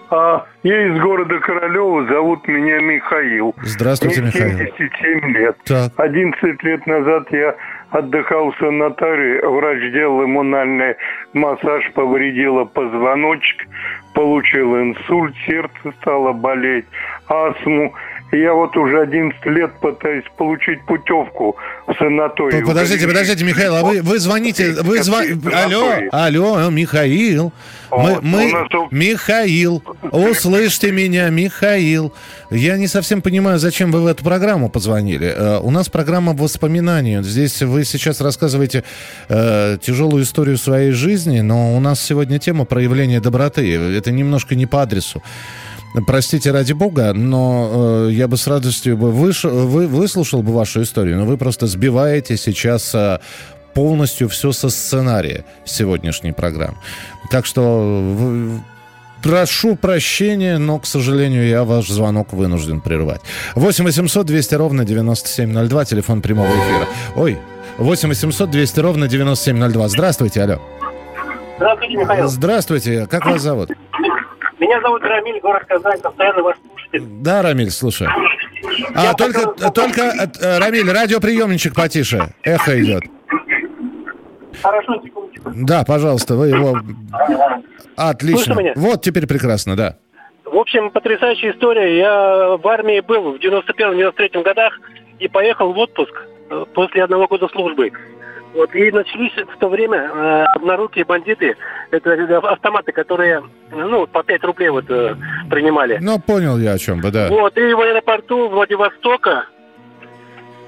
А, 0.10 0.46
я 0.64 0.88
из 0.88 1.02
города 1.02 1.38
Королева, 1.40 2.08
зовут 2.08 2.48
меня 2.48 2.80
Михаил. 2.80 3.54
Здравствуйте, 3.62 4.22
Мне 4.22 4.32
Михаил. 4.34 4.58
77 4.58 5.32
лет. 5.34 5.58
Так. 5.66 5.92
11 5.98 6.64
лет 6.64 6.88
назад 6.88 7.28
я 7.32 7.56
отдыхал 7.90 8.52
в 8.52 8.58
санатории. 8.58 9.46
Врач 9.46 9.92
делал 9.92 10.24
эмунальный 10.24 10.96
массаж, 11.34 11.92
повредила 11.94 12.64
позвоночник, 12.64 13.68
получил 14.18 14.76
инсульт, 14.82 15.36
сердце 15.46 15.94
стало 16.02 16.34
болеть, 16.34 16.86
астму. 17.28 17.94
И 18.32 18.38
я 18.40 18.54
вот 18.54 18.76
уже 18.76 19.02
11 19.04 19.46
лет 19.46 19.72
пытаюсь 19.80 20.26
получить 20.36 20.82
путевку 20.86 21.56
в 21.88 21.94
санаторий. 21.98 22.62
Подождите, 22.66 23.08
подождите, 23.08 23.46
Михаил, 23.46 23.76
а 23.78 23.84
вы, 23.84 24.02
вы 24.02 24.20
звоните, 24.20 24.74
вы 24.82 25.02
звоните, 25.02 25.38
алло, 25.56 25.94
алло, 26.12 26.70
Михаил, 26.70 27.54
мы, 27.90 28.20
мы- 28.22 28.52
Михаил, 28.92 29.82
услышьте 30.12 30.92
меня, 30.92 31.30
Михаил. 31.30 32.12
Я 32.50 32.76
не 32.78 32.88
совсем 32.88 33.22
понимаю, 33.22 33.60
зачем 33.60 33.94
вы 33.94 34.02
в 34.02 34.06
эту 34.08 34.26
программу 34.26 34.70
позвонили. 34.70 35.34
Э, 35.34 35.60
У 35.60 35.72
нас 35.72 35.88
программа 35.88 36.34
воспоминаний. 36.34 37.24
Здесь 37.24 37.62
вы 37.62 37.86
сейчас 37.86 38.20
рассказываете 38.20 38.84
э, 39.30 39.78
тяжелую 39.82 40.24
историю 40.24 40.58
своей 40.58 40.92
жизни, 40.92 41.40
но 41.40 41.78
у 41.78 41.80
нас 41.80 42.02
сегодня 42.02 42.40
тема 42.40 42.66
проявления 42.66 43.22
доброты. 43.22 43.74
Это 43.96 44.12
немножко 44.12 44.56
не 44.56 44.66
по 44.66 44.82
адресу. 44.82 45.24
Простите 46.06 46.52
ради 46.52 46.74
бога, 46.74 47.14
но 47.14 48.08
э, 48.08 48.12
я 48.12 48.28
бы 48.28 48.38
с 48.38 48.46
радостью 48.48 48.98
бы 48.98 49.10
выш- 49.12 49.48
вы, 49.50 49.88
выслушал 49.88 50.44
бы 50.44 50.54
вашу 50.54 50.84
историю, 50.84 51.18
но 51.18 51.26
вы 51.26 51.38
просто 51.38 51.66
сбиваете 51.66 52.38
сейчас 52.38 52.94
э, 52.94 53.20
полностью 53.74 54.30
все 54.30 54.52
со 54.52 54.70
сценария 54.70 55.44
сегодняшней 55.66 56.34
программы. 56.34 56.78
Так 57.32 57.46
что 57.46 58.04
прошу 59.24 59.76
прощения, 59.76 60.60
но, 60.60 60.78
к 60.78 60.86
сожалению, 60.86 61.48
я 61.48 61.64
ваш 61.64 61.88
звонок 61.90 62.32
вынужден 62.34 62.82
прервать. 62.82 63.22
8 63.56 63.84
800 63.86 64.26
200 64.26 64.56
ровно 64.56 64.86
9702, 64.86 65.86
телефон 65.86 66.22
прямого 66.22 66.48
эфира. 66.50 66.88
Ой, 67.16 67.38
8 67.80 68.10
800 68.10 68.52
200 68.52 68.80
ровно 68.82 69.08
9702. 69.08 69.88
Здравствуйте, 69.88 70.44
алло. 70.44 70.60
Здравствуйте, 71.58 71.98
Михаил. 71.98 72.28
Здравствуйте, 72.28 73.08
как 73.08 73.26
вас 73.26 73.42
зовут? 73.42 73.72
Меня 74.60 74.82
зовут 74.82 75.02
Рамиль, 75.04 75.40
город 75.40 75.64
Казань, 75.68 76.00
постоянно 76.02 76.42
ваш 76.42 76.58
слушатель. 76.68 77.04
Да, 77.22 77.42
Рамиль, 77.42 77.70
слушаю. 77.70 78.10
А, 78.96 79.14
только, 79.14 79.48
только, 79.72 80.02
э, 80.02 80.60
Рамиль, 80.60 80.92
радиоприемничек 80.92 81.76
потише. 81.76 82.34
Эхо 82.44 82.82
идет. 82.82 83.04
Хорошо, 84.62 85.00
секундочку. 85.04 85.52
Да, 85.56 85.84
пожалуйста, 85.86 86.36
вы 86.36 86.48
его... 86.48 86.80
Отлично. 87.96 88.56
Вот, 88.76 89.02
теперь 89.02 89.28
прекрасно, 89.28 89.76
да. 89.76 89.98
В 90.46 90.56
общем, 90.56 90.90
потрясающая 90.92 91.52
история. 91.52 91.98
Я 91.98 92.58
в 92.58 92.68
армии 92.68 93.00
был 93.02 93.34
в 93.34 93.36
91-93 93.40 94.44
годах 94.44 94.80
и 95.20 95.28
поехал 95.28 95.74
в 95.74 95.78
отпуск 95.78 96.14
э, 96.50 96.66
после 96.74 97.04
одного 97.04 97.28
года 97.28 97.48
службы. 97.50 97.92
Вот, 98.58 98.74
и 98.74 98.92
начались 98.92 99.34
в 99.34 99.60
то 99.60 99.70
время 99.70 100.00
э, 100.00 100.46
однорукие 100.56 101.06
бандиты, 101.06 101.56
это 101.92 102.10
э, 102.10 102.38
автоматы, 102.38 102.92
которые, 102.92 103.44
ну, 103.70 104.08
по 104.08 104.24
5 104.24 104.44
рублей 104.46 104.70
вот 104.70 104.90
э, 104.90 105.16
принимали. 105.48 106.00
Ну, 106.02 106.18
понял 106.18 106.58
я 106.58 106.72
о 106.72 106.80
чем 106.80 107.00
бы, 107.00 107.12
да. 107.12 107.28
Вот, 107.28 107.56
и 107.56 107.74
в 107.74 107.80
аэропорту 107.80 108.50
Владивостока 108.50 109.46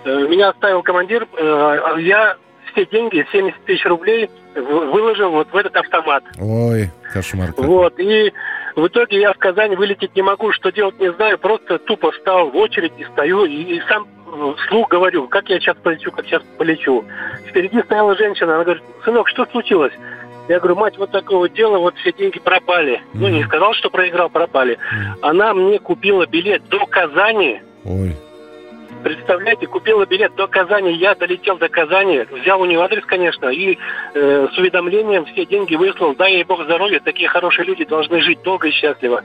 э, 0.05 0.27
меня 0.27 0.49
оставил 0.49 0.83
командир, 0.83 1.27
э, 1.35 1.95
я 2.01 2.37
все 2.71 2.85
деньги, 2.85 3.25
70 3.31 3.65
тысяч 3.65 3.83
рублей, 3.85 4.29
выложил 4.53 5.31
вот 5.31 5.51
в 5.51 5.55
этот 5.55 5.75
автомат. 5.75 6.23
Ой, 6.39 6.91
кошмар. 7.11 7.47
какой. 7.47 7.65
Вот, 7.65 7.99
и 7.99 8.31
в 8.75 8.85
итоге 8.85 9.19
я 9.19 9.33
в 9.33 9.37
Казань 9.39 9.75
вылететь 9.75 10.15
не 10.15 10.21
могу, 10.21 10.51
что 10.51 10.71
делать 10.71 10.99
не 10.99 11.11
знаю, 11.13 11.39
просто 11.39 11.79
тупо 11.79 12.11
встал 12.11 12.51
в 12.51 12.55
очередь 12.55 12.93
и 12.99 13.05
стою, 13.05 13.45
и, 13.45 13.77
и 13.77 13.81
сам 13.89 14.07
вслух 14.57 14.89
говорю, 14.89 15.27
как 15.27 15.49
я 15.49 15.59
сейчас 15.59 15.77
полечу, 15.77 16.11
как 16.11 16.25
сейчас 16.25 16.43
полечу. 16.57 17.05
Впереди 17.47 17.81
стояла 17.81 18.15
женщина, 18.15 18.55
она 18.55 18.63
говорит, 18.63 18.83
сынок, 19.03 19.27
что 19.27 19.45
случилось? 19.47 19.93
Я 20.47 20.59
говорю, 20.59 20.77
мать, 20.77 20.97
вот 20.97 21.11
такого 21.11 21.47
дела, 21.47 21.77
вот 21.77 21.95
все 21.97 22.11
деньги 22.11 22.39
пропали. 22.39 23.01
Ну, 23.13 23.27
не 23.27 23.43
сказал, 23.43 23.73
что 23.73 23.89
проиграл, 23.91 24.29
пропали. 24.29 24.79
Она 25.21 25.53
мне 25.53 25.77
купила 25.77 26.25
билет 26.25 26.67
до 26.69 26.85
Казани. 26.87 27.61
Ой. 27.85 28.15
Представляете, 29.03 29.67
купила 29.67 30.05
билет 30.05 30.35
до 30.35 30.47
Казани, 30.47 30.93
я 30.93 31.15
долетел 31.15 31.57
до 31.57 31.69
Казани, 31.69 32.25
взял 32.31 32.61
у 32.61 32.65
нее 32.65 32.81
адрес, 32.81 33.05
конечно, 33.05 33.47
и 33.49 33.77
э, 34.13 34.47
с 34.53 34.57
уведомлением 34.57 35.25
все 35.25 35.45
деньги 35.45 35.75
выслал. 35.75 36.15
Дай 36.15 36.33
ей 36.33 36.43
бог 36.43 36.63
здоровья, 36.63 36.99
такие 36.99 37.29
хорошие 37.29 37.65
люди 37.65 37.85
должны 37.85 38.21
жить 38.21 38.41
долго 38.43 38.67
и 38.67 38.71
счастливо. 38.71 39.23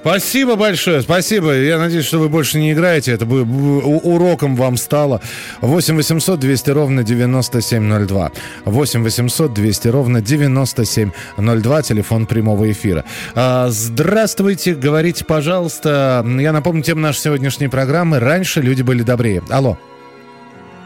Спасибо 0.00 0.56
большое, 0.56 1.02
спасибо. 1.02 1.52
Я 1.52 1.76
надеюсь, 1.78 2.06
что 2.06 2.18
вы 2.18 2.30
больше 2.30 2.58
не 2.58 2.72
играете. 2.72 3.12
Это 3.12 3.26
бы 3.26 3.42
уроком 3.42 4.56
вам 4.56 4.78
стало. 4.78 5.20
8 5.60 5.94
800 5.94 6.40
200 6.40 6.70
ровно 6.70 7.02
9702. 7.02 8.32
8 8.64 9.02
800 9.02 9.52
200 9.52 9.88
ровно 9.88 10.22
9702. 10.22 11.82
Телефон 11.82 12.24
прямого 12.24 12.70
эфира. 12.72 13.04
А, 13.34 13.68
Здравствуйте, 13.68 14.74
говорите, 14.74 15.26
пожалуйста. 15.26 16.24
Я 16.26 16.52
напомню 16.52 16.82
тему 16.82 17.02
нашей 17.02 17.18
сегодняшней 17.18 17.68
программы. 17.68 18.20
Раньше 18.20 18.62
люди 18.62 18.80
были 18.80 19.02
добрее. 19.10 19.42
Алло. 19.50 19.76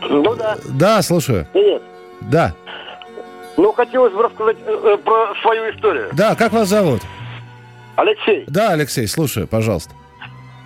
Ну 0.00 0.34
да. 0.34 0.56
Да, 0.64 1.02
слушаю. 1.02 1.46
Привет. 1.52 1.82
Да. 2.22 2.54
Ну, 3.58 3.70
хотелось 3.72 4.12
бы 4.14 4.22
рассказать 4.22 4.56
э, 4.66 4.70
э, 4.72 4.96
про 4.96 5.34
свою 5.42 5.70
историю. 5.70 6.08
Да, 6.14 6.34
как 6.34 6.52
вас 6.52 6.68
зовут? 6.68 7.02
Алексей, 7.96 8.44
Да, 8.48 8.70
Алексей, 8.70 9.06
слушаю, 9.06 9.46
пожалуйста. 9.46 9.94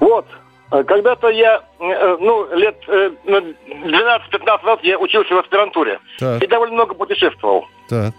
вот, 0.00 0.24
э, 0.72 0.82
когда-то 0.84 1.28
я, 1.28 1.62
э, 1.80 2.16
ну, 2.20 2.46
лет 2.56 2.76
э, 2.86 3.10
ну, 3.24 3.38
12-15 3.38 4.64
назад 4.64 4.78
я 4.84 4.98
учился 4.98 5.34
в 5.34 5.38
аспирантуре. 5.38 5.98
Так. 6.18 6.42
И 6.42 6.46
довольно 6.46 6.74
много 6.74 6.94
путешествовал. 6.94 7.66
Так. 7.88 8.14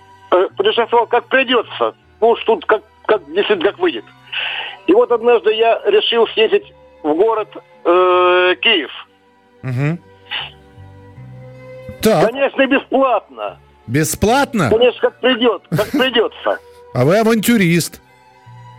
Путешествовал 0.58 1.08
как 1.08 1.26
придется. 1.30 1.96
Ну, 2.22 2.30
уж 2.30 2.44
тут 2.44 2.66
как, 2.66 2.84
как 3.08 3.26
действительно 3.34 3.72
как 3.72 3.80
выйдет. 3.80 4.06
И 4.88 4.94
вот 4.94 5.12
однажды 5.12 5.54
я 5.54 5.82
решил 5.86 6.28
съездить 6.28 6.72
в 7.04 7.14
город 7.16 7.48
э, 7.86 8.56
Киев. 8.62 8.92
Мгм. 9.62 10.00
Так. 12.02 12.28
Конечно, 12.30 12.66
бесплатно. 12.68 13.60
Бесплатно? 13.88 14.70
Конечно, 14.70 15.02
как 15.02 15.20
придет, 15.20 15.64
как 15.70 15.90
придется. 15.92 16.60
А 16.92 17.06
вы 17.06 17.20
авантюрист. 17.20 18.02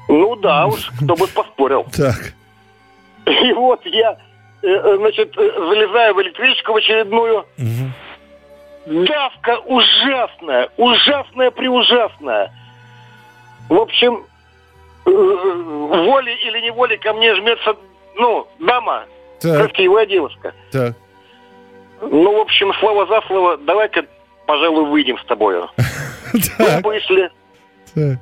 Ну 0.09 0.35
да 0.35 0.66
уж, 0.66 0.90
кто 1.01 1.14
бы 1.14 1.29
поспорил. 1.29 1.87
Так. 1.97 2.33
И 3.27 3.53
вот 3.53 3.81
я, 3.87 4.19
э, 4.62 4.66
э, 4.66 4.97
значит, 4.97 5.33
э, 5.38 5.40
залезаю 5.40 6.14
в 6.14 6.23
электричку 6.23 6.73
в 6.73 6.77
очередную. 6.77 7.47
Давка 8.87 9.59
ужасная, 9.66 10.71
ужасная 10.77 11.51
преужасная. 11.53 12.53
В 13.69 13.75
общем, 13.75 14.25
волей 15.05 16.35
или 16.47 16.61
неволей 16.66 16.97
ко 16.97 17.12
мне 17.12 17.35
жмется, 17.37 17.77
ну, 18.16 18.49
дама, 18.59 19.05
Так. 19.40 19.68
красивая 19.70 20.07
девушка. 20.07 20.55
Так. 20.70 20.94
Ну, 22.03 22.37
в 22.38 22.40
общем, 22.40 22.72
слово 22.81 23.07
за 23.07 23.20
слово, 23.26 23.59
давай-ка, 23.59 24.05
пожалуй, 24.46 24.87
выйдем 24.90 25.18
с 25.18 25.24
тобою. 25.26 25.68
Мы 26.59 26.81
вышли. 26.85 27.31
Так. 27.94 28.18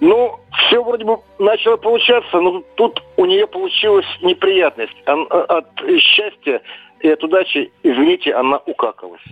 Ну, 0.00 0.38
все 0.68 0.82
вроде 0.82 1.04
бы 1.04 1.18
начало 1.38 1.76
получаться, 1.76 2.38
но 2.40 2.62
тут 2.74 3.02
у 3.16 3.24
нее 3.24 3.46
получилась 3.46 4.06
неприятность. 4.22 4.94
Ан- 5.06 5.26
а- 5.30 5.58
от 5.58 5.66
счастья 6.00 6.60
и 7.00 7.08
от 7.08 7.22
удачи, 7.24 7.72
извините, 7.82 8.32
она 8.34 8.58
укакалась. 8.66 9.22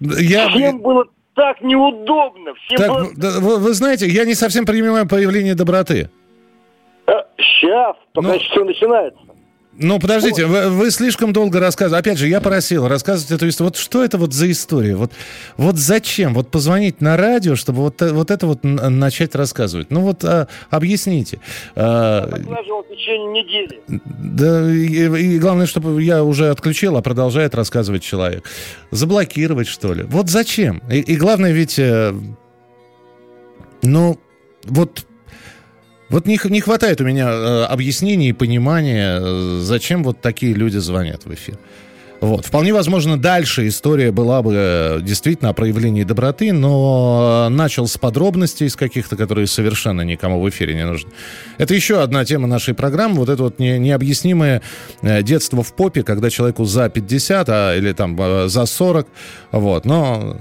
Я... 0.00 0.48
Всем 0.50 0.80
было 0.80 1.04
так 1.34 1.60
неудобно. 1.60 2.54
Всем 2.66 2.78
Так, 2.78 2.88
было... 2.90 3.40
вы, 3.40 3.56
вы 3.58 3.72
знаете, 3.74 4.06
я 4.06 4.24
не 4.24 4.34
совсем 4.34 4.64
понимаю 4.66 5.08
появление 5.08 5.54
доброты. 5.54 6.10
сейчас, 7.36 7.96
только 8.12 8.32
Ну. 8.32 8.38
все 8.38 8.64
начинается. 8.64 9.18
Ну, 9.76 9.98
подождите, 9.98 10.46
вы, 10.46 10.70
вы 10.70 10.90
слишком 10.90 11.32
долго 11.32 11.58
рассказываете. 11.58 12.00
Опять 12.00 12.18
же, 12.18 12.28
я 12.28 12.40
просил 12.40 12.86
рассказывать 12.86 13.32
эту 13.32 13.48
историю. 13.48 13.70
Вот 13.70 13.76
что 13.76 14.04
это 14.04 14.18
вот 14.18 14.32
за 14.32 14.50
история? 14.50 14.94
Вот, 14.94 15.12
вот 15.56 15.76
зачем? 15.76 16.34
Вот 16.34 16.50
позвонить 16.50 17.00
на 17.00 17.16
радио, 17.16 17.56
чтобы 17.56 17.80
вот, 17.80 18.00
вот 18.00 18.30
это 18.30 18.46
вот 18.46 18.62
начать 18.62 19.34
рассказывать? 19.34 19.90
Ну 19.90 20.00
вот 20.00 20.24
а, 20.24 20.48
объясните. 20.70 21.40
А, 21.74 22.28
Отлаживал 22.32 22.84
в 22.84 22.88
течение 22.88 23.42
недели. 23.42 23.80
да, 23.88 24.70
и, 24.70 25.34
и 25.34 25.38
главное, 25.38 25.66
чтобы 25.66 26.02
я 26.02 26.22
уже 26.22 26.50
отключил, 26.50 26.96
а 26.96 27.02
продолжает 27.02 27.54
рассказывать 27.54 28.02
человек. 28.02 28.44
Заблокировать, 28.90 29.66
что 29.66 29.92
ли? 29.92 30.04
Вот 30.04 30.28
зачем? 30.28 30.82
И, 30.90 31.00
и 31.00 31.16
главное 31.16 31.52
ведь, 31.52 31.78
э, 31.78 32.14
ну, 33.82 34.18
вот, 34.64 35.04
вот 36.14 36.26
не, 36.26 36.38
не 36.44 36.60
хватает 36.60 37.00
у 37.00 37.04
меня 37.04 37.28
э, 37.28 37.64
объяснений 37.64 38.28
и 38.28 38.32
понимания, 38.32 39.18
э, 39.20 39.58
зачем 39.60 40.04
вот 40.04 40.20
такие 40.20 40.54
люди 40.54 40.78
звонят 40.78 41.24
в 41.24 41.34
эфир. 41.34 41.58
Вот. 42.20 42.46
Вполне 42.46 42.72
возможно, 42.72 43.20
дальше 43.20 43.66
история 43.66 44.12
была 44.12 44.40
бы 44.40 44.52
э, 44.54 45.00
действительно 45.02 45.50
о 45.50 45.54
проявлении 45.54 46.04
доброты, 46.04 46.52
но 46.52 47.48
начал 47.50 47.88
с 47.88 47.98
подробностей, 47.98 48.66
из 48.66 48.76
каких-то, 48.76 49.16
которые 49.16 49.48
совершенно 49.48 50.02
никому 50.02 50.40
в 50.40 50.48
эфире 50.50 50.74
не 50.74 50.86
нужны. 50.86 51.10
Это 51.58 51.74
еще 51.74 52.00
одна 52.00 52.24
тема 52.24 52.46
нашей 52.46 52.74
программы, 52.74 53.16
вот 53.16 53.28
это 53.28 53.42
вот 53.42 53.58
не- 53.58 53.80
необъяснимое 53.80 54.62
детство 55.02 55.64
в 55.64 55.74
попе, 55.74 56.04
когда 56.04 56.30
человеку 56.30 56.64
за 56.64 56.88
50 56.88 57.48
а, 57.48 57.76
или 57.76 57.92
там 57.92 58.16
за 58.48 58.66
40, 58.66 59.08
вот, 59.50 59.84
но 59.84 60.38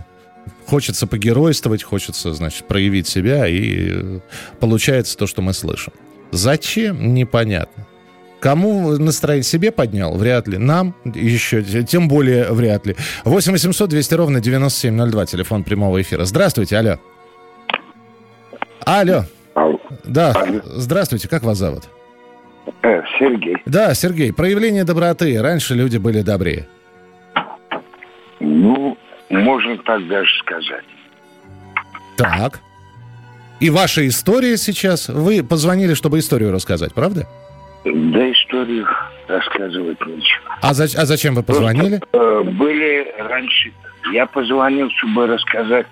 хочется 0.67 1.08
погеройствовать, 1.08 1.84
хочется, 1.84 2.34
значит, 2.34 2.67
проявить 2.67 3.08
себя, 3.08 3.47
и 3.47 3.89
э, 3.91 4.19
получается 4.60 5.17
то, 5.17 5.27
что 5.27 5.41
мы 5.41 5.53
слышим. 5.53 5.93
Зачем? 6.32 7.13
Непонятно. 7.13 7.86
Кому 8.39 8.97
настроение 8.97 9.43
себе 9.43 9.71
поднял? 9.71 10.17
Вряд 10.17 10.47
ли. 10.47 10.58
Нам 10.58 10.95
еще, 11.06 11.63
тем 11.63 12.10
более 12.10 12.51
вряд 12.51 12.86
ли. 12.86 12.95
8 13.23 13.53
800 13.53 13.89
200 13.89 14.13
ровно 14.15 14.41
9702, 14.41 15.25
телефон 15.27 15.63
прямого 15.63 16.01
эфира. 16.01 16.25
Здравствуйте, 16.25 16.77
алло. 16.77 16.97
Алло. 18.86 19.23
Да, 20.03 20.34
здравствуйте, 20.65 21.29
как 21.29 21.43
вас 21.43 21.58
зовут? 21.58 21.84
Сергей. 23.17 23.58
Да, 23.65 23.93
Сергей, 23.93 24.34
проявление 24.34 24.84
доброты. 24.84 25.41
Раньше 25.41 25.75
люди 25.75 25.97
были 25.97 26.21
добрее. 26.21 26.67
Ну, 28.39 28.97
можно 29.41 29.78
так 29.78 30.08
даже 30.08 30.30
сказать. 30.39 30.86
Так. 32.17 32.60
И 33.60 33.69
ваша 33.69 34.08
история 34.08 34.58
сейчас. 34.58 35.10
Вы 35.10 35.43
позвонили, 35.43 35.93
чтобы 35.93 36.19
историю 36.19 36.52
рассказать, 36.52 36.93
правда? 36.93 37.28
Да 37.86 38.32
историю 38.32 38.88
рассказывать 39.28 40.00
нечего. 40.06 40.41
А, 40.62 40.74
за- 40.74 41.00
а 41.02 41.06
зачем 41.06 41.36
вы 41.36 41.43
позвонили? 41.43 42.02
Э, 42.13 42.43
были 42.43 43.13
раньше... 43.19 43.72
Я 44.12 44.26
позвонил, 44.26 44.89
чтобы 44.98 45.28
рассказать, 45.28 45.88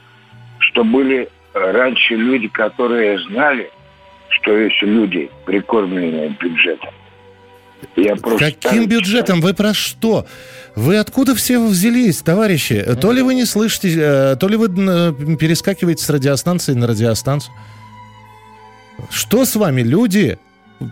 что 0.60 0.84
были 0.84 1.30
э, 1.54 1.72
раньше 1.72 2.16
люди, 2.16 2.48
которые 2.50 3.20
знали, 3.30 3.72
что 4.30 4.56
есть 4.58 4.82
люди, 4.82 5.30
прикормленные 5.46 6.30
бюджетом. 6.40 6.90
Я 7.96 8.16
просто... 8.16 8.52
Каким 8.52 8.88
бюджетом? 8.88 9.42
Вы 9.42 9.54
про 9.54 9.74
что? 9.74 10.26
Вы 10.76 10.98
откуда 10.98 11.36
все 11.36 11.60
взялись, 11.60 12.22
товарищи? 12.22 12.86
То 13.00 13.12
ли 13.12 13.22
вы 13.22 13.36
не 13.36 13.46
слышите, 13.46 13.94
э, 13.98 14.36
то 14.40 14.48
ли 14.48 14.56
вы 14.56 14.68
э, 14.68 15.36
перескакиваете 15.36 16.04
с 16.04 16.10
радиостанции 16.10 16.74
на 16.74 16.88
радиостанцию. 16.88 17.54
Что 19.10 19.46
с 19.46 19.56
вами, 19.56 19.82
люди? 19.82 20.38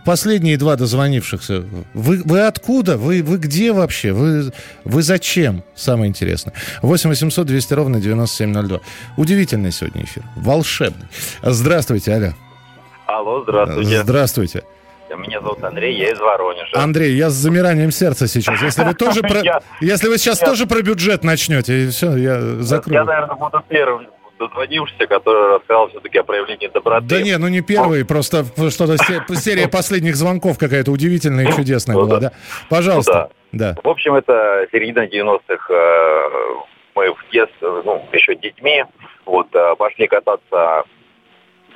Последние 0.04 0.56
два 0.56 0.76
дозвонившихся. 0.76 1.64
Вы, 1.94 2.22
вы 2.24 2.40
откуда? 2.42 2.96
Вы, 2.96 3.22
вы 3.22 3.38
где 3.38 3.72
вообще? 3.72 4.12
Вы, 4.12 4.52
вы 4.84 5.02
зачем? 5.02 5.64
Самое 5.74 6.08
интересное. 6.08 6.54
8 6.82 7.08
800 7.08 7.46
200 7.46 7.74
ровно 7.74 8.00
9702. 8.00 8.80
Удивительный 9.16 9.72
сегодня 9.72 10.04
эфир. 10.04 10.22
Волшебный. 10.36 11.08
Здравствуйте, 11.42 12.12
Аля. 12.12 12.36
Алло, 13.06 13.42
здравствуйте. 13.42 14.02
Здравствуйте. 14.02 14.62
Меня 15.16 15.40
зовут 15.40 15.62
Андрей, 15.64 15.96
я 15.96 16.10
из 16.10 16.18
Воронежа. 16.20 16.70
Андрей, 16.82 17.14
я 17.14 17.30
с 17.30 17.34
замиранием 17.34 17.90
сердца 17.90 18.26
сейчас. 18.26 18.60
Если 18.62 18.82
вы 18.84 18.94
тоже 18.94 19.20
про, 19.22 19.42
если 19.80 20.08
вы 20.08 20.18
сейчас 20.18 20.38
тоже 20.38 20.66
про 20.66 20.82
бюджет 20.82 21.24
начнете, 21.24 21.84
и 21.84 21.88
все, 21.88 22.16
я 22.16 22.40
закрою. 22.40 23.00
Я, 23.00 23.04
наверное, 23.04 23.36
буду 23.36 23.62
первым 23.68 24.06
дозвонившийся, 24.38 25.06
который 25.06 25.56
рассказал 25.56 25.88
все-таки 25.90 26.16
о 26.18 26.22
проявлении 26.24 26.68
доброты. 26.68 27.04
Да 27.06 27.20
не, 27.20 27.36
ну 27.36 27.48
не 27.48 27.60
первый, 27.60 28.06
просто 28.06 28.44
что-то 28.70 28.96
се- 28.96 29.22
серия 29.36 29.68
последних 29.68 30.16
звонков 30.16 30.56
какая-то 30.58 30.90
удивительная 30.92 31.46
и 31.48 31.52
чудесная 31.52 31.94
Ну 31.96 32.06
была, 32.06 32.20
да. 32.20 32.32
Пожалуйста. 32.70 33.28
Да. 33.52 33.76
В 33.84 33.88
общем, 33.88 34.14
это 34.14 34.66
середина 34.72 35.06
90-х. 35.06 35.74
э, 35.74 36.22
Мы 36.94 37.12
в 37.12 37.18
детстве, 37.32 37.68
ну, 37.84 38.02
еще 38.12 38.34
детьми, 38.34 38.84
вот, 39.26 39.48
э, 39.54 39.74
пошли 39.76 40.06
кататься 40.06 40.84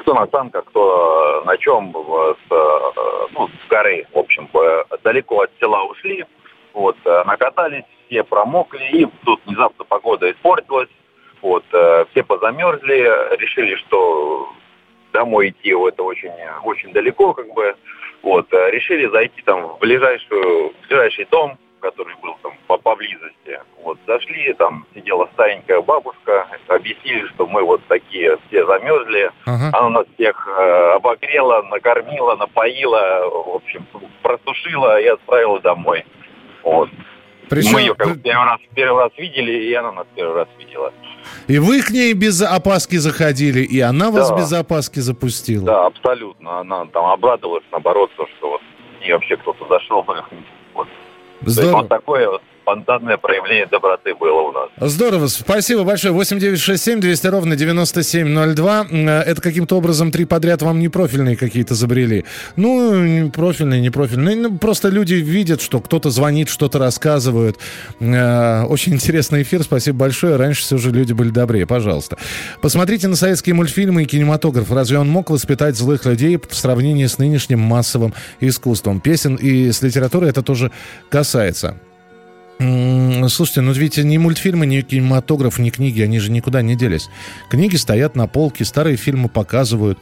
кто 0.04 0.12
на 0.12 0.26
санках, 0.26 0.66
кто 0.66 1.42
на 1.46 1.56
чем, 1.56 1.90
с, 1.92 2.52
э, 2.52 3.26
ну, 3.32 3.48
с 3.48 3.68
горы, 3.70 4.06
в 4.12 4.18
общем, 4.18 4.48
э, 4.52 4.84
далеко 5.02 5.40
от 5.40 5.50
села 5.58 5.82
ушли, 5.84 6.26
вот, 6.74 6.96
э, 7.06 7.24
накатались, 7.24 7.84
все 8.06 8.22
промокли, 8.22 8.84
и 8.92 9.06
тут 9.24 9.40
внезапно 9.46 9.84
погода 9.86 10.30
испортилась, 10.30 10.90
вот, 11.40 11.64
все 11.68 12.22
позамерзли, 12.22 13.36
решили, 13.36 13.76
что 13.76 14.48
домой 15.12 15.50
идти 15.50 15.70
это 15.70 16.02
очень, 16.02 16.32
очень 16.64 16.92
далеко, 16.92 17.32
как 17.32 17.52
бы, 17.54 17.74
вот, 18.22 18.46
решили 18.52 19.06
зайти 19.06 19.42
там 19.42 19.68
в 19.68 19.78
ближайшую, 19.78 20.70
в 20.70 20.88
ближайший 20.88 21.26
дом, 21.30 21.58
который 21.84 22.14
был 22.22 22.34
там 22.42 22.52
по- 22.66 22.78
поблизости. 22.78 23.60
Вот, 23.82 23.98
зашли, 24.06 24.54
там 24.54 24.86
сидела 24.94 25.28
старенькая 25.34 25.82
бабушка, 25.82 26.46
объяснили, 26.68 27.26
что 27.34 27.46
мы 27.46 27.62
вот 27.62 27.82
такие 27.88 28.38
все 28.48 28.64
замерзли. 28.66 29.30
Она 29.44 29.90
нас 29.90 30.06
всех 30.14 30.48
э, 30.48 30.92
обогрела, 30.96 31.62
накормила, 31.64 32.36
напоила, 32.36 33.28
в 33.28 33.56
общем, 33.56 33.86
просушила 34.22 34.98
и 35.00 35.06
отправила 35.06 35.60
домой. 35.60 36.04
Вот. 36.62 36.88
Причем- 37.50 37.72
Мы 37.74 37.80
ее 37.82 37.94
как 37.94 38.22
первый 38.22 38.46
раз, 38.46 38.60
первый 38.74 39.02
раз 39.04 39.12
видели, 39.18 39.52
и 39.52 39.74
она 39.74 39.92
нас 39.92 40.06
первый 40.14 40.36
раз 40.36 40.48
видела. 40.58 40.90
И 41.46 41.58
вы 41.58 41.82
к 41.82 41.90
ней 41.90 42.14
без 42.14 42.40
опаски 42.40 42.96
заходили, 42.96 43.60
и 43.60 43.78
она 43.80 44.10
вас 44.10 44.30
Да. 44.30 44.36
без 44.38 44.50
опаски 44.54 45.00
запустила. 45.00 45.66
Да, 45.66 45.86
абсолютно. 45.86 46.60
Она 46.60 46.86
там 46.86 47.04
обрадовалась, 47.04 47.64
наоборот, 47.70 48.10
то, 48.16 48.26
что 48.38 48.50
вот 48.52 48.62
и 49.06 49.12
вообще 49.12 49.36
кто-то 49.36 49.66
зашел. 49.68 50.02
Вот. 51.44 51.54
То 51.54 51.60
есть 51.60 51.62
Здорово. 51.62 51.80
вот 51.82 51.88
такое 51.88 52.30
вот 52.30 52.42
спонтанное 52.64 53.18
проявление 53.18 53.66
доброты 53.66 54.14
было 54.14 54.40
у 54.40 54.52
нас. 54.52 54.70
Здорово, 54.80 55.26
спасибо 55.26 55.84
большое. 55.84 56.14
8967 56.14 57.00
200 57.00 57.26
ровно 57.26 57.56
9702. 57.56 58.86
М, 58.90 59.08
э, 59.08 59.22
Это 59.26 59.40
каким-то 59.42 59.76
образом 59.76 60.10
три 60.10 60.24
подряд 60.24 60.62
вам 60.62 60.78
не 60.78 60.88
профильные 60.88 61.36
какие-то 61.36 61.74
забрели. 61.74 62.24
Ну, 62.56 63.30
профильные, 63.30 63.80
не 63.82 63.90
профильные. 63.90 64.36
Ну, 64.36 64.58
просто 64.58 64.88
люди 64.88 65.14
видят, 65.14 65.60
что 65.60 65.80
кто-то 65.80 66.08
звонит, 66.10 66.48
что-то 66.48 66.78
рассказывают. 66.78 67.58
Э, 68.00 68.62
Очень 68.64 68.94
интересный 68.94 69.42
эфир, 69.42 69.62
спасибо 69.62 69.98
большое. 69.98 70.36
Раньше 70.36 70.62
все 70.62 70.78
же 70.78 70.90
люди 70.90 71.12
были 71.12 71.28
добрее, 71.30 71.66
пожалуйста. 71.66 72.16
Посмотрите 72.62 73.08
на 73.08 73.16
советские 73.16 73.54
мультфильмы 73.54 74.02
и 74.04 74.06
кинематограф. 74.06 74.70
Разве 74.72 74.98
он 74.98 75.08
мог 75.08 75.28
воспитать 75.30 75.76
злых 75.76 76.06
людей 76.06 76.38
в 76.38 76.54
сравнении 76.54 77.06
с 77.06 77.18
нынешним 77.18 77.60
массовым 77.60 78.14
искусством? 78.40 79.00
Песен 79.00 79.34
и 79.36 79.70
с 79.70 79.82
литературой 79.82 80.30
это 80.30 80.42
тоже 80.42 80.70
касается. 81.10 81.76
Слушайте, 82.58 83.60
ну 83.62 83.72
ведь 83.72 83.96
ни 83.98 84.16
мультфильмы, 84.16 84.66
ни 84.66 84.80
кинематограф, 84.80 85.58
ни 85.58 85.70
книги, 85.70 86.02
они 86.02 86.18
же 86.18 86.30
никуда 86.30 86.62
не 86.62 86.76
делись. 86.76 87.08
Книги 87.50 87.76
стоят 87.76 88.16
на 88.16 88.26
полке, 88.26 88.64
старые 88.64 88.96
фильмы 88.96 89.28
показывают. 89.28 89.98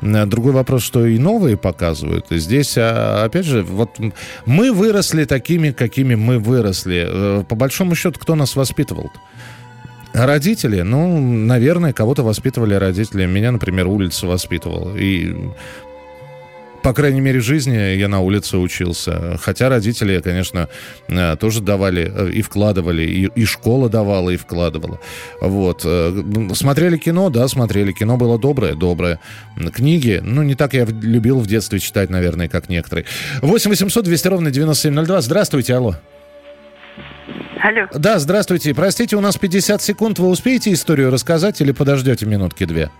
Другой 0.00 0.52
вопрос, 0.52 0.84
что 0.84 1.04
и 1.06 1.18
новые 1.18 1.56
показывают. 1.56 2.26
Здесь, 2.30 2.74
а, 2.78 3.24
опять 3.24 3.46
же, 3.46 3.64
вот 3.64 3.98
мы 4.46 4.72
выросли 4.72 5.24
такими, 5.24 5.72
какими 5.72 6.14
мы 6.14 6.38
выросли. 6.38 7.04
Э, 7.08 7.44
По 7.48 7.56
большому 7.56 7.96
счету, 7.96 8.20
кто 8.20 8.36
нас 8.36 8.54
воспитывал? 8.54 9.10
Родители, 10.12 10.82
ну, 10.82 11.20
наверное, 11.20 11.92
кого-то 11.92 12.22
воспитывали 12.22 12.74
родители. 12.74 13.26
Меня, 13.26 13.50
например, 13.50 13.88
улица 13.88 14.28
воспитывала. 14.28 14.96
И 14.96 15.34
по 16.82 16.92
крайней 16.92 17.20
мере, 17.20 17.40
в 17.40 17.44
жизни 17.44 17.76
я 17.76 18.08
на 18.08 18.20
улице 18.20 18.58
учился. 18.58 19.38
Хотя 19.42 19.68
родители, 19.68 20.20
конечно, 20.20 20.68
э, 21.08 21.36
тоже 21.36 21.60
давали 21.60 22.10
э, 22.14 22.30
и 22.30 22.42
вкладывали, 22.42 23.02
и, 23.02 23.26
и 23.26 23.44
школа 23.44 23.88
давала, 23.88 24.30
и 24.30 24.36
вкладывала. 24.36 25.00
Вот. 25.40 25.82
Э, 25.84 26.22
Смотрели 26.54 26.96
кино, 26.96 27.30
да, 27.30 27.48
смотрели. 27.48 27.92
Кино 27.92 28.16
было 28.16 28.38
доброе, 28.38 28.74
доброе. 28.74 29.20
Книги, 29.74 30.20
ну, 30.22 30.42
не 30.42 30.54
так 30.54 30.74
я 30.74 30.84
любил 30.84 31.40
в 31.40 31.46
детстве 31.46 31.78
читать, 31.78 32.10
наверное, 32.10 32.48
как 32.48 32.68
некоторые. 32.68 33.06
8 33.42 33.70
800 33.70 34.04
200 34.04 34.28
ровно 34.28 34.50
9702. 34.50 35.20
Здравствуйте, 35.20 35.74
алло. 35.74 35.96
Алло. 37.60 37.88
Да, 37.92 38.18
здравствуйте. 38.18 38.74
Простите, 38.74 39.16
у 39.16 39.20
нас 39.20 39.36
50 39.36 39.82
секунд. 39.82 40.18
Вы 40.18 40.28
успеете 40.28 40.72
историю 40.72 41.10
рассказать 41.10 41.60
или 41.60 41.72
подождете 41.72 42.24
минутки 42.24 42.64
две? 42.64 42.90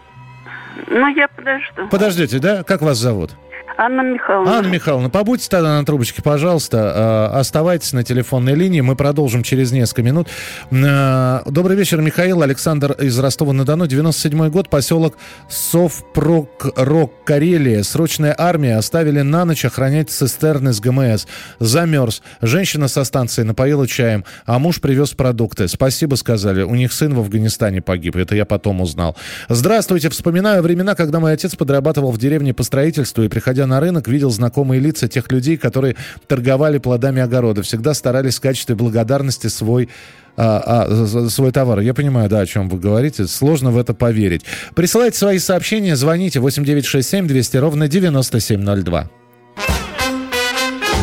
Ну, 0.90 1.06
я 1.08 1.28
подожду. 1.28 1.88
Подождете, 1.90 2.38
да? 2.38 2.64
Как 2.64 2.82
вас 2.82 2.98
зовут? 2.98 3.32
Анна 3.80 4.02
Михайловна. 4.02 4.58
Анна 4.58 4.66
Михайловна, 4.66 5.08
побудьте 5.08 5.48
тогда 5.48 5.78
на 5.78 5.84
трубочке, 5.86 6.20
пожалуйста. 6.20 7.30
Э, 7.32 7.38
Оставайтесь 7.38 7.92
на 7.92 8.02
телефонной 8.02 8.56
линии. 8.56 8.80
Мы 8.80 8.96
продолжим 8.96 9.44
через 9.44 9.70
несколько 9.70 10.02
минут. 10.02 10.26
Э, 10.72 11.42
Добрый 11.46 11.76
вечер, 11.76 12.00
Михаил. 12.00 12.42
Александр 12.42 12.90
из 13.00 13.16
Ростова-на-Дону. 13.16 13.86
97 13.86 14.50
год, 14.50 14.68
поселок 14.68 15.16
Совпрок, 15.48 16.72
Рок, 16.74 17.22
Карелия. 17.22 17.84
Срочная 17.84 18.34
армия 18.36 18.78
оставили 18.78 19.20
на 19.20 19.44
ночь 19.44 19.64
охранять 19.64 20.10
цистерны 20.10 20.72
с 20.72 20.80
ГМС. 20.80 21.26
Замерз. 21.60 22.22
Женщина 22.42 22.88
со 22.88 23.04
станции 23.04 23.44
напоила 23.44 23.86
чаем, 23.86 24.24
а 24.44 24.58
муж 24.58 24.80
привез 24.80 25.10
продукты. 25.10 25.68
Спасибо, 25.68 26.16
сказали. 26.16 26.62
У 26.62 26.74
них 26.74 26.92
сын 26.92 27.14
в 27.14 27.20
Афганистане 27.20 27.80
погиб. 27.80 28.16
Это 28.16 28.34
я 28.34 28.44
потом 28.44 28.80
узнал. 28.80 29.16
Здравствуйте. 29.48 30.10
Вспоминаю 30.10 30.62
времена, 30.64 30.96
когда 30.96 31.20
мой 31.20 31.32
отец 31.32 31.54
подрабатывал 31.54 32.10
в 32.10 32.18
деревне 32.18 32.52
по 32.52 32.64
строительству 32.64 33.22
и, 33.22 33.28
приходя 33.28 33.67
на 33.68 33.80
рынок, 33.80 34.08
видел 34.08 34.30
знакомые 34.30 34.80
лица 34.80 35.06
тех 35.06 35.30
людей, 35.30 35.56
которые 35.56 35.94
торговали 36.26 36.78
плодами 36.78 37.22
огорода. 37.22 37.62
Всегда 37.62 37.94
старались 37.94 38.38
в 38.38 38.40
качестве 38.40 38.74
благодарности 38.74 39.46
свой 39.46 39.88
а, 40.36 40.86
а, 40.86 41.28
свой 41.28 41.50
товар. 41.50 41.80
Я 41.80 41.94
понимаю, 41.94 42.28
да, 42.28 42.40
о 42.40 42.46
чем 42.46 42.68
вы 42.68 42.78
говорите. 42.78 43.26
Сложно 43.26 43.72
в 43.72 43.78
это 43.78 43.92
поверить. 43.92 44.44
Присылайте 44.74 45.18
свои 45.18 45.38
сообщения, 45.38 45.96
звоните 45.96 46.38
8967 46.38 47.26
200 47.26 47.56
ровно 47.56 47.88
9702. 47.88 49.10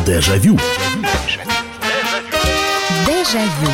Дежавю. 0.05 0.57
Дежавю. 3.05 3.71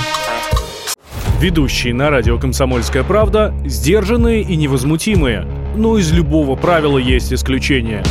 Ведущие 1.42 1.94
на 1.94 2.10
радио 2.10 2.40
«Комсомольская 2.40 3.04
правда» 3.04 3.54
сдержанные 3.66 4.42
и 4.42 4.56
невозмутимые. 4.56 5.46
Но 5.76 5.98
из 5.98 6.12
любого 6.12 6.56
правила 6.56 6.98
есть 6.98 7.34
исключение. 7.34 8.04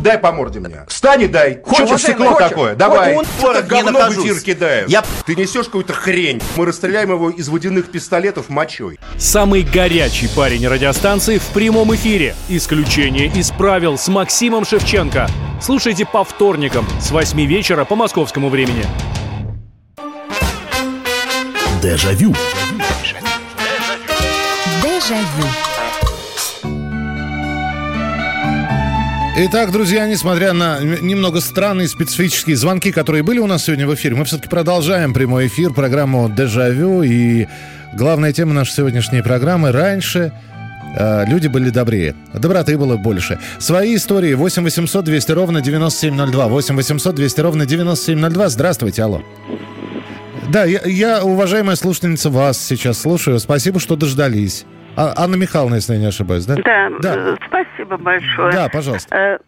Дай 0.00 0.18
по 0.18 0.32
морде 0.32 0.60
мне. 0.60 0.84
Встань 0.88 1.22
и 1.22 1.26
дай. 1.26 1.60
Хочешь 1.64 1.86
Чего, 1.88 1.98
стекло 1.98 2.26
хочешь? 2.32 2.48
такое? 2.48 2.74
Давай. 2.74 3.14
Он- 3.14 3.24
не 3.24 3.62
говно 3.62 4.00
в 4.10 4.12
эфир 4.18 4.40
кидаешь? 4.40 4.88
Я- 4.88 5.04
Ты 5.24 5.34
несешь 5.36 5.66
какую-то 5.66 5.92
хрень. 5.92 6.42
Мы 6.56 6.66
расстреляем 6.66 7.10
его 7.10 7.30
из 7.30 7.48
водяных 7.48 7.90
пистолетов 7.90 8.48
мочой. 8.48 8.98
Самый 9.18 9.62
горячий 9.62 10.28
парень 10.28 10.66
радиостанции 10.66 11.38
в 11.38 11.46
прямом 11.48 11.94
эфире. 11.94 12.34
Исключение 12.48 13.26
из 13.28 13.50
правил 13.50 13.96
с 13.96 14.08
Максимом 14.08 14.64
Шевченко. 14.66 15.28
Слушайте 15.62 16.04
по 16.04 16.24
вторникам 16.24 16.86
с 17.00 17.10
8 17.10 17.46
вечера 17.46 17.84
по 17.84 17.94
московскому 17.96 18.48
времени. 18.50 18.84
Дежавю. 21.82 22.34
Дежавю. 24.82 25.63
Итак, 29.36 29.72
друзья, 29.72 30.06
несмотря 30.06 30.52
на 30.52 30.78
немного 30.80 31.40
странные 31.40 31.88
специфические 31.88 32.54
звонки, 32.54 32.92
которые 32.92 33.24
были 33.24 33.40
у 33.40 33.48
нас 33.48 33.64
сегодня 33.64 33.84
в 33.84 33.92
эфире, 33.96 34.14
мы 34.14 34.24
все-таки 34.26 34.48
продолжаем 34.48 35.12
прямой 35.12 35.48
эфир, 35.48 35.72
программу 35.72 36.30
«Дежавю». 36.30 37.02
И 37.02 37.48
главная 37.94 38.32
тема 38.32 38.54
нашей 38.54 38.74
сегодняшней 38.74 39.22
программы 39.22 39.72
«Раньше 39.72 40.32
э, 40.96 41.24
люди 41.26 41.48
были 41.48 41.70
добрее, 41.70 42.14
доброты 42.32 42.78
было 42.78 42.96
больше». 42.96 43.40
Свои 43.58 43.96
истории 43.96 44.34
8 44.34 44.62
800 44.62 45.04
200 45.04 45.32
ровно 45.32 45.60
9702. 45.60 46.46
8 46.46 46.76
800 46.76 47.14
200 47.16 47.40
ровно 47.40 47.66
9702. 47.66 48.48
Здравствуйте, 48.50 49.02
алло. 49.02 49.20
Да, 50.48 50.64
я, 50.64 50.80
я, 50.84 51.24
уважаемая 51.24 51.74
слушательница, 51.74 52.30
вас 52.30 52.64
сейчас 52.64 53.00
слушаю. 53.00 53.40
Спасибо, 53.40 53.80
что 53.80 53.96
дождались. 53.96 54.64
А- 54.96 55.12
Анна 55.16 55.36
Михайловна, 55.36 55.76
если 55.76 55.94
я 55.94 56.00
не 56.00 56.06
ошибаюсь, 56.06 56.46
да? 56.46 56.56
Да, 56.56 56.90
э, 57.02 57.36
спасибо 57.46 57.96
большое. 57.96 58.52
Да, 58.52 58.68
пожалуйста. 58.68 59.16
Э, 59.16 59.38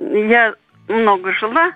Я 0.00 0.54
много 0.88 1.32
жила 1.32 1.72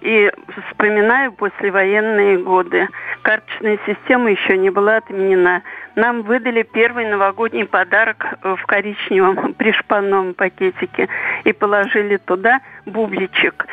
и 0.00 0.30
вспоминаю 0.70 1.32
послевоенные 1.32 2.38
годы. 2.38 2.88
Карточная 3.22 3.78
система 3.86 4.30
еще 4.30 4.56
не 4.56 4.70
была 4.70 4.96
отменена. 4.96 5.62
Нам 5.96 6.22
выдали 6.22 6.62
первый 6.62 7.08
новогодний 7.10 7.66
подарок 7.66 8.24
в 8.42 8.58
коричневом 8.66 9.54
пришпанном 9.58 10.34
пакетике 10.34 11.08
и 11.44 11.52
положили 11.52 12.16
туда 12.16 12.60
бубличек. 12.86 13.66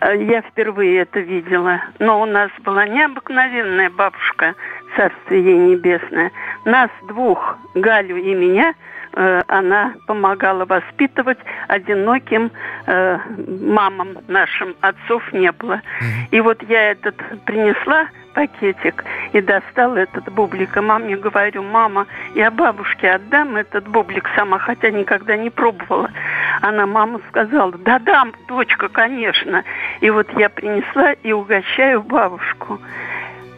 Э, 0.00 0.16
Я 0.22 0.42
впервые 0.42 1.00
это 1.02 1.20
видела. 1.20 1.80
Но 1.98 2.20
у 2.20 2.26
нас 2.26 2.50
была 2.64 2.86
необыкновенная 2.86 3.90
бабушка, 3.90 4.54
царствие 4.96 5.44
ей 5.44 5.58
небесное. 5.58 6.30
Нас 6.64 6.90
двух, 7.08 7.56
Галю 7.74 8.16
и 8.16 8.34
меня, 8.34 8.74
э, 9.12 9.42
она 9.48 9.94
помогала 10.06 10.64
воспитывать 10.64 11.38
одиноким 11.68 12.50
э, 12.86 13.18
мамам 13.60 14.18
нашим. 14.28 14.74
Отцов 14.80 15.32
не 15.32 15.50
было. 15.52 15.80
И 16.30 16.40
вот 16.40 16.62
я 16.64 16.92
этот 16.92 17.16
принесла 17.44 18.08
пакетик 18.34 19.04
и 19.32 19.40
достала 19.40 19.96
этот 19.96 20.30
бублик. 20.32 20.76
И 20.76 20.80
маме 20.80 21.16
говорю, 21.16 21.62
мама, 21.62 22.06
я 22.34 22.50
бабушке 22.50 23.10
отдам 23.10 23.56
этот 23.56 23.88
бублик 23.88 24.28
сама, 24.36 24.58
хотя 24.58 24.90
никогда 24.90 25.36
не 25.36 25.50
пробовала. 25.50 26.10
Она 26.60 26.86
мама 26.86 27.20
сказала, 27.28 27.72
да 27.72 27.98
дам, 27.98 28.32
дочка, 28.48 28.88
конечно. 28.88 29.64
И 30.00 30.10
вот 30.10 30.28
я 30.36 30.48
принесла 30.48 31.12
и 31.12 31.32
угощаю 31.32 32.02
бабушку. 32.02 32.80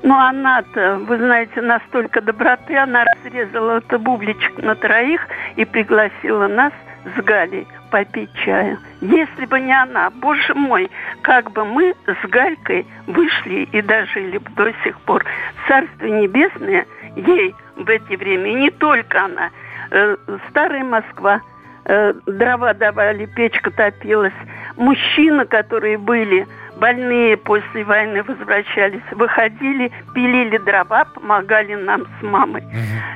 Но 0.03 0.19
она-то, 0.19 0.99
вы 1.07 1.19
знаете, 1.19 1.61
настолько 1.63 2.21
доброты, 2.21 2.77
она 2.77 3.05
разрезала 3.05 3.79
этот 3.79 4.01
бубличек 4.01 4.59
на 4.63 4.75
троих 4.75 5.27
и 5.57 5.65
пригласила 5.65 6.47
нас 6.47 6.73
с 7.17 7.23
Галей 7.23 7.67
попить 7.91 8.31
чаю. 8.45 8.79
Если 9.01 9.47
бы 9.47 9.61
не 9.61 9.73
она, 9.73 10.11
боже 10.11 10.55
мой, 10.55 10.91
как 11.23 11.51
бы 11.53 11.65
мы 11.65 11.95
с 12.07 12.29
Галькой 12.29 12.87
вышли 13.07 13.69
и 13.73 13.81
дожили 13.81 14.39
бы 14.39 14.51
до 14.57 14.73
сих 14.85 15.01
пор. 15.01 15.25
Царство 15.69 16.07
небесное 16.07 16.87
ей 17.15 17.55
в 17.77 17.89
эти 17.89 18.17
время, 18.17 18.51
и 18.51 18.55
не 18.55 18.71
только 18.71 19.25
она, 19.25 19.51
э, 19.91 20.17
старая 20.51 20.85
Москва, 20.85 21.41
э, 21.85 22.13
дрова 22.27 22.75
давали, 22.75 23.27
печка 23.27 23.71
топилась. 23.71 24.35
Мужчины, 24.77 25.47
которые 25.47 25.99
были 25.99 26.47
больные 26.77 27.37
после 27.37 27.85
войны, 27.85 28.23
возвращались, 28.23 29.03
выходили, 29.13 29.91
пилили 30.15 30.59
дрова, 30.59 31.05
помогали 31.05 31.75
нам 31.75 32.07
с 32.19 32.23
мамой. 32.23 32.65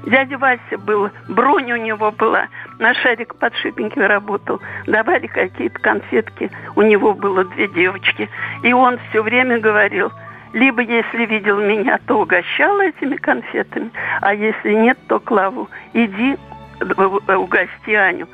Дядя 0.07 0.39
Вася 0.39 0.79
был, 0.79 1.11
бронь 1.29 1.71
у 1.73 1.77
него 1.77 2.11
была, 2.13 2.49
на 2.79 2.95
шарик 2.95 3.35
подшипнике 3.37 4.07
работал. 4.07 4.61
Давали 4.87 5.27
какие-то 5.27 5.79
конфетки, 5.81 6.51
у 6.77 6.83
него 6.83 7.15
было 7.15 7.45
две 7.45 7.69
девочки. 7.69 8.29
И 8.63 8.73
он 8.73 8.99
все 9.11 9.23
время 9.23 9.59
говорил, 9.59 10.11
либо 10.53 10.83
если 10.83 11.27
видел 11.27 11.59
меня, 11.61 11.99
то 12.07 12.21
угощал 12.21 12.81
этими 12.81 13.17
конфетами, 13.17 13.91
а 14.21 14.35
если 14.35 14.73
нет, 14.73 14.99
то 15.07 15.21
Клаву, 15.21 15.69
иди 15.93 16.37
э, 16.81 17.35
угости 17.37 17.93
Аню. 17.93 18.27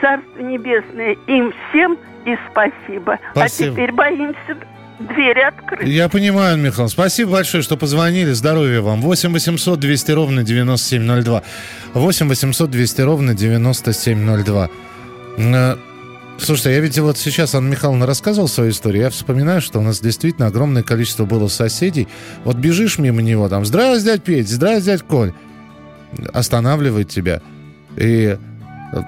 Царство 0.00 0.40
небесное 0.40 1.16
им 1.26 1.52
всем 1.68 1.96
и 2.24 2.36
спасибо. 2.50 3.18
Спасибо. 3.32 3.42
А 3.44 3.48
теперь 3.48 3.92
боимся 3.92 4.56
двери 4.98 5.40
открыть. 5.40 5.88
Я 5.88 6.08
понимаю, 6.08 6.56
Михайловна. 6.56 6.88
Спасибо 6.88 7.32
большое, 7.32 7.62
что 7.62 7.76
позвонили. 7.76 8.32
Здоровья 8.32 8.80
вам. 8.80 9.00
8 9.00 9.32
800 9.32 9.80
200 9.80 10.10
ровно 10.12 10.42
9702. 10.42 11.42
8 11.94 12.28
800 12.28 12.70
200 12.70 13.00
ровно 13.02 13.34
9702. 13.34 14.70
Э, 15.38 15.76
Слушайте, 16.38 16.72
я 16.72 16.80
ведь 16.80 16.98
вот 16.98 17.16
сейчас 17.16 17.54
Анна 17.54 17.70
Михайловна 17.70 18.06
рассказывала 18.06 18.48
свою 18.48 18.70
историю. 18.70 19.04
Я 19.04 19.10
вспоминаю, 19.10 19.60
что 19.60 19.78
у 19.78 19.82
нас 19.82 20.00
действительно 20.00 20.48
огромное 20.48 20.82
количество 20.82 21.24
было 21.24 21.48
соседей. 21.48 22.08
Вот 22.44 22.56
бежишь 22.56 22.98
мимо 22.98 23.22
него, 23.22 23.48
там, 23.48 23.64
здравствуй, 23.64 24.12
дядь 24.12 24.22
Петь, 24.22 24.48
здравствуй, 24.48 24.92
дядь 24.92 25.02
Коль. 25.02 25.32
Останавливает 26.32 27.08
тебя. 27.08 27.40
И 27.96 28.36
э, 28.36 29.02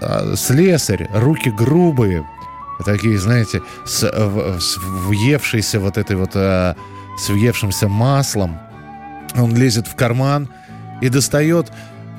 а, 0.00 0.34
слесарь, 0.36 1.08
руки 1.14 1.50
грубые, 1.50 2.26
такие, 2.84 3.18
знаете, 3.18 3.62
с, 3.84 4.02
в- 4.02 4.60
с 4.60 4.76
въевшейся 4.78 5.80
вот 5.80 5.96
этой 5.98 6.16
вот, 6.16 6.30
а, 6.34 6.76
с 7.18 7.28
въевшимся 7.28 7.88
маслом. 7.88 8.58
Он 9.36 9.54
лезет 9.56 9.86
в 9.86 9.94
карман 9.96 10.48
и 11.00 11.08
достает 11.08 11.72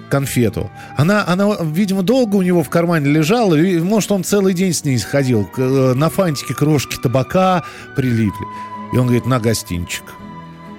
конфету. 0.09 0.69
Она, 0.97 1.23
она, 1.27 1.55
видимо, 1.61 2.01
долго 2.01 2.35
у 2.37 2.41
него 2.41 2.63
в 2.63 2.69
кармане 2.69 3.07
лежала, 3.09 3.55
и, 3.55 3.79
может, 3.79 4.11
он 4.11 4.23
целый 4.23 4.53
день 4.53 4.73
с 4.73 4.83
ней 4.85 4.97
ходил. 4.99 5.45
К- 5.45 5.59
э, 5.59 5.93
На 5.95 6.09
фантике 6.09 6.53
крошки 6.53 6.95
табака 6.97 7.63
прилипли. 7.95 8.45
И 8.93 8.97
он 8.97 9.05
говорит, 9.07 9.25
на 9.25 9.39
гостинчик. 9.39 10.03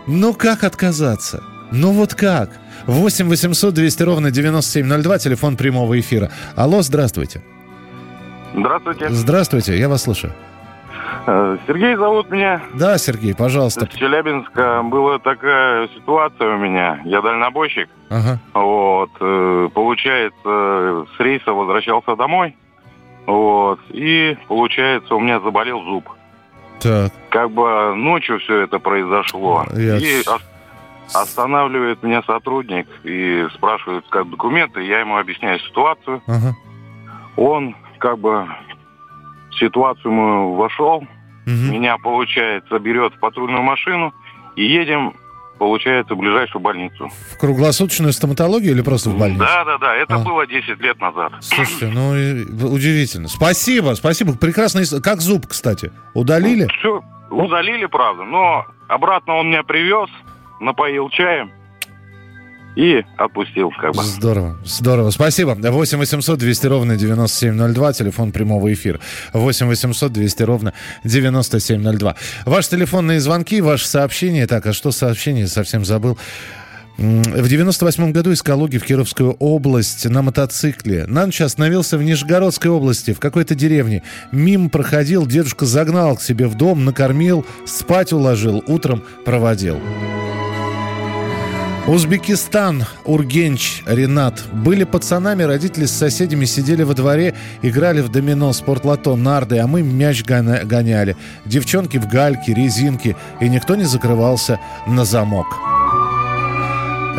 Ну, 0.07 0.33
как 0.33 0.65
отказаться? 0.65 1.43
Ну, 1.73 1.93
вот 1.93 2.15
как? 2.15 2.51
8 2.87 3.29
800 3.29 3.75
200 3.75 4.03
ровно 4.05 4.31
9702, 4.31 5.19
телефон 5.19 5.57
прямого 5.59 6.01
эфира. 6.01 6.31
Алло, 6.57 6.81
здравствуйте. 6.81 7.43
Здравствуйте. 8.55 9.09
Здравствуйте, 9.11 9.79
я 9.79 9.89
вас 9.89 10.03
слушаю. 10.03 10.33
Э, 11.27 11.59
Сергей 11.67 11.95
зовут 11.97 12.31
меня. 12.31 12.61
Да, 12.75 12.97
Сергей, 12.99 13.35
пожалуйста. 13.35 13.87
С 13.87 13.95
Челябинска 13.95 14.83
была 14.83 15.19
такая 15.19 15.89
ситуация 15.89 16.55
у 16.55 16.59
меня. 16.59 17.01
Я 17.05 17.21
дальнобойщик. 17.21 17.89
Ага. 18.09 18.39
Вот. 18.55 19.11
э, 19.21 19.69
Получается, 19.75 21.07
с 21.17 21.21
рейса 21.21 21.53
возвращался 21.53 22.17
домой. 22.17 22.57
Вот. 23.27 23.81
И 23.91 24.37
получается, 24.49 25.15
у 25.15 25.21
меня 25.21 25.41
заболел 25.41 25.83
зуб. 25.85 26.09
Так. 26.81 27.13
Как 27.29 27.51
бы 27.51 27.95
ночью 27.95 28.39
все 28.41 28.63
это 28.63 28.79
произошло. 28.79 29.65
Я- 29.75 29.99
И 29.99 30.21
ос- 30.21 30.41
останавливает 31.15 32.03
меня 32.03 32.23
сотрудник 32.23 32.87
и 33.05 33.47
спрашивает, 33.55 34.05
как 34.09 34.31
документы. 34.31 34.83
Я 34.83 35.01
ему 35.01 35.19
объясняю 35.19 35.59
ситуацию. 35.61 36.23
Ага. 36.27 36.55
Он 37.37 37.75
как 37.99 38.19
бы 38.19 38.47
в 39.51 39.55
ситуацию 39.59 40.13
мы 40.13 40.57
вошел. 40.57 41.07
Меня, 41.47 41.97
получается, 41.97 42.79
берет 42.79 43.15
в 43.15 43.21
патрульную 43.21 43.63
машину 43.63 44.13
и 44.55 44.65
едем, 44.67 45.15
получается, 45.59 46.15
в 46.15 46.19
ближайшую 46.19 46.61
больницу. 46.61 47.09
В 47.33 47.39
круглосуточную 47.39 48.13
стоматологию 48.13 48.73
или 48.73 48.83
просто 48.83 49.09
в 49.09 49.19
больницу? 49.19 49.41
Да, 49.45 49.65
да, 49.65 49.79
да, 49.79 49.95
это 49.95 50.17
А. 50.17 50.19
было 50.19 50.47
10 50.47 50.79
лет 50.81 51.01
назад. 51.01 51.33
Слушайте, 51.41 51.87
ну 51.87 52.11
удивительно. 52.69 53.29
Спасибо, 53.29 53.95
спасибо. 53.95 54.35
Прекрасно. 54.37 54.83
Как 55.03 55.23
зуб, 55.23 55.47
кстати? 55.47 55.91
Удалили? 56.13 56.69
Все, 56.79 57.01
удалили, 57.31 57.87
правда, 57.87 58.25
но 58.25 58.67
обратно 58.87 59.37
он 59.37 59.49
меня 59.49 59.63
привез, 59.63 60.11
напоил 60.61 61.09
чаем 61.09 61.51
и 62.79 63.05
отпустил, 63.17 63.73
как 63.73 63.93
бы. 63.93 64.05
Здорово, 64.05 64.57
здорово. 64.65 65.11
Спасибо. 65.11 65.57
8 65.61 65.99
800 65.99 66.39
200 66.39 66.67
ровно 66.69 66.97
9702, 66.97 67.93
телефон 67.93 68.31
прямого 68.31 68.73
эфира. 68.73 69.01
8 69.33 69.67
800 69.67 70.13
200 70.13 70.43
ровно 70.45 70.73
9702. 71.03 72.15
Ваши 72.47 72.71
телефонные 72.71 73.19
звонки, 73.19 73.61
ваши 73.61 73.85
сообщения. 73.85 74.47
Так, 74.47 74.65
а 74.67 74.73
что 74.73 74.93
сообщение? 74.93 75.49
Совсем 75.49 75.85
забыл. 75.85 76.17
В 76.99 77.49
98 77.49 78.13
году 78.13 78.31
из 78.31 78.43
Калуги 78.43 78.79
в 78.79 78.85
Кировскую 78.85 79.33
область 79.33 80.09
на 80.09 80.23
мотоцикле. 80.23 81.05
На 81.07 81.27
ночь 81.27 81.41
остановился 81.41 81.99
в 81.99 82.05
Нижегородской 82.05 82.71
области, 82.71 83.13
в 83.13 83.19
какой-то 83.19 83.57
деревне. 83.57 84.05
Мимо 84.31 84.69
проходил, 84.69 85.27
дедушка 85.27 85.67
загнал 85.67 86.17
к 86.17 86.23
себе 86.23 86.47
в 86.47 86.57
дом, 86.57 86.85
накормил, 86.85 87.45
спать 87.67 88.13
уложил, 88.13 88.63
утром 88.69 89.03
проводил. 89.25 89.81
Узбекистан, 91.89 92.85
Ургенч, 93.07 93.83
Ренат. 93.87 94.45
Были 94.53 94.85
пацанами, 94.85 95.45
родители 95.45 95.87
с 95.87 95.93
соседями 95.93 96.45
сидели 96.45 96.83
во 96.83 96.93
дворе, 96.93 97.35
играли 97.63 98.03
в 98.03 98.11
домино, 98.11 98.53
спортлото, 98.53 99.17
нарды, 99.17 99.57
а 99.59 99.67
мы 99.67 99.83
мяч 99.83 100.23
гоня- 100.23 100.67
гоняли. 100.67 101.17
Девчонки 101.47 101.97
в 101.97 102.07
гальке, 102.07 102.53
резинки, 102.53 103.17
и 103.41 103.49
никто 103.49 103.75
не 103.75 103.85
закрывался 103.85 104.61
на 104.87 105.07
замок. 105.07 105.47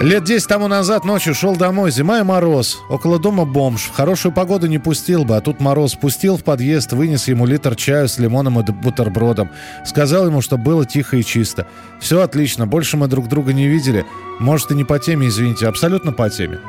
Лет 0.02 0.24
10 0.24 0.48
тому 0.48 0.70
назад 0.70 1.04
ночью 1.04 1.36
шел 1.36 1.58
домой, 1.58 1.92
зима 1.92 2.20
и 2.20 2.24
мороз. 2.24 2.80
Около 2.88 3.20
дома 3.20 3.44
бомж. 3.44 3.92
Хорошую 3.94 4.32
погоду 4.32 4.66
не 4.68 4.80
пустил 4.80 5.26
бы, 5.26 5.36
а 5.36 5.42
тут 5.42 5.60
мороз. 5.60 5.96
Пустил 5.96 6.38
в 6.38 6.44
подъезд, 6.46 6.94
вынес 6.94 7.28
ему 7.28 7.46
литр 7.46 7.76
чаю 7.76 8.08
с 8.08 8.18
лимоном 8.18 8.62
и 8.62 8.64
бутербродом. 8.64 9.50
Сказал 9.86 10.28
ему, 10.28 10.40
что 10.40 10.58
было 10.58 10.86
тихо 10.86 11.18
и 11.18 11.24
чисто. 11.24 11.68
Все 12.00 12.22
отлично, 12.22 12.66
больше 12.66 12.96
мы 12.96 13.10
друг 13.10 13.28
друга 13.28 13.52
не 13.52 13.68
видели. 13.68 14.06
Может 14.40 14.72
и 14.72 14.76
не 14.76 14.86
по 14.86 15.00
теме, 15.00 15.28
извините, 15.28 15.68
абсолютно 15.68 16.14
по 16.14 16.30
теме. 16.30 16.60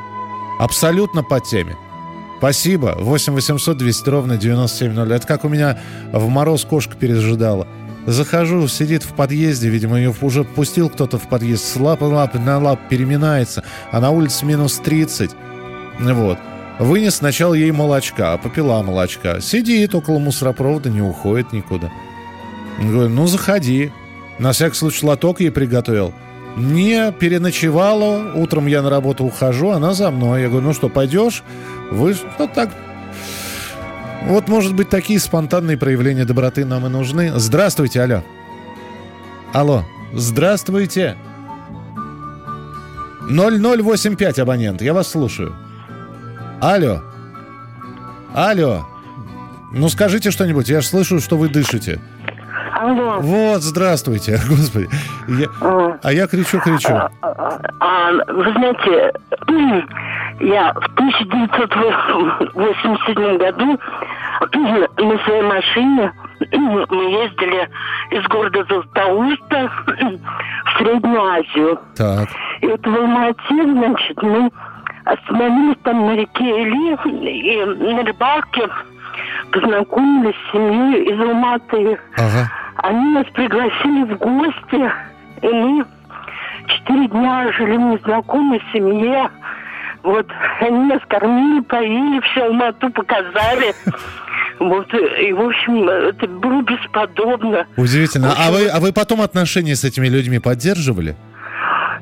Абсолютно 0.59 1.23
по 1.23 1.39
теме. 1.39 1.77
Спасибо. 2.39 2.95
8 2.99 3.31
800 3.31 3.77
200 3.77 4.09
ровно 4.09 4.35
9702. 4.35 5.15
Это 5.15 5.25
как 5.25 5.45
у 5.45 5.47
меня 5.47 5.79
в 6.11 6.27
мороз 6.27 6.65
кошка 6.65 6.97
пережидала. 6.97 7.65
Захожу, 8.07 8.67
сидит 8.67 9.03
в 9.03 9.13
подъезде, 9.13 9.69
видимо, 9.69 9.97
ее 9.97 10.13
уже 10.21 10.43
пустил 10.43 10.89
кто-то 10.89 11.19
в 11.19 11.27
подъезд, 11.27 11.63
с 11.63 11.75
лапы 11.75 12.05
лапы 12.05 12.39
на 12.39 12.57
лап 12.57 12.79
переминается, 12.89 13.63
а 13.91 13.99
на 13.99 14.09
улице 14.09 14.45
минус 14.45 14.77
30. 14.83 15.31
Вот. 15.99 16.39
Вынес 16.79 17.15
сначала 17.15 17.53
ей 17.53 17.71
молочка, 17.71 18.37
попила 18.37 18.81
молочка. 18.81 19.39
Сидит 19.39 19.93
около 19.93 20.17
мусоропровода, 20.17 20.89
не 20.89 21.01
уходит 21.01 21.53
никуда. 21.53 21.91
Говорю, 22.79 23.09
ну 23.09 23.27
заходи. 23.27 23.91
На 24.39 24.53
всякий 24.53 24.75
случай 24.75 25.05
лоток 25.05 25.39
ей 25.39 25.51
приготовил. 25.51 26.11
Не 26.57 27.11
переночевала, 27.11 28.33
утром 28.33 28.65
я 28.65 28.81
на 28.81 28.89
работу 28.89 29.23
ухожу, 29.23 29.69
она 29.69 29.93
за 29.93 30.09
мной. 30.09 30.41
Я 30.41 30.49
говорю, 30.49 30.67
ну 30.67 30.73
что, 30.73 30.89
пойдешь? 30.89 31.43
Вы 31.91 32.15
что 32.15 32.47
так 32.47 32.71
вот, 34.27 34.47
может 34.47 34.73
быть, 34.75 34.89
такие 34.89 35.19
спонтанные 35.19 35.77
проявления 35.77 36.25
доброты 36.25 36.65
нам 36.65 36.85
и 36.85 36.89
нужны. 36.89 37.31
Здравствуйте, 37.35 38.01
алло. 38.01 38.23
Алло, 39.53 39.83
здравствуйте. 40.13 41.15
0085 43.29 44.39
абонент, 44.39 44.81
я 44.81 44.93
вас 44.93 45.09
слушаю. 45.09 45.53
Алло. 46.61 47.01
Алло. 48.33 48.85
Ну, 49.73 49.89
скажите 49.89 50.31
что-нибудь, 50.31 50.69
я 50.69 50.81
же 50.81 50.87
слышу, 50.87 51.19
что 51.19 51.37
вы 51.37 51.49
дышите. 51.49 51.99
Алло. 52.73 53.19
Вот, 53.19 53.61
здравствуйте, 53.61 54.39
господи. 54.49 54.89
Я- 55.27 55.97
А 56.01 56.11
я 56.11 56.27
кричу-кричу. 56.27 56.89
А, 56.89 58.11
вы 58.27 58.51
знаете, 58.53 59.13
я 60.41 60.73
в 60.73 60.85
1987 60.95 63.37
году 63.37 63.79
на 64.97 65.17
своей 65.19 65.43
машине 65.43 66.11
мы 66.51 67.03
ездили 67.11 67.69
из 68.11 68.23
города 68.27 68.65
Златоуста 68.67 69.71
в 69.85 70.19
Среднюю 70.77 71.21
Азию. 71.21 71.79
Так. 71.95 72.27
И 72.61 72.67
вот 72.67 72.85
в 72.85 72.95
Алмате, 72.95 73.37
значит, 73.49 74.21
мы 74.23 74.51
остановились 75.05 75.77
там 75.83 76.07
на 76.07 76.15
реке 76.15 76.63
Или 76.63 76.97
и 77.29 77.65
на 77.93 78.03
рыбалке 78.03 78.67
познакомились 79.51 80.35
с 80.35 80.51
семьей 80.51 81.13
из 81.13 81.19
Алматы. 81.19 81.99
Ага. 82.15 82.51
Они 82.77 83.13
нас 83.13 83.25
пригласили 83.33 84.05
в 84.05 84.17
гости, 84.17 84.91
и 85.41 85.47
мы 85.47 85.85
четыре 86.67 87.07
дня 87.07 87.51
жили 87.53 87.77
в 87.77 87.81
незнакомой 87.81 88.61
семье. 88.73 89.29
Вот, 90.03 90.27
они 90.59 90.85
нас 90.85 91.01
кормили, 91.07 91.61
поили, 91.61 92.19
все 92.31 92.45
Алмату 92.45 92.89
показали. 92.89 93.73
Вот, 94.59 94.93
и, 94.93 95.33
в 95.33 95.41
общем, 95.41 95.89
это 95.89 96.27
было 96.27 96.61
бесподобно. 96.61 97.65
Удивительно. 97.77 98.33
А 98.37 98.51
вы, 98.51 98.67
а 98.67 98.79
вы 98.79 98.93
потом 98.93 99.21
отношения 99.21 99.75
с 99.75 99.83
этими 99.83 100.07
людьми 100.07 100.39
поддерживали? 100.39 101.15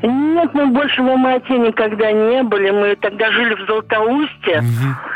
Нет, 0.01 0.53
мы 0.53 0.67
больше 0.67 1.01
в 1.01 1.07
Алмате 1.07 1.57
никогда 1.57 2.11
не 2.11 2.43
были. 2.43 2.71
Мы 2.71 2.95
тогда 2.95 3.31
жили 3.31 3.55
в 3.55 3.65
Златоусте. 3.65 4.63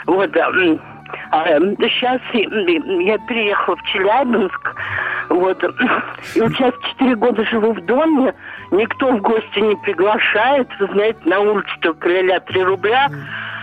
Вот, 0.06 0.36
а, 0.36 0.50
м, 0.50 0.82
а, 0.82 0.93
сейчас 1.32 2.22
я 2.34 3.18
переехала 3.28 3.76
в 3.76 3.84
Челябинск. 3.84 4.76
Вот. 5.30 5.64
И 6.36 6.42
вот 6.42 6.52
сейчас 6.54 6.74
четыре 6.92 7.16
года 7.16 7.44
живу 7.46 7.74
в 7.74 7.86
доме. 7.86 8.34
Никто 8.72 9.12
в 9.12 9.22
гости 9.22 9.60
не 9.60 9.76
приглашает. 9.78 10.68
Вы 10.80 10.88
знаете, 10.94 11.20
на 11.26 11.40
улице 11.40 11.72
только 11.82 12.10
ля 12.10 12.40
3 12.40 12.64
рубля. 12.64 13.10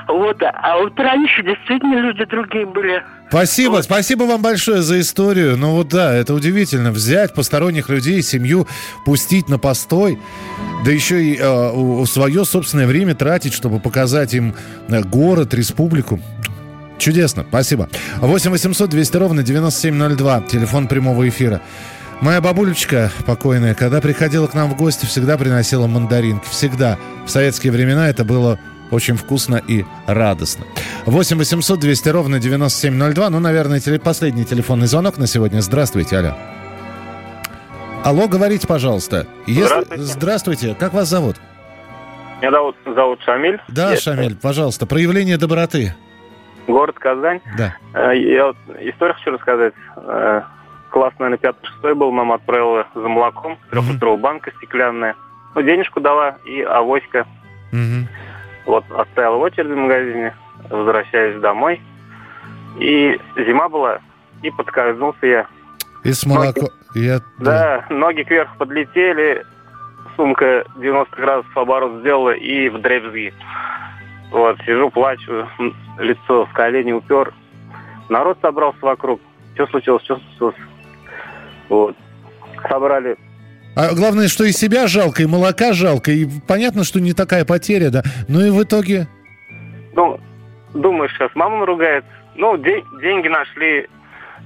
Вот. 0.09 0.43
А 0.43 0.79
вот 0.79 0.99
раньше 0.99 1.43
действительно 1.43 2.01
люди 2.01 2.25
другие 2.25 2.67
были. 2.67 3.03
Спасибо, 3.29 3.81
спасибо 3.83 4.25
вам 4.25 4.43
большое 4.43 4.83
за 4.83 5.01
историю. 5.01 5.57
Ну 5.57 5.77
вот 5.77 5.89
да, 5.89 6.13
это 6.13 6.35
удивительно. 6.35 6.91
Взять 6.91 7.33
посторонних 7.33 7.89
людей, 7.89 8.23
семью, 8.23 8.67
пустить 9.05 9.49
на 9.49 9.57
постой, 9.57 10.19
да 10.85 10.91
еще 10.91 11.23
и 11.23 11.39
э, 11.41 12.05
свое 12.07 12.45
собственное 12.45 12.89
время 12.89 13.15
тратить, 13.15 13.55
чтобы 13.55 13.79
показать 13.79 14.35
им 14.35 14.57
э, 14.89 15.01
город, 15.03 15.55
республику. 15.55 16.19
Чудесно, 17.01 17.45
спасибо. 17.49 17.89
8 18.19 18.51
800 18.51 18.91
200 18.91 19.17
ровно 19.17 19.43
9702, 19.43 20.43
телефон 20.43 20.87
прямого 20.87 21.27
эфира. 21.29 21.63
Моя 22.21 22.43
бабулечка 22.43 23.11
покойная, 23.27 23.75
когда 23.75 24.03
приходила 24.03 24.47
к 24.47 24.53
нам 24.53 24.69
в 24.69 24.77
гости, 24.77 25.07
всегда 25.07 25.39
приносила 25.39 25.87
мандаринки. 25.87 26.45
Всегда. 26.51 26.99
В 27.25 27.31
советские 27.31 27.73
времена 27.73 28.11
это 28.11 28.25
было 28.25 28.59
очень 28.91 29.17
вкусно 29.17 29.57
и 29.67 29.87
радостно. 30.07 30.67
8 31.07 31.39
800 31.39 31.81
200 31.81 32.09
ровно 32.11 32.39
9702. 32.39 33.31
Ну, 33.31 33.41
наверное, 33.41 33.81
теле- 33.81 33.99
последний 33.99 34.45
телефонный 34.45 34.87
звонок 34.87 35.17
на 35.17 35.27
сегодня. 35.27 35.63
Здравствуйте, 35.63 36.19
алло. 36.19 36.35
Алло, 38.05 38.29
говорите, 38.29 38.67
пожалуйста. 38.67 39.27
Если- 39.47 39.65
Здравствуйте. 39.65 40.03
Здравствуйте. 40.05 40.77
Как 40.79 40.93
вас 40.93 41.09
зовут? 41.09 41.37
Меня 42.43 42.51
зовут, 42.51 42.77
зовут 42.85 43.21
Шамиль. 43.25 43.59
Да, 43.69 43.93
Я- 43.93 43.97
Шамиль, 44.01 44.37
пожалуйста. 44.37 44.85
Проявление 44.85 45.39
доброты. 45.39 45.95
Город 46.67 46.99
Казань. 46.99 47.41
Да. 47.57 47.75
Э, 47.95 48.17
Я 48.17 48.47
вот 48.49 48.57
историю 48.81 49.15
хочу 49.17 49.31
рассказать. 49.33 49.75
Э, 49.97 50.43
Класс, 50.91 51.13
наверное, 51.19 51.39
пятый-шестой 51.39 51.95
был. 51.95 52.11
Мама 52.11 52.37
отправила 52.37 52.87
за 52.95 53.09
молоком. 53.09 53.59
Трехлитровая 53.71 54.19
банка 54.19 54.51
стеклянная. 54.57 55.15
Ну, 55.55 55.63
денежку 55.63 56.01
дала 56.01 56.37
и 56.45 56.63
авоська. 56.63 57.27
Вот, 58.67 58.85
оставил 58.91 59.39
в 59.39 59.43
очереди 59.43 59.73
в 59.73 59.77
магазине. 59.77 60.35
Возвращаюсь 60.69 61.41
домой. 61.41 61.81
И 62.79 63.19
зима 63.37 63.69
была. 63.69 64.01
И 64.43 64.51
подскользнулся 64.51 65.27
я. 65.27 65.47
И 66.05 66.13
с 66.13 66.25
молоко... 66.27 66.71
Я... 66.95 67.21
Да, 67.39 67.85
ноги 67.89 68.23
кверху 68.23 68.57
подлетели, 68.59 69.45
сумка 70.17 70.65
90 70.77 71.15
градусов 71.17 71.57
оборот 71.57 72.01
сделала 72.01 72.31
и 72.31 72.69
в 72.69 72.81
дребезги. 72.81 73.33
Вот, 74.31 74.59
сижу, 74.65 74.91
плачу, 74.91 75.49
лицо 75.99 76.47
в 76.47 76.53
колени 76.53 76.93
упер. 76.93 77.33
народ 78.09 78.39
собрался 78.41 78.79
вокруг. 78.83 79.21
Что 79.55 79.67
случилось, 79.67 80.05
что 80.05 80.21
случилось? 80.39 80.55
Вот. 81.69 81.97
Собрали 82.69 83.17
а 83.77 83.95
главное, 83.95 84.29
что 84.29 84.45
и 84.45 84.53
себя 84.53 84.89
жалко, 84.89 85.23
и 85.23 85.27
молока 85.27 85.73
жалко, 85.73 86.11
и 86.11 86.27
понятно, 86.47 86.83
что 86.85 87.01
не 87.01 87.13
такая 87.13 87.45
потеря, 87.45 87.91
да. 87.91 88.03
Ну 88.29 88.41
и 88.41 88.51
в 88.51 88.63
итоге... 88.63 89.07
Ну, 89.95 90.19
думаешь, 90.75 91.13
сейчас 91.13 91.31
мама 91.35 91.65
ругает. 91.65 92.05
Ну, 92.35 92.57
де- 92.57 92.83
деньги 93.01 93.29
нашли, 93.29 93.89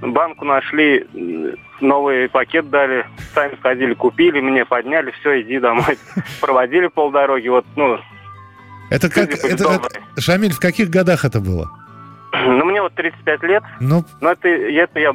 банку 0.00 0.44
нашли, 0.44 1.06
новый 1.80 2.28
пакет 2.28 2.68
дали, 2.68 3.06
сами 3.34 3.56
сходили, 3.56 3.94
купили, 3.94 4.40
мне 4.40 4.64
подняли, 4.64 5.10
все, 5.20 5.40
иди 5.40 5.58
домой. 5.58 5.98
Проводили 6.40 6.88
полдороги, 6.88 7.48
вот, 7.48 7.64
ну... 7.76 7.98
Это 8.90 9.08
как... 9.08 9.30
Это, 9.30 9.46
это, 9.46 9.80
Шамиль, 10.18 10.52
в 10.52 10.60
каких 10.60 10.90
годах 10.90 11.24
это 11.24 11.40
было? 11.40 11.70
Ну, 12.32 12.64
мне 12.64 12.82
вот 12.82 12.94
35 12.94 13.42
лет. 13.44 13.62
Ну... 13.80 14.04
Но 14.20 14.32
это, 14.32 14.48
это 14.48 14.98
я 14.98 15.12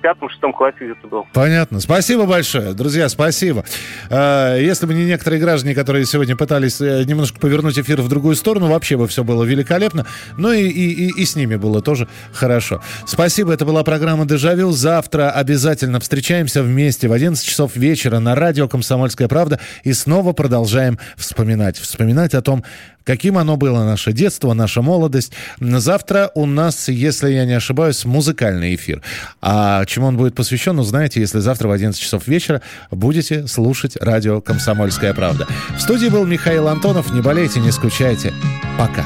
пятом-шестом 0.00 0.52
классе 0.52 0.76
где-то 0.80 1.06
был. 1.06 1.26
Понятно. 1.32 1.80
Спасибо 1.80 2.26
большое. 2.26 2.72
Друзья, 2.72 3.08
спасибо. 3.08 3.64
А, 4.10 4.56
если 4.56 4.86
бы 4.86 4.94
не 4.94 5.04
некоторые 5.04 5.40
граждане, 5.40 5.74
которые 5.74 6.06
сегодня 6.06 6.36
пытались 6.36 6.80
э, 6.80 7.04
немножко 7.04 7.38
повернуть 7.38 7.78
эфир 7.78 8.00
в 8.00 8.08
другую 8.08 8.34
сторону, 8.36 8.68
вообще 8.68 8.96
бы 8.96 9.06
все 9.06 9.24
было 9.24 9.44
великолепно. 9.44 10.06
Ну 10.36 10.52
и, 10.52 10.62
и, 10.62 11.08
и, 11.08 11.22
и 11.22 11.24
с 11.24 11.36
ними 11.36 11.56
было 11.56 11.82
тоже 11.82 12.08
хорошо. 12.32 12.82
Спасибо. 13.06 13.52
Это 13.52 13.64
была 13.64 13.84
программа 13.84 14.26
«Дежавю». 14.26 14.70
Завтра 14.72 15.30
обязательно 15.30 16.00
встречаемся 16.00 16.62
вместе 16.62 17.08
в 17.08 17.12
11 17.12 17.44
часов 17.46 17.76
вечера 17.76 18.18
на 18.18 18.34
радио 18.34 18.68
«Комсомольская 18.68 19.28
правда» 19.28 19.60
и 19.84 19.92
снова 19.92 20.32
продолжаем 20.32 20.98
вспоминать. 21.16 21.78
Вспоминать 21.78 22.34
о 22.34 22.42
том, 22.42 22.64
каким 23.04 23.38
оно 23.38 23.56
было, 23.56 23.84
наше 23.84 24.12
детство, 24.12 24.52
наша 24.52 24.82
молодость. 24.82 25.32
Завтра 25.58 26.30
у 26.34 26.46
нас, 26.46 26.88
если 26.88 27.30
я 27.30 27.44
не 27.44 27.54
ошибаюсь, 27.54 28.04
музыкальный 28.04 28.74
эфир. 28.74 29.02
А 29.40 29.84
чему 29.86 30.06
он 30.06 30.16
будет 30.16 30.34
посвящен, 30.34 30.78
узнаете, 30.78 31.20
если 31.20 31.40
завтра 31.40 31.68
в 31.68 31.72
11 31.72 32.00
часов 32.00 32.26
вечера 32.26 32.62
будете 32.90 33.46
слушать 33.46 33.96
радио 34.00 34.40
«Комсомольская 34.40 35.14
правда». 35.14 35.46
В 35.76 35.80
студии 35.80 36.08
был 36.08 36.24
Михаил 36.26 36.68
Антонов. 36.68 37.12
Не 37.12 37.20
болейте, 37.20 37.60
не 37.60 37.70
скучайте. 37.70 38.32
Пока. 38.78 39.04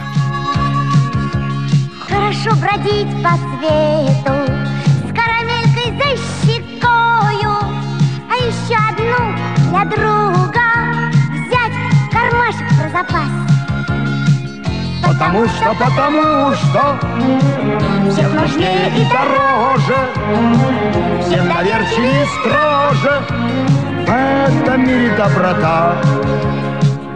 Хорошо 2.09 2.55
бродить 2.57 3.09
по 3.22 3.32
свету 3.36 4.34
с 5.03 5.12
карамелькой 5.14 5.90
за 5.97 6.09
щекою, 6.42 7.57
а 8.30 8.36
еще 8.40 8.76
одну 8.76 9.22
для 9.70 9.84
друга 9.84 10.66
взять 11.32 11.74
кармашек 12.12 12.68
про 12.78 12.90
запас. 12.90 13.34
Потому 15.14 15.46
что, 15.46 15.74
потому 15.78 16.52
что 16.54 16.98
Всех 18.10 18.32
нужнее 18.32 18.88
и 18.96 19.04
дороже 19.12 19.96
Всех 21.20 21.42
доверчивее 21.48 22.22
и 22.22 22.26
строже. 22.26 23.22
В 24.06 24.10
этом 24.10 24.86
мире 24.86 25.14
доброта 25.16 25.96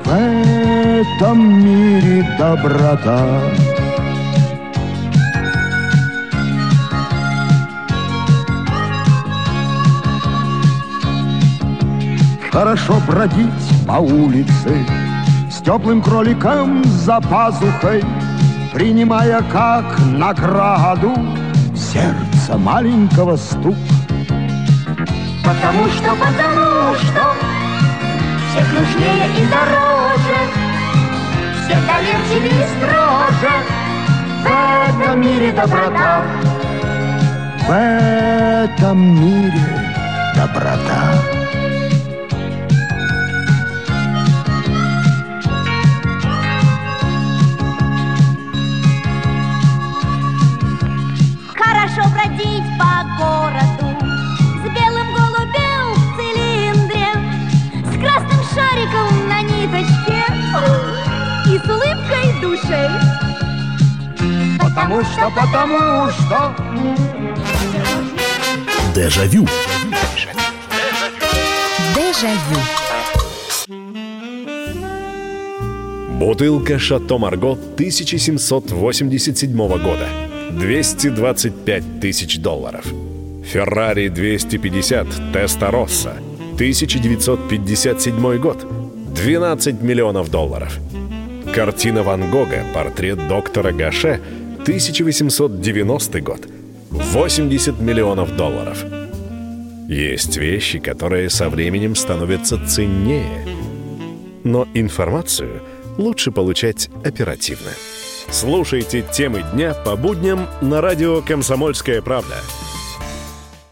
В 0.05 0.13
этом 0.13 1.65
мире 1.65 2.25
доброта. 2.39 3.21
Хорошо 12.51 13.01
бродить 13.07 13.87
по 13.87 13.99
улице 13.99 14.87
теплым 15.69 16.01
кроликом 16.01 16.83
за 16.83 17.21
пазухой, 17.21 18.03
Принимая 18.73 19.43
как 19.53 19.99
награду 19.99 21.15
сердце 21.77 22.57
маленького 22.57 23.37
стук. 23.37 23.77
Потому 25.45 25.87
что, 25.91 26.11
потому 26.13 26.95
что 26.95 27.35
Всех 28.49 28.73
нужнее 28.73 29.29
и 29.37 29.45
дороже 29.53 30.39
Всех 31.61 31.81
доверчивее 31.87 32.65
и 32.65 32.69
строже. 32.79 33.53
В 34.45 35.05
этом 35.05 35.21
мире 35.21 35.53
доброта. 35.53 36.23
В 37.67 37.71
этом 37.71 38.99
мире 39.21 39.53
доброта 40.35 41.38
хорошо 51.89 52.09
бродить 52.11 52.65
по 52.79 53.05
городу. 53.19 53.87
С 54.59 54.63
белым 54.75 55.09
голубем 55.15 55.85
в 55.95 55.97
цилиндре 56.17 57.09
С 57.85 57.93
красным 58.01 58.43
шариком 58.55 59.13
на 59.29 59.39
ниточке 59.43 60.21
И 61.47 61.49
с 61.59 61.65
улыбкой 61.69 62.27
души 62.41 62.83
Потому 64.59 64.97
что, 65.05 65.31
потому 65.35 66.11
что. 66.11 66.39
Дежавю. 68.95 69.47
Дежавю. 71.95 72.61
Бутылка 76.19 76.79
«Шато 76.81 77.19
Марго» 77.19 77.53
1787 77.53 79.57
года– 79.57 80.09
225 80.59 82.01
тысяч 82.01 82.39
долларов. 82.39 82.85
Феррари 83.45 84.09
250 84.09 85.07
Теста 85.33 85.71
Росса, 85.71 86.15
1957 86.55 88.39
год, 88.39 88.67
12 89.15 89.81
миллионов 89.83 90.31
долларов. 90.31 90.77
Картина 91.55 92.03
Ван 92.03 92.31
Гога 92.31 92.65
«Портрет 92.75 93.29
доктора 93.29 93.73
Гаше», 93.73 94.21
1890 94.63 96.21
год, 96.21 96.49
80 96.91 97.81
миллионов 97.81 98.37
долларов. 98.37 98.85
Есть 99.89 100.37
вещи, 100.37 100.81
которые 100.81 101.31
со 101.31 101.49
временем 101.49 101.95
становятся 101.95 102.59
ценнее. 102.67 103.47
Но 104.45 104.67
информацию 104.75 105.63
лучше 105.97 106.33
получать 106.33 106.91
оперативно. 107.05 107.71
Слушайте 108.31 109.03
темы 109.03 109.43
дня 109.55 109.73
по 109.73 109.97
будням 109.97 110.49
на 110.61 110.81
радио 110.81 111.23
«Комсомольская 111.23 112.03
правда». 112.03 112.37